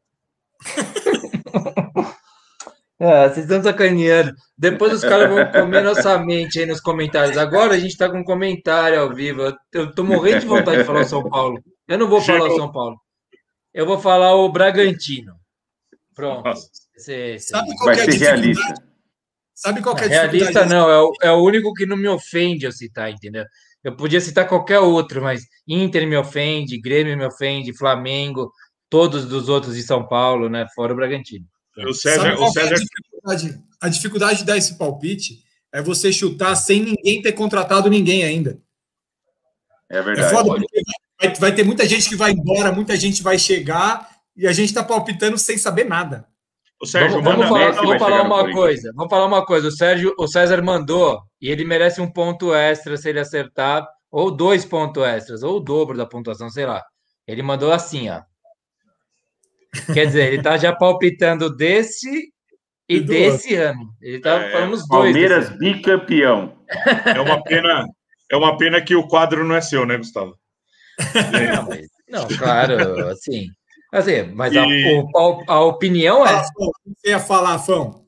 [3.01, 4.33] Ah, vocês estão sacaneando.
[4.57, 7.37] Depois os caras vão comer nossa mente aí nos comentários.
[7.37, 9.53] Agora a gente tá com um comentário ao vivo.
[9.73, 11.63] Eu- tô morrendo de vontade de falar o São Paulo.
[11.89, 12.97] Eu não vou falar o São Paulo.
[13.73, 15.35] Eu vou falar o Bragantino.
[16.15, 16.49] Pronto.
[16.97, 17.77] Esse, esse Sabe aí.
[17.77, 18.41] qual Vai que é a ser dificuldade?
[18.43, 18.75] realista.
[19.57, 20.71] Sabe qual que é a Realista dificuldade?
[20.71, 23.45] não, é o, é o único que não me ofende eu citar, entendeu?
[23.85, 28.51] Eu podia citar qualquer outro, mas Inter me ofende, Grêmio me ofende, Flamengo,
[28.89, 30.67] todos dos outros de São Paulo, né?
[30.75, 31.45] Fora o Bragantino.
[31.87, 33.63] O César, Sabe o que é a César dificuldade?
[33.81, 38.59] A dificuldade de dar esse palpite é você chutar sem ninguém ter contratado ninguém ainda.
[39.91, 40.35] É É verdade.
[40.35, 40.83] foda porque
[41.21, 44.73] vai, vai ter muita gente que vai embora, muita gente vai chegar e a gente
[44.73, 46.27] tá palpitando sem saber nada.
[46.81, 48.93] O Sérgio, Vamos, vamos falar, vamos falar uma coisa.
[48.95, 49.69] Vamos falar uma coisa.
[49.69, 54.31] O Sérgio, o César mandou e ele merece um ponto extra se ele acertar, ou
[54.31, 56.83] dois pontos extras, ou o dobro da pontuação, sei lá.
[57.27, 58.21] Ele mandou assim, ó.
[59.93, 62.09] Quer dizer, ele tá já palpitando desse
[62.89, 63.89] e, E desse ano.
[64.01, 65.05] Ele tá É, falando os dois.
[65.13, 66.55] Palmeiras bicampeão.
[67.17, 67.85] É uma pena,
[68.31, 70.37] é uma pena que o quadro não é seu, né, Gustavo?
[71.55, 73.49] Não, mas- não, claro, assim.
[73.97, 76.43] Assim, mas a, E- o pal- a opinião é.
[76.43, 78.05] Você ia falar, Fão?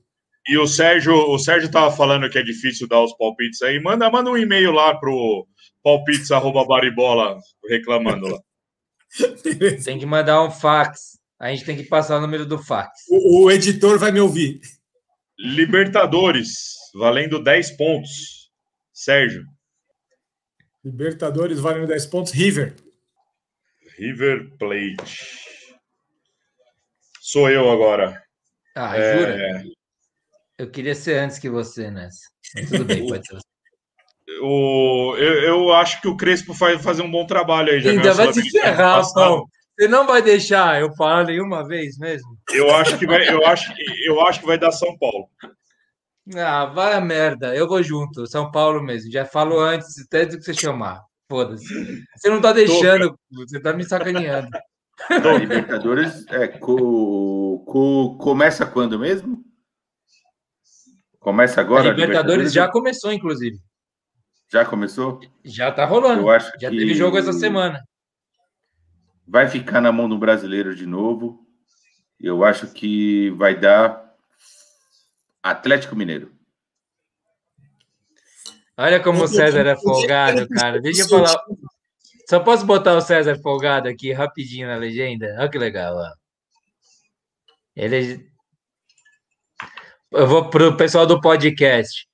[0.49, 3.81] E o Sérgio, o Sérgio tava falando que é difícil dar os palpites aí.
[3.81, 5.47] Manda, manda um e-mail lá pro
[5.83, 7.39] palpites@baribola
[7.69, 8.39] reclamando lá.
[9.85, 11.19] Tem que mandar um fax.
[11.39, 12.91] A gente tem que passar o número do fax.
[13.09, 14.61] O, o editor vai me ouvir.
[15.39, 16.51] Libertadores,
[16.95, 18.51] valendo 10 pontos.
[18.93, 19.45] Sérgio.
[20.85, 22.33] Libertadores valendo 10 pontos.
[22.33, 22.75] River.
[23.99, 25.45] River Plate.
[27.28, 28.23] Sou eu agora.
[28.77, 29.65] Ah, É, jura?
[30.59, 32.20] Eu queria ser antes que você nessa.
[32.55, 34.40] Mas tudo bem, pode ser você.
[34.43, 37.81] o, eu, eu acho que o Crespo vai fazer um bom trabalho aí.
[37.81, 39.15] já Ainda vai se ferrar, passado.
[39.15, 39.48] Paulo.
[39.77, 42.39] Você não vai deixar eu falar nenhuma vez mesmo?
[42.53, 45.28] Eu acho que vai, eu acho, que- eu acho que vai dar São Paulo.
[46.36, 47.55] Ah, vai a merda.
[47.57, 48.24] Eu vou junto.
[48.28, 49.11] São Paulo mesmo.
[49.11, 51.03] Já falo antes, até do que você chamar.
[51.28, 51.66] Foda-se.
[52.16, 54.48] Você não tá deixando, você tá me sacaneando.
[55.10, 59.44] A Libertadores é, co- co- começa quando mesmo?
[61.20, 61.90] Começa A agora?
[61.90, 63.59] Libertadores já começou, inclusive.
[64.51, 65.20] Já começou?
[65.44, 66.23] Já tá rolando.
[66.23, 67.82] Eu acho Já que teve jogo essa semana.
[69.27, 71.44] vai ficar na mão do brasileiro de novo.
[72.18, 74.14] Eu acho que vai dar
[75.43, 76.32] Atlético Mineiro.
[78.78, 80.81] Olha como o César é folgado, cara.
[80.81, 81.43] Deixa eu falar.
[82.28, 85.36] Só posso botar o César folgado aqui rapidinho na legenda?
[85.39, 86.11] Olha que legal, ó.
[87.77, 88.27] Ele.
[90.12, 92.07] Eu vou pro pessoal do podcast.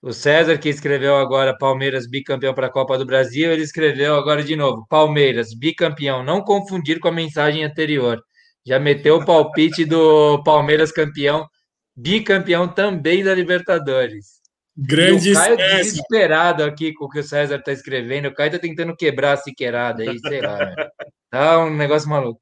[0.00, 4.44] O César, que escreveu agora Palmeiras bicampeão para a Copa do Brasil, ele escreveu agora
[4.44, 6.22] de novo: Palmeiras bicampeão.
[6.22, 8.22] Não confundir com a mensagem anterior.
[8.64, 11.48] Já meteu o palpite do Palmeiras campeão,
[11.96, 14.37] bicampeão também da Libertadores.
[14.80, 15.76] Grande E o Caio César.
[15.76, 18.28] desesperado aqui com o que o César está escrevendo.
[18.28, 20.58] O Caio tá tentando quebrar a siqueirada aí, sei lá.
[20.58, 20.74] né?
[21.30, 22.40] Tá um negócio maluco.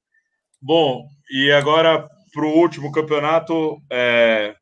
[0.62, 2.06] Bom, e agora
[2.36, 4.54] para o último campeonato, é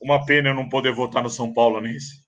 [0.00, 2.20] uma pena eu não poder votar no São Paulo nesse.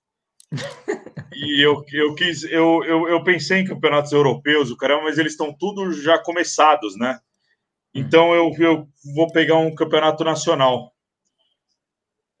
[1.35, 5.31] E eu, eu quis, eu, eu, eu pensei em campeonatos europeus, o caramba, mas eles
[5.31, 7.17] estão tudo já começados, né?
[7.91, 10.92] Então eu, eu vou pegar um campeonato nacional.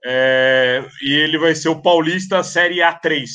[0.05, 3.27] É, e ele vai ser o Paulista Série A3.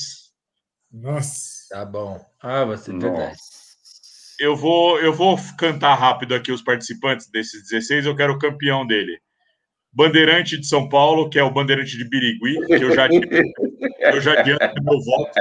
[0.92, 1.48] Nossa.
[1.70, 2.20] Tá bom.
[2.40, 3.36] Ah, você verdade.
[4.40, 8.86] Eu vou, eu vou cantar rápido aqui os participantes desses 16, eu quero o campeão
[8.86, 9.18] dele.
[9.92, 13.08] Bandeirante de São Paulo, que é o Bandeirante de Birigui, que eu já,
[14.12, 15.40] eu já adianto meu voto.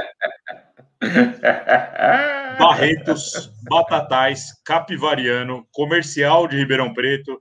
[2.58, 7.40] Barretos, Batatais, Capivariano, Comercial de Ribeirão Preto,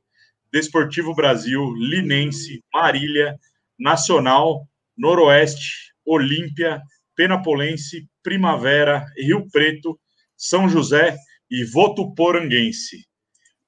[0.53, 3.35] Desportivo Brasil, Linense, Marília,
[3.79, 4.67] Nacional,
[4.97, 6.81] Noroeste, Olímpia,
[7.15, 9.99] Penapolense, Primavera, Rio Preto,
[10.35, 11.15] São José
[11.49, 13.05] e Votuporanguense.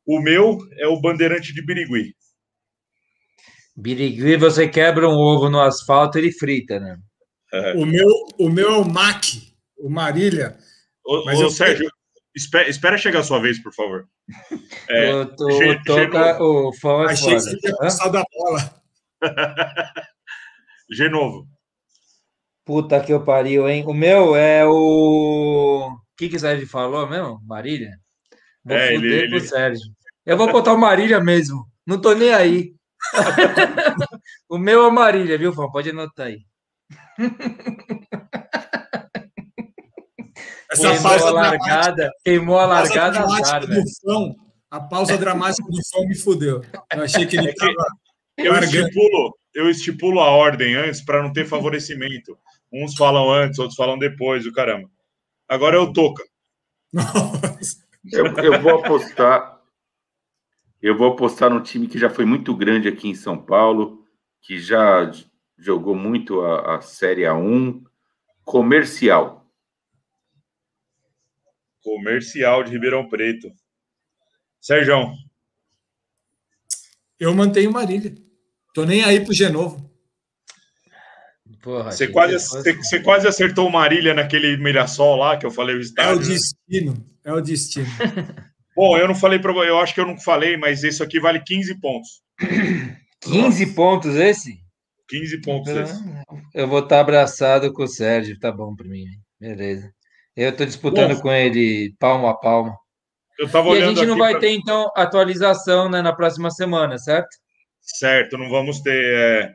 [0.06, 2.16] O meu é o Bandeirante de Birigui.
[3.76, 6.98] Birigui, você quebra um ovo no asfalto e ele frita, né?
[7.76, 8.08] O meu,
[8.38, 9.24] o meu é o Mac,
[9.78, 10.58] o Marília.
[11.06, 11.90] Ô, Mas ô, eu- Sérgio,
[12.36, 14.08] espera, espera chegar a sua vez, por favor.
[14.88, 18.79] É, o, o, o Toca, o fã é Achei que você ia passar da bola.
[20.92, 21.48] Genovo.
[22.66, 23.84] Puta que eu pariu, hein?
[23.88, 25.90] O meu é o.
[25.92, 27.40] O que, que o Sérgio falou mesmo?
[27.46, 27.92] Marília?
[28.64, 29.86] Vou É, fuder ele- pro ele- Sérgio.
[30.26, 31.66] Eu vou botar o Marília mesmo.
[31.88, 32.74] Não tô nem aí.
[34.50, 35.70] o meu é Marília, viu, Fã?
[35.72, 36.40] Pode anotar aí.
[40.72, 43.84] Essa Queimou pausa a dramática, largada, queimou a pausa largada dramática azar, do velho.
[44.06, 44.36] fã,
[44.70, 46.62] a pausa dramática do fã me fudeu.
[46.94, 47.74] Eu achei que ele tava
[48.44, 52.38] Eu estipulo, eu estipulo a ordem antes para não ter favorecimento.
[52.72, 54.90] Uns falam antes, outros falam depois, o caramba.
[55.48, 56.24] Agora é o Toca.
[58.12, 59.60] Eu, eu vou apostar.
[60.82, 64.06] Eu vou apostar num time que já foi muito grande aqui em São Paulo,
[64.42, 65.12] que já
[65.58, 67.84] jogou muito a, a Série A1,
[68.46, 69.46] comercial.
[71.84, 73.52] Comercial de Ribeirão Preto.
[74.62, 75.14] Sérgio,
[77.20, 78.29] Eu mantenho Marília.
[78.74, 79.90] Tô nem aí pro Genovo.
[81.62, 85.46] Porra, você quase, se fosse- você, você quase acertou o Marília naquele Mirassol lá, que
[85.46, 86.22] eu falei o É o estádio.
[86.22, 86.28] né?
[86.28, 87.06] destino.
[87.26, 87.88] É o destino.
[88.76, 91.42] Bom, eu não falei para eu acho que eu não falei, mas isso aqui vale
[91.46, 92.22] 15 pontos.
[93.22, 94.58] 15 pontos esse?
[95.10, 96.02] 15 pontos esse.
[96.54, 99.06] Eu vou estar abraçado com o Sérgio, tá bom pra mim.
[99.40, 99.92] Beleza.
[100.36, 101.22] Eu tô disputando Bom.
[101.24, 102.74] com ele palmo a palmo.
[103.38, 106.50] Eu tava E a olhando gente não vai pra- ter, então, atualização né, na próxima
[106.52, 107.28] semana, certo?
[107.96, 109.04] Certo, não vamos ter.
[109.16, 109.54] é,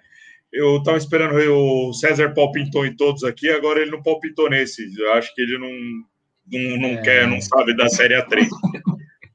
[0.53, 4.83] Eu estava esperando o César palpitou em todos aqui, agora ele não palpitou nesse.
[4.99, 5.71] Eu acho que ele não,
[6.53, 7.03] não, não É.
[7.03, 8.47] quer, não sabe da Série A3.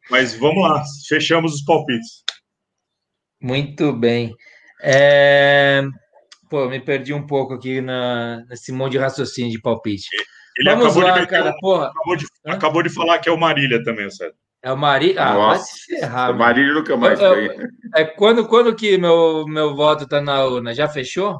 [0.09, 2.23] Mas vamos lá, fechamos os palpites.
[3.41, 4.33] Muito bem.
[4.81, 5.81] É,
[6.49, 8.43] Pô, me perdi um pouco aqui na...
[8.49, 10.07] nesse monte de raciocínio de palpite.
[10.57, 11.49] Ele Vamos acabou, lá, de cara.
[11.51, 14.33] um- Porra, acabou, de, acabou de falar que é o Marília também, o César.
[14.61, 15.15] É o Mari.
[15.17, 16.31] Ah, vai Nossa, se ferrar.
[16.31, 16.37] o.
[16.37, 17.69] Marília nunca mais Eu- ganha.
[17.95, 20.73] É quando, quando que meu, meu voto tá na urna?
[20.73, 21.39] Já fechou?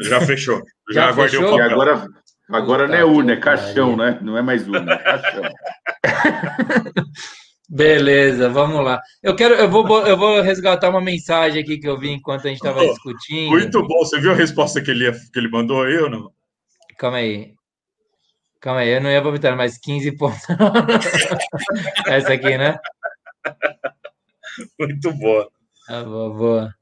[0.00, 0.62] Já fechou.
[0.92, 1.56] Já Já, guardei o fechou?
[1.56, 1.72] E papel.
[1.72, 2.06] agora,
[2.50, 4.18] agora não é urna, é caixão, né?
[4.22, 5.42] Não é mais urna, é caixão.
[7.68, 9.00] Beleza, vamos lá.
[9.22, 12.48] Eu quero, eu vou, eu vou resgatar uma mensagem aqui que eu vi enquanto a
[12.48, 13.48] gente estava discutindo.
[13.50, 13.98] Muito bom.
[14.00, 16.30] Você viu a resposta que ele, que ele mandou aí ou não?
[16.98, 17.54] Calma aí.
[18.62, 20.40] Calma aí, eu não ia aproveitar mais 15 pontos.
[22.06, 22.78] Essa aqui, né?
[24.78, 25.50] Muito boa.
[25.88, 26.74] Ah, boa, boa.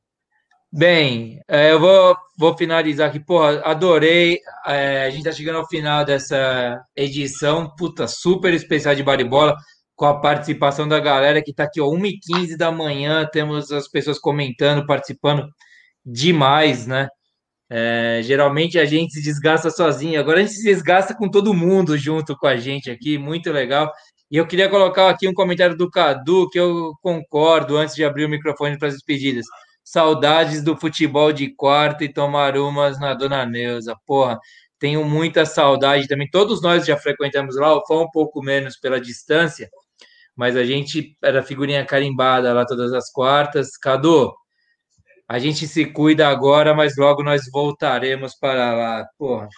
[0.70, 3.18] Bem, é, eu vou, vou finalizar aqui.
[3.18, 4.38] Porra, adorei.
[4.66, 9.56] É, a gente tá chegando ao final dessa edição, puta, super especial de baribola,
[9.96, 13.26] com a participação da galera que tá aqui, ó, 1h15 da manhã.
[13.32, 15.48] Temos as pessoas comentando, participando
[16.04, 17.08] demais, né?
[17.72, 21.96] É, geralmente a gente se desgasta sozinho, agora a gente se desgasta com todo mundo
[21.96, 23.92] junto com a gente aqui, muito legal.
[24.28, 28.24] E eu queria colocar aqui um comentário do Cadu, que eu concordo antes de abrir
[28.24, 29.46] o microfone para as despedidas.
[29.84, 33.96] Saudades do futebol de quarta e tomar umas na Dona Neuza.
[34.06, 34.38] Porra,
[34.78, 36.28] tenho muita saudade também.
[36.30, 39.68] Todos nós já frequentamos lá, o um pouco menos pela distância,
[40.36, 43.76] mas a gente era figurinha carimbada lá todas as quartas.
[43.76, 44.32] Cadu,
[45.30, 49.06] a gente se cuida agora, mas logo nós voltaremos para lá.
[49.16, 49.48] Porra.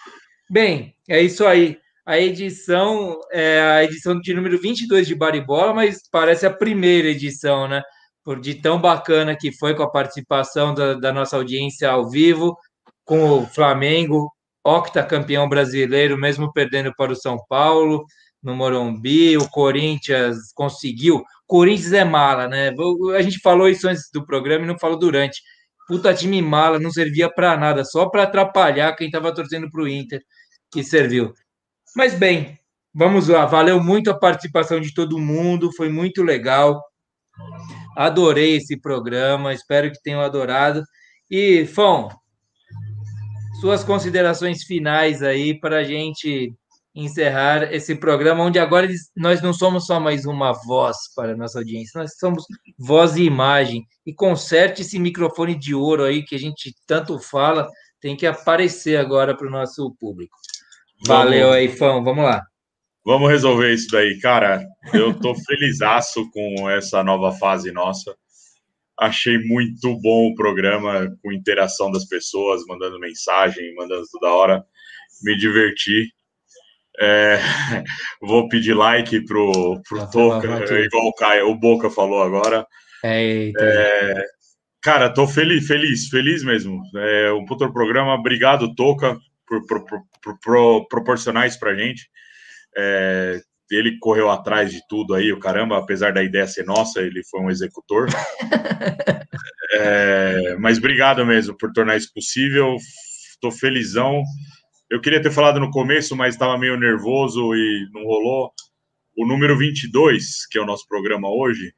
[0.47, 1.79] Bem, é isso aí.
[2.05, 7.67] A edição é a edição de número 22 de Baribola, mas parece a primeira edição,
[7.67, 7.81] né?
[8.23, 12.55] Por de tão bacana que foi com a participação da, da nossa audiência ao vivo,
[13.03, 14.31] com o Flamengo,
[14.63, 18.05] octacampeão brasileiro, mesmo perdendo para o São Paulo,
[18.43, 21.23] no Morumbi, o Corinthians conseguiu.
[21.47, 22.71] Corinthians é mala, né?
[23.17, 25.41] A gente falou isso antes do programa e não falou durante.
[25.87, 29.87] Puta time mala, não servia para nada, só para atrapalhar quem estava torcendo para o
[29.87, 30.21] Inter,
[30.71, 31.33] que serviu.
[31.95, 32.57] Mas bem,
[32.93, 33.45] vamos lá.
[33.45, 36.81] Valeu muito a participação de todo mundo, foi muito legal.
[37.95, 40.83] Adorei esse programa, espero que tenham adorado.
[41.29, 42.09] E, Fão,
[43.59, 46.53] suas considerações finais aí para a gente
[46.95, 51.59] encerrar esse programa, onde agora nós não somos só mais uma voz para a nossa
[51.59, 52.43] audiência, nós somos
[52.77, 53.83] voz e imagem.
[54.05, 57.67] E conserte esse microfone de ouro aí que a gente tanto fala,
[57.99, 60.37] tem que aparecer agora para o nosso público.
[61.05, 61.55] Valeu Vamos.
[61.55, 62.43] aí, Fão, vamos lá.
[63.05, 64.65] Vamos resolver isso daí, cara.
[64.93, 68.15] Eu tô felizaço com essa nova fase nossa.
[68.99, 74.65] Achei muito bom o programa, com interação das pessoas, mandando mensagem, mandando toda hora.
[75.23, 76.13] Me diverti.
[76.99, 77.39] É,
[78.21, 80.47] vou pedir like pro, pro Toca,
[80.85, 82.65] igual o Caio, o Boca falou agora.
[83.03, 83.59] Eita.
[84.81, 86.81] Cara, tô feliz, feliz, feliz mesmo.
[86.95, 88.13] É um puto programa.
[88.15, 89.17] Obrigado, Toca,
[89.47, 92.09] por, por- por- por- por proporcionar isso pra gente.
[92.77, 93.39] É,
[93.71, 97.41] ele correu atrás de tudo aí, o caramba, apesar da ideia ser nossa, ele foi
[97.41, 98.07] um executor.
[99.75, 102.75] É, mas obrigado mesmo por tornar isso possível.
[103.41, 104.21] Tô felizão.
[104.93, 108.51] Eu queria ter falado no começo, mas estava meio nervoso e não rolou.
[109.17, 111.73] O número 22, que é o nosso programa hoje,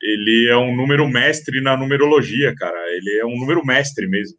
[0.00, 2.78] ele é um número mestre na numerologia, cara.
[2.96, 4.38] Ele é um número mestre mesmo.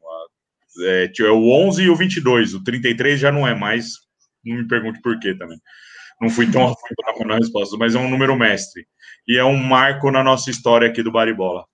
[0.84, 2.56] É, tio, é o 11 e o 22.
[2.56, 3.92] O 33 já não é mais.
[4.44, 5.60] Não me pergunte por quê também.
[6.20, 6.74] Não fui tão
[7.16, 8.84] fundo na resposta, mas é um número mestre.
[9.28, 11.66] E é um marco na nossa história aqui do Baribola.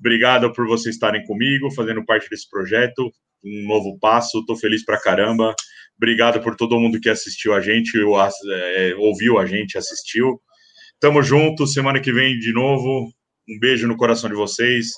[0.00, 3.12] Obrigado por vocês estarem comigo, fazendo parte desse projeto.
[3.44, 5.54] Um novo passo, tô feliz pra caramba.
[5.96, 10.40] Obrigado por todo mundo que assistiu a gente, é, ouviu a gente, assistiu.
[10.98, 13.10] Tamo junto, semana que vem de novo.
[13.48, 14.88] Um beijo no coração de vocês.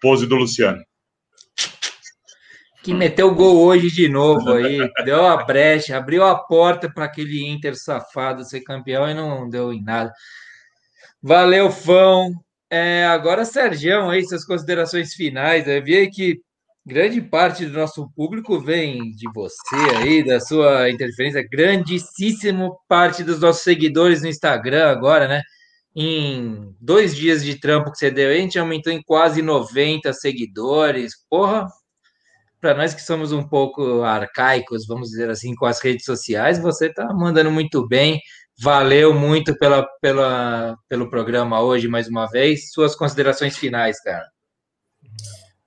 [0.00, 0.82] Pose do Luciano.
[2.82, 7.44] que meteu gol hoje de novo aí, deu a brecha, abriu a porta para aquele
[7.46, 10.12] Inter safado ser campeão e não deu em nada.
[11.22, 12.30] Valeu, Fão.
[12.70, 15.66] É, agora, Sergião, aí, suas considerações finais.
[15.66, 16.40] Eu vi que
[16.86, 23.40] grande parte do nosso público vem de você aí, da sua interferência, grandíssima parte dos
[23.40, 25.42] nossos seguidores no Instagram agora, né?
[25.96, 31.12] Em dois dias de trampo que você deu, a gente aumentou em quase 90 seguidores.
[31.28, 31.66] Porra,
[32.60, 36.86] para nós que somos um pouco arcaicos, vamos dizer assim, com as redes sociais, você
[36.86, 38.20] está mandando muito bem.
[38.62, 42.70] Valeu muito pela, pela, pelo programa hoje, mais uma vez.
[42.72, 44.35] Suas considerações finais, cara.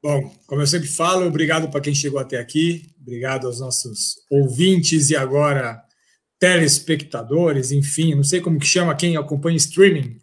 [0.01, 5.09] Bom, como eu sempre falo, obrigado para quem chegou até aqui, obrigado aos nossos ouvintes
[5.09, 5.83] e agora
[6.39, 10.17] telespectadores, enfim, não sei como que chama quem acompanha streaming,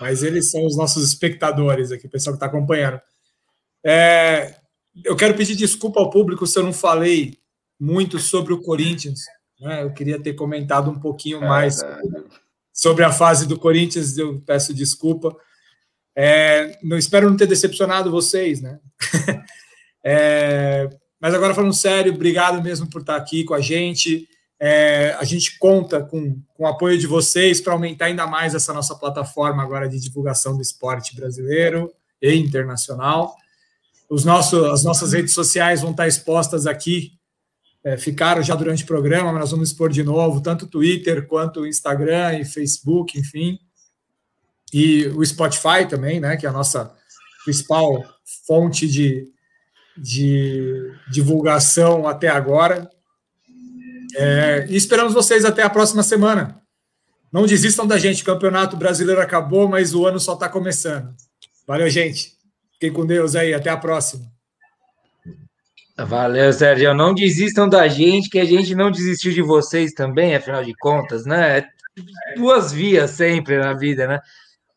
[0.00, 3.00] mas eles são os nossos espectadores aqui, o pessoal que está acompanhando.
[3.84, 4.56] É,
[5.04, 7.38] eu quero pedir desculpa ao público se eu não falei
[7.78, 9.20] muito sobre o Corinthians.
[9.60, 9.82] Né?
[9.82, 11.80] Eu queria ter comentado um pouquinho mais
[12.72, 14.16] sobre a fase do Corinthians.
[14.18, 15.34] Eu peço desculpa.
[16.14, 18.78] É, não espero não ter decepcionado vocês, né?
[20.04, 20.90] É,
[21.20, 24.26] Mas agora falando sério, obrigado mesmo por estar aqui com a gente.
[24.58, 28.72] É, a gente conta com, com o apoio de vocês para aumentar ainda mais essa
[28.72, 33.36] nossa plataforma agora de divulgação do esporte brasileiro e internacional.
[34.08, 37.12] Os nossos, as nossas redes sociais vão estar expostas aqui,
[37.84, 41.66] é, ficaram já durante o programa, mas nós vamos expor de novo, tanto Twitter quanto
[41.66, 43.58] Instagram e Facebook, enfim.
[44.72, 46.92] E o Spotify também, né, que é a nossa
[47.44, 48.04] principal
[48.46, 49.28] fonte de,
[49.96, 52.88] de divulgação até agora.
[54.14, 56.60] É, e esperamos vocês até a próxima semana.
[57.32, 61.14] Não desistam da gente, o Campeonato Brasileiro acabou, mas o ano só está começando.
[61.66, 62.32] Valeu, gente.
[62.74, 64.30] Fiquem com Deus aí, até a próxima.
[65.96, 66.94] Valeu, Sérgio.
[66.94, 71.24] Não desistam da gente, que a gente não desistiu de vocês também, afinal de contas,
[71.24, 71.58] né?
[71.58, 71.66] É
[72.36, 74.20] duas vias sempre na vida, né?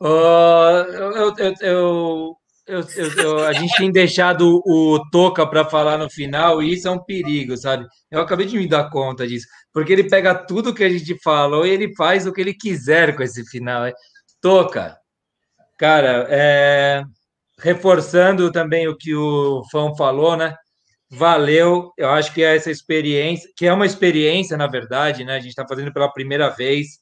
[0.02, 2.86] Uh, eu, eu,
[3.18, 7.04] eu, a gente tem deixado o Toca para falar no final e isso é um
[7.04, 7.86] perigo, sabe?
[8.10, 11.66] Eu acabei de me dar conta disso, porque ele pega tudo que a gente falou
[11.66, 13.92] e ele faz o que ele quiser com esse final.
[14.42, 14.98] Toca,
[15.78, 17.04] cara, é...
[17.60, 20.56] reforçando também o que o Fão falou, né?
[21.10, 25.36] Valeu, eu acho que é essa experiência, que é uma experiência, na verdade, né?
[25.36, 27.00] A gente está fazendo pela primeira vez.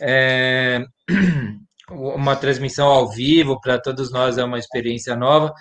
[0.00, 0.84] É...
[1.90, 5.52] uma transmissão ao vivo para todos nós é uma experiência nova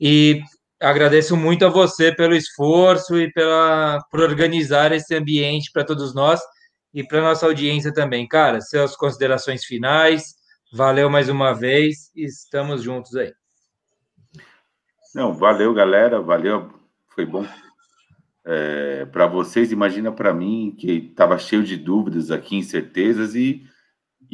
[0.00, 0.40] e
[0.80, 6.40] agradeço muito a você pelo esforço e pela por organizar esse ambiente para todos nós
[6.92, 8.60] e para nossa audiência também, cara.
[8.60, 10.34] Suas considerações finais,
[10.72, 13.32] valeu mais uma vez estamos juntos aí.
[15.14, 16.72] Não, valeu, galera, valeu,
[17.14, 17.46] foi bom
[18.44, 19.72] é, para vocês.
[19.72, 23.64] Imagina para mim que estava cheio de dúvidas aqui, incertezas e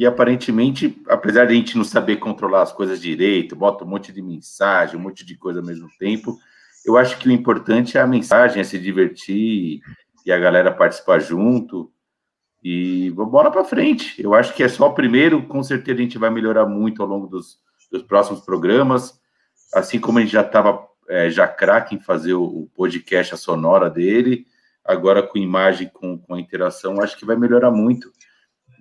[0.01, 4.11] e aparentemente, apesar de a gente não saber controlar as coisas direito, bota um monte
[4.11, 6.39] de mensagem, um monte de coisa ao mesmo tempo,
[6.83, 9.79] eu acho que o importante é a mensagem, é se divertir
[10.25, 11.93] e a galera participar junto.
[12.63, 14.19] E bora para frente.
[14.19, 17.07] Eu acho que é só o primeiro, com certeza a gente vai melhorar muito ao
[17.07, 17.59] longo dos,
[17.91, 19.21] dos próximos programas.
[19.71, 23.37] Assim como a gente já estava é, já craque em fazer o, o, podcast, a
[23.37, 24.47] sonora dele,
[24.83, 28.11] agora com imagem, com, com a interação, acho que vai melhorar muito.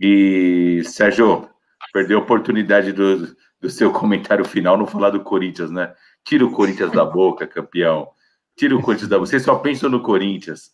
[0.00, 1.50] E, Sérgio,
[1.92, 5.94] perdeu a oportunidade do, do seu comentário final não falar do Corinthians, né?
[6.24, 8.08] Tira o Corinthians da boca, campeão.
[8.56, 9.28] Tira o Corinthians da boca.
[9.28, 10.72] Você só pensa no Corinthians.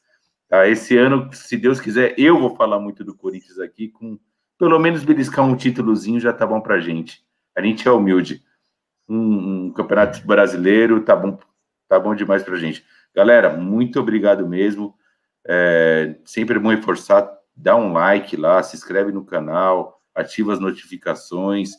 [0.49, 0.69] Tá?
[0.69, 4.17] Esse ano, se Deus quiser, eu vou falar muito do Corinthians aqui, com
[4.57, 7.23] pelo menos beliscar um títulozinho já tá bom pra gente.
[7.57, 8.43] A gente é humilde.
[9.09, 11.39] Um, um campeonato brasileiro tá bom,
[11.89, 12.85] tá bom demais pra gente.
[13.15, 14.95] Galera, muito obrigado mesmo.
[15.45, 21.71] É, sempre bom reforçar dá um like lá, se inscreve no canal, ativa as notificações,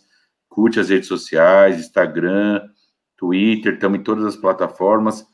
[0.50, 2.62] curte as redes sociais, Instagram,
[3.16, 5.26] Twitter, estamos em todas as plataformas.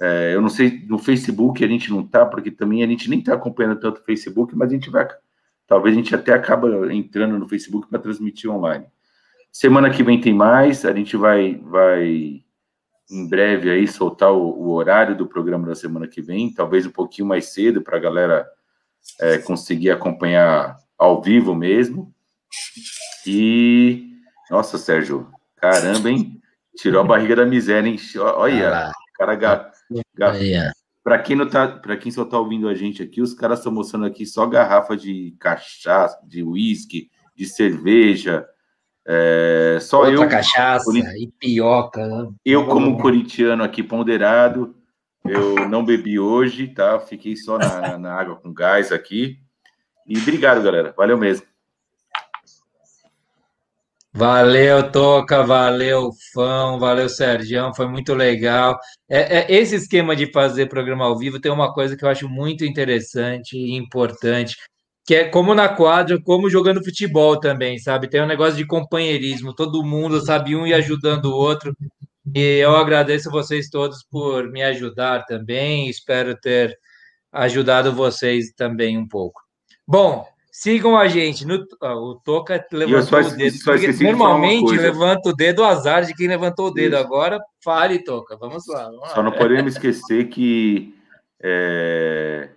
[0.00, 3.20] É, eu não sei, no Facebook a gente não tá, porque também a gente nem
[3.20, 5.08] está acompanhando tanto o Facebook, mas a gente vai.
[5.66, 8.86] Talvez a gente até acaba entrando no Facebook para transmitir online.
[9.50, 12.42] Semana que vem tem mais, a gente vai, vai
[13.10, 16.90] em breve aí soltar o, o horário do programa da semana que vem, talvez um
[16.90, 18.46] pouquinho mais cedo para a galera
[19.20, 22.12] é, conseguir acompanhar ao vivo mesmo.
[23.26, 24.10] E,
[24.50, 26.40] nossa, Sérgio, caramba, hein?
[26.76, 27.98] Tirou a barriga da miséria, hein?
[28.36, 29.72] Olha, cara ga,
[30.14, 30.32] ga,
[31.02, 33.72] para quem não tá, para quem só tá ouvindo a gente aqui, os caras estão
[33.72, 38.44] mostrando aqui só garrafa de cachaça, de uísque, de cerveja.
[39.06, 42.04] É, só Outra eu, cachaça e pioca.
[42.04, 42.28] Né?
[42.44, 44.74] Eu como corintiano aqui ponderado,
[45.28, 46.98] eu não bebi hoje, tá?
[47.00, 49.38] Fiquei só na, na água com gás aqui.
[50.06, 50.94] E obrigado, galera.
[50.96, 51.46] Valeu mesmo.
[54.18, 58.78] Valeu, Toca, valeu, Fão, valeu, Sergião, foi muito legal.
[59.06, 62.26] É, é, esse esquema de fazer programa ao vivo tem uma coisa que eu acho
[62.26, 64.56] muito interessante e importante,
[65.04, 68.08] que é como na quadra, como jogando futebol também, sabe?
[68.08, 71.76] Tem um negócio de companheirismo, todo mundo sabe um e ajudando o outro.
[72.34, 75.88] E eu agradeço vocês todos por me ajudar também.
[75.88, 76.78] Espero ter
[77.32, 79.40] ajudado vocês também um pouco.
[79.86, 81.46] Bom, sigam a gente.
[81.46, 84.02] No, o Toca levantou só, o dedo.
[84.02, 86.96] normalmente levanta o dedo, o azar de quem levantou o dedo.
[86.96, 87.04] Isso.
[87.04, 88.36] Agora, fale, Toca.
[88.36, 88.84] Vamos lá.
[88.84, 89.08] Vamos lá.
[89.08, 90.94] Só não podemos esquecer que
[91.40, 92.48] é,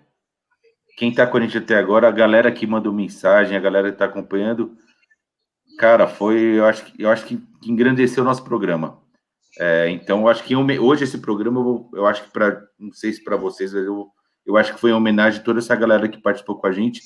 [0.97, 3.95] quem está com a gente até agora, a galera que mandou mensagem, a galera que
[3.95, 4.75] está acompanhando,
[5.77, 8.98] cara, foi, eu acho, eu acho que engrandeceu o nosso programa.
[9.57, 13.13] É, então, eu acho que hoje esse programa, eu, eu acho que para, não sei
[13.13, 14.07] se para vocês, eu,
[14.45, 17.01] eu acho que foi em homenagem a toda essa galera que participou com a gente.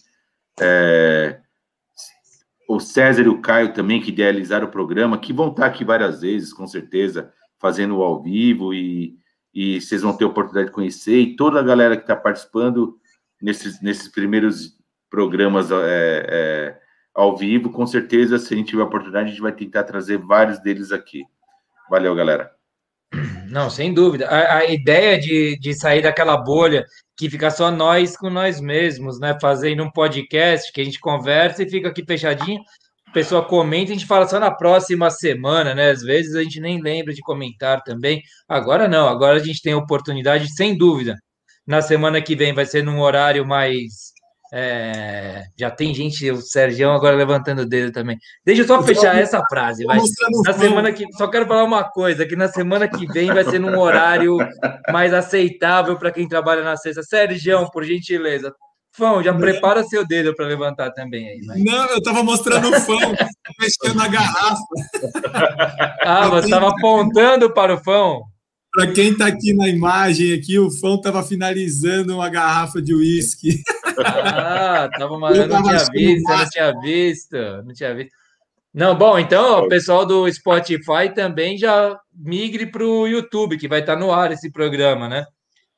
[0.59, 1.39] É,
[2.67, 6.21] o César e o Caio também, que idealizaram o programa, que vão estar aqui várias
[6.21, 9.17] vezes, com certeza, fazendo ao vivo e,
[9.53, 12.97] e vocês vão ter a oportunidade de conhecer, e toda a galera que está participando
[13.41, 14.77] nesses, nesses primeiros
[15.09, 15.75] programas é,
[16.27, 16.79] é,
[17.13, 20.17] ao vivo, com certeza, se a gente tiver a oportunidade, a gente vai tentar trazer
[20.17, 21.23] vários deles aqui.
[21.89, 22.51] Valeu, galera.
[23.47, 24.27] Não, sem dúvida.
[24.27, 26.83] A, a, ideia de, de sair daquela bolha
[27.15, 29.37] que fica só nós com nós mesmos, né?
[29.39, 32.59] Fazendo um podcast que a gente conversa e fica aqui fechadinho,
[33.07, 35.91] a pessoa comenta e a gente fala só na próxima semana, né?
[35.91, 38.23] Às vezes a gente nem lembra de comentar também.
[38.47, 41.15] Agora não, agora a gente tem a oportunidade, sem dúvida.
[41.65, 44.12] Na semana que vem vai ser num horário mais
[44.55, 48.19] é, já tem gente, o Sérgio agora levantando o dedo também.
[48.45, 49.97] Deixa eu só fechar essa frase, vai.
[50.45, 53.57] Na semana que só quero falar uma coisa, que na semana que vem vai ser
[53.57, 54.37] num horário
[54.91, 57.01] mais aceitável para quem trabalha na sexta.
[57.01, 58.53] Sérgio, por gentileza.
[58.95, 61.41] Fão, já prepara seu dedo para levantar também aí.
[61.47, 61.57] Vai.
[61.57, 63.15] Não, eu estava mostrando o fão,
[63.59, 64.63] mexendo na garrafa.
[66.03, 68.21] Ah, você estava apontando para o fão?
[68.71, 73.61] Para quem está aqui na imagem, aqui, o Fão estava finalizando uma garrafa de uísque.
[74.01, 78.11] Ah, tava mandando, não tinha visto, não tinha visto, não tinha visto.
[78.73, 83.81] Não, bom, então o pessoal do Spotify também já migre para o YouTube, que vai
[83.81, 85.25] estar tá no ar esse programa, né?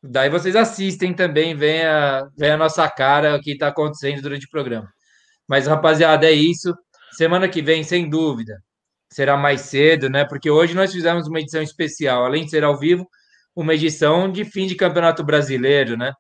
[0.02, 4.46] Daí vocês assistem também, vem a, vem a nossa cara o que está acontecendo durante
[4.46, 4.88] o programa.
[5.48, 6.74] Mas, rapaziada, é isso.
[7.18, 8.62] Semana que vem, sem dúvida,
[9.12, 10.26] será mais cedo, né?
[10.26, 13.08] Porque hoje nós fizemos uma edição especial, além de ser ao vivo,
[13.56, 16.14] uma edição de fim de campeonato brasileiro, né?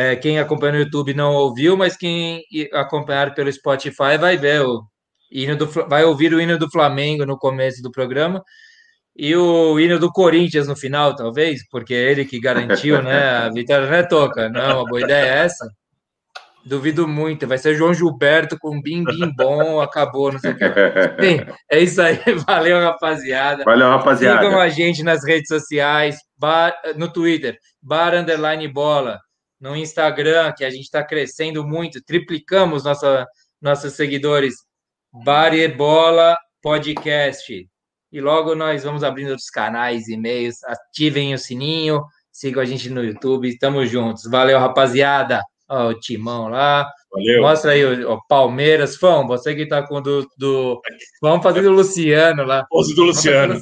[0.00, 4.84] É, quem acompanha no YouTube não ouviu, mas quem acompanhar pelo Spotify vai ver o
[5.28, 8.40] hino do, vai ouvir o hino do Flamengo no começo do programa
[9.16, 13.38] e o hino do Corinthians no final, talvez, porque é ele que garantiu, né?
[13.38, 15.68] A vitória não é toca, não, a boa ideia é essa.
[16.64, 17.48] Duvido muito.
[17.48, 20.68] Vai ser João Gilberto com bim bim bom, acabou, não sei o que.
[21.20, 22.20] Bem, é isso aí.
[22.46, 23.64] Valeu, rapaziada.
[23.64, 24.44] Valeu, rapaziada.
[24.44, 29.18] Sigam a gente nas redes sociais, bar, no Twitter, bar underline bola,
[29.60, 33.26] no Instagram, que a gente está crescendo muito, triplicamos nossa,
[33.60, 34.54] nossos seguidores,
[35.24, 37.68] bar e bola podcast.
[38.10, 42.02] E logo nós vamos abrindo outros canais, e-mails, ativem o sininho,
[42.32, 44.24] sigam a gente no YouTube, estamos juntos.
[44.30, 45.42] Valeu, rapaziada!
[45.68, 46.90] Ó, o Timão lá.
[47.12, 47.42] Valeu.
[47.42, 48.96] Mostra aí o, o Palmeiras.
[48.96, 50.80] Fão, você que tá com o do, do.
[51.20, 52.64] Vamos fazer do Luciano lá.
[52.70, 53.60] Pose do Luciano.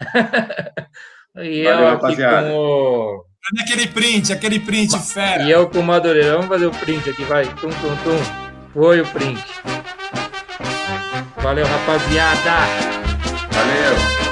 [1.36, 2.48] e Valeu, eu aqui rapaziada.
[2.48, 3.31] com o.
[3.44, 4.32] Cadê aquele print?
[4.32, 5.42] Aquele print fera.
[5.42, 6.34] E eu com o Madureira.
[6.34, 7.44] Vamos fazer o print aqui, vai.
[7.44, 8.22] Tum, tum, tum.
[8.72, 9.44] Foi o print.
[11.36, 12.66] Valeu, rapaziada.
[13.50, 14.22] Valeu.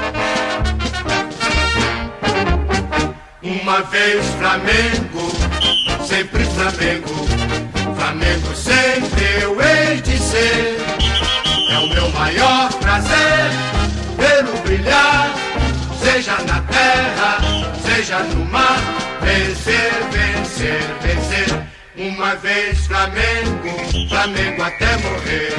[3.43, 5.31] Uma vez Flamengo
[6.11, 7.07] sempre Flamengo,
[7.95, 10.77] Flamengo sempre eu hei de ser.
[11.71, 13.49] É o meu maior prazer
[14.17, 15.33] vê-lo brilhar,
[16.03, 17.37] seja na terra,
[17.85, 18.79] seja no mar,
[19.21, 21.61] vencer, vencer, vencer.
[21.97, 25.55] Uma vez Flamengo, Flamengo até morrer.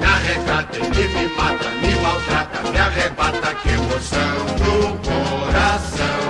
[0.00, 6.22] Me arrecata, ele me mata, me maltrata, me arrebata, que emoção do coração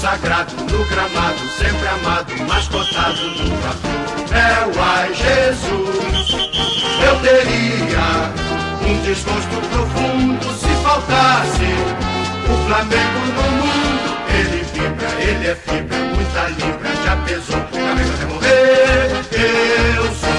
[0.00, 4.00] consagrado no gramado, sempre amado, mascotado no patrão.
[4.32, 6.30] É o ai Jesus,
[7.04, 8.30] eu teria
[8.88, 11.70] um desgosto profundo se faltasse
[12.48, 14.10] o Flamengo no mundo.
[14.34, 19.10] Ele vibra, ele é fibra, muita libra, já pesou, Flamengo até morrer.
[19.96, 20.30] Eu sou.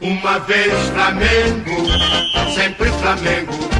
[0.00, 1.76] Uma vez Flamengo,
[2.54, 3.79] sempre Flamengo,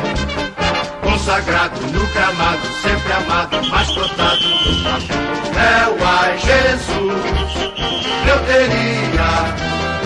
[1.31, 5.13] consagrado no gramado, sempre amado, mas plantado no campo.
[5.55, 7.23] É o ai Jesus,
[8.27, 9.55] eu teria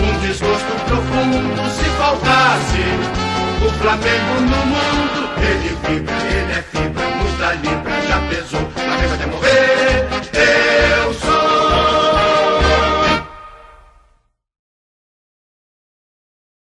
[0.06, 2.84] um desgosto profundo se faltasse
[3.66, 5.28] o Flamengo no mundo.
[5.42, 10.05] Ele vibra, ele é fibra, muita libra, já pesou, Flamengo até morrer.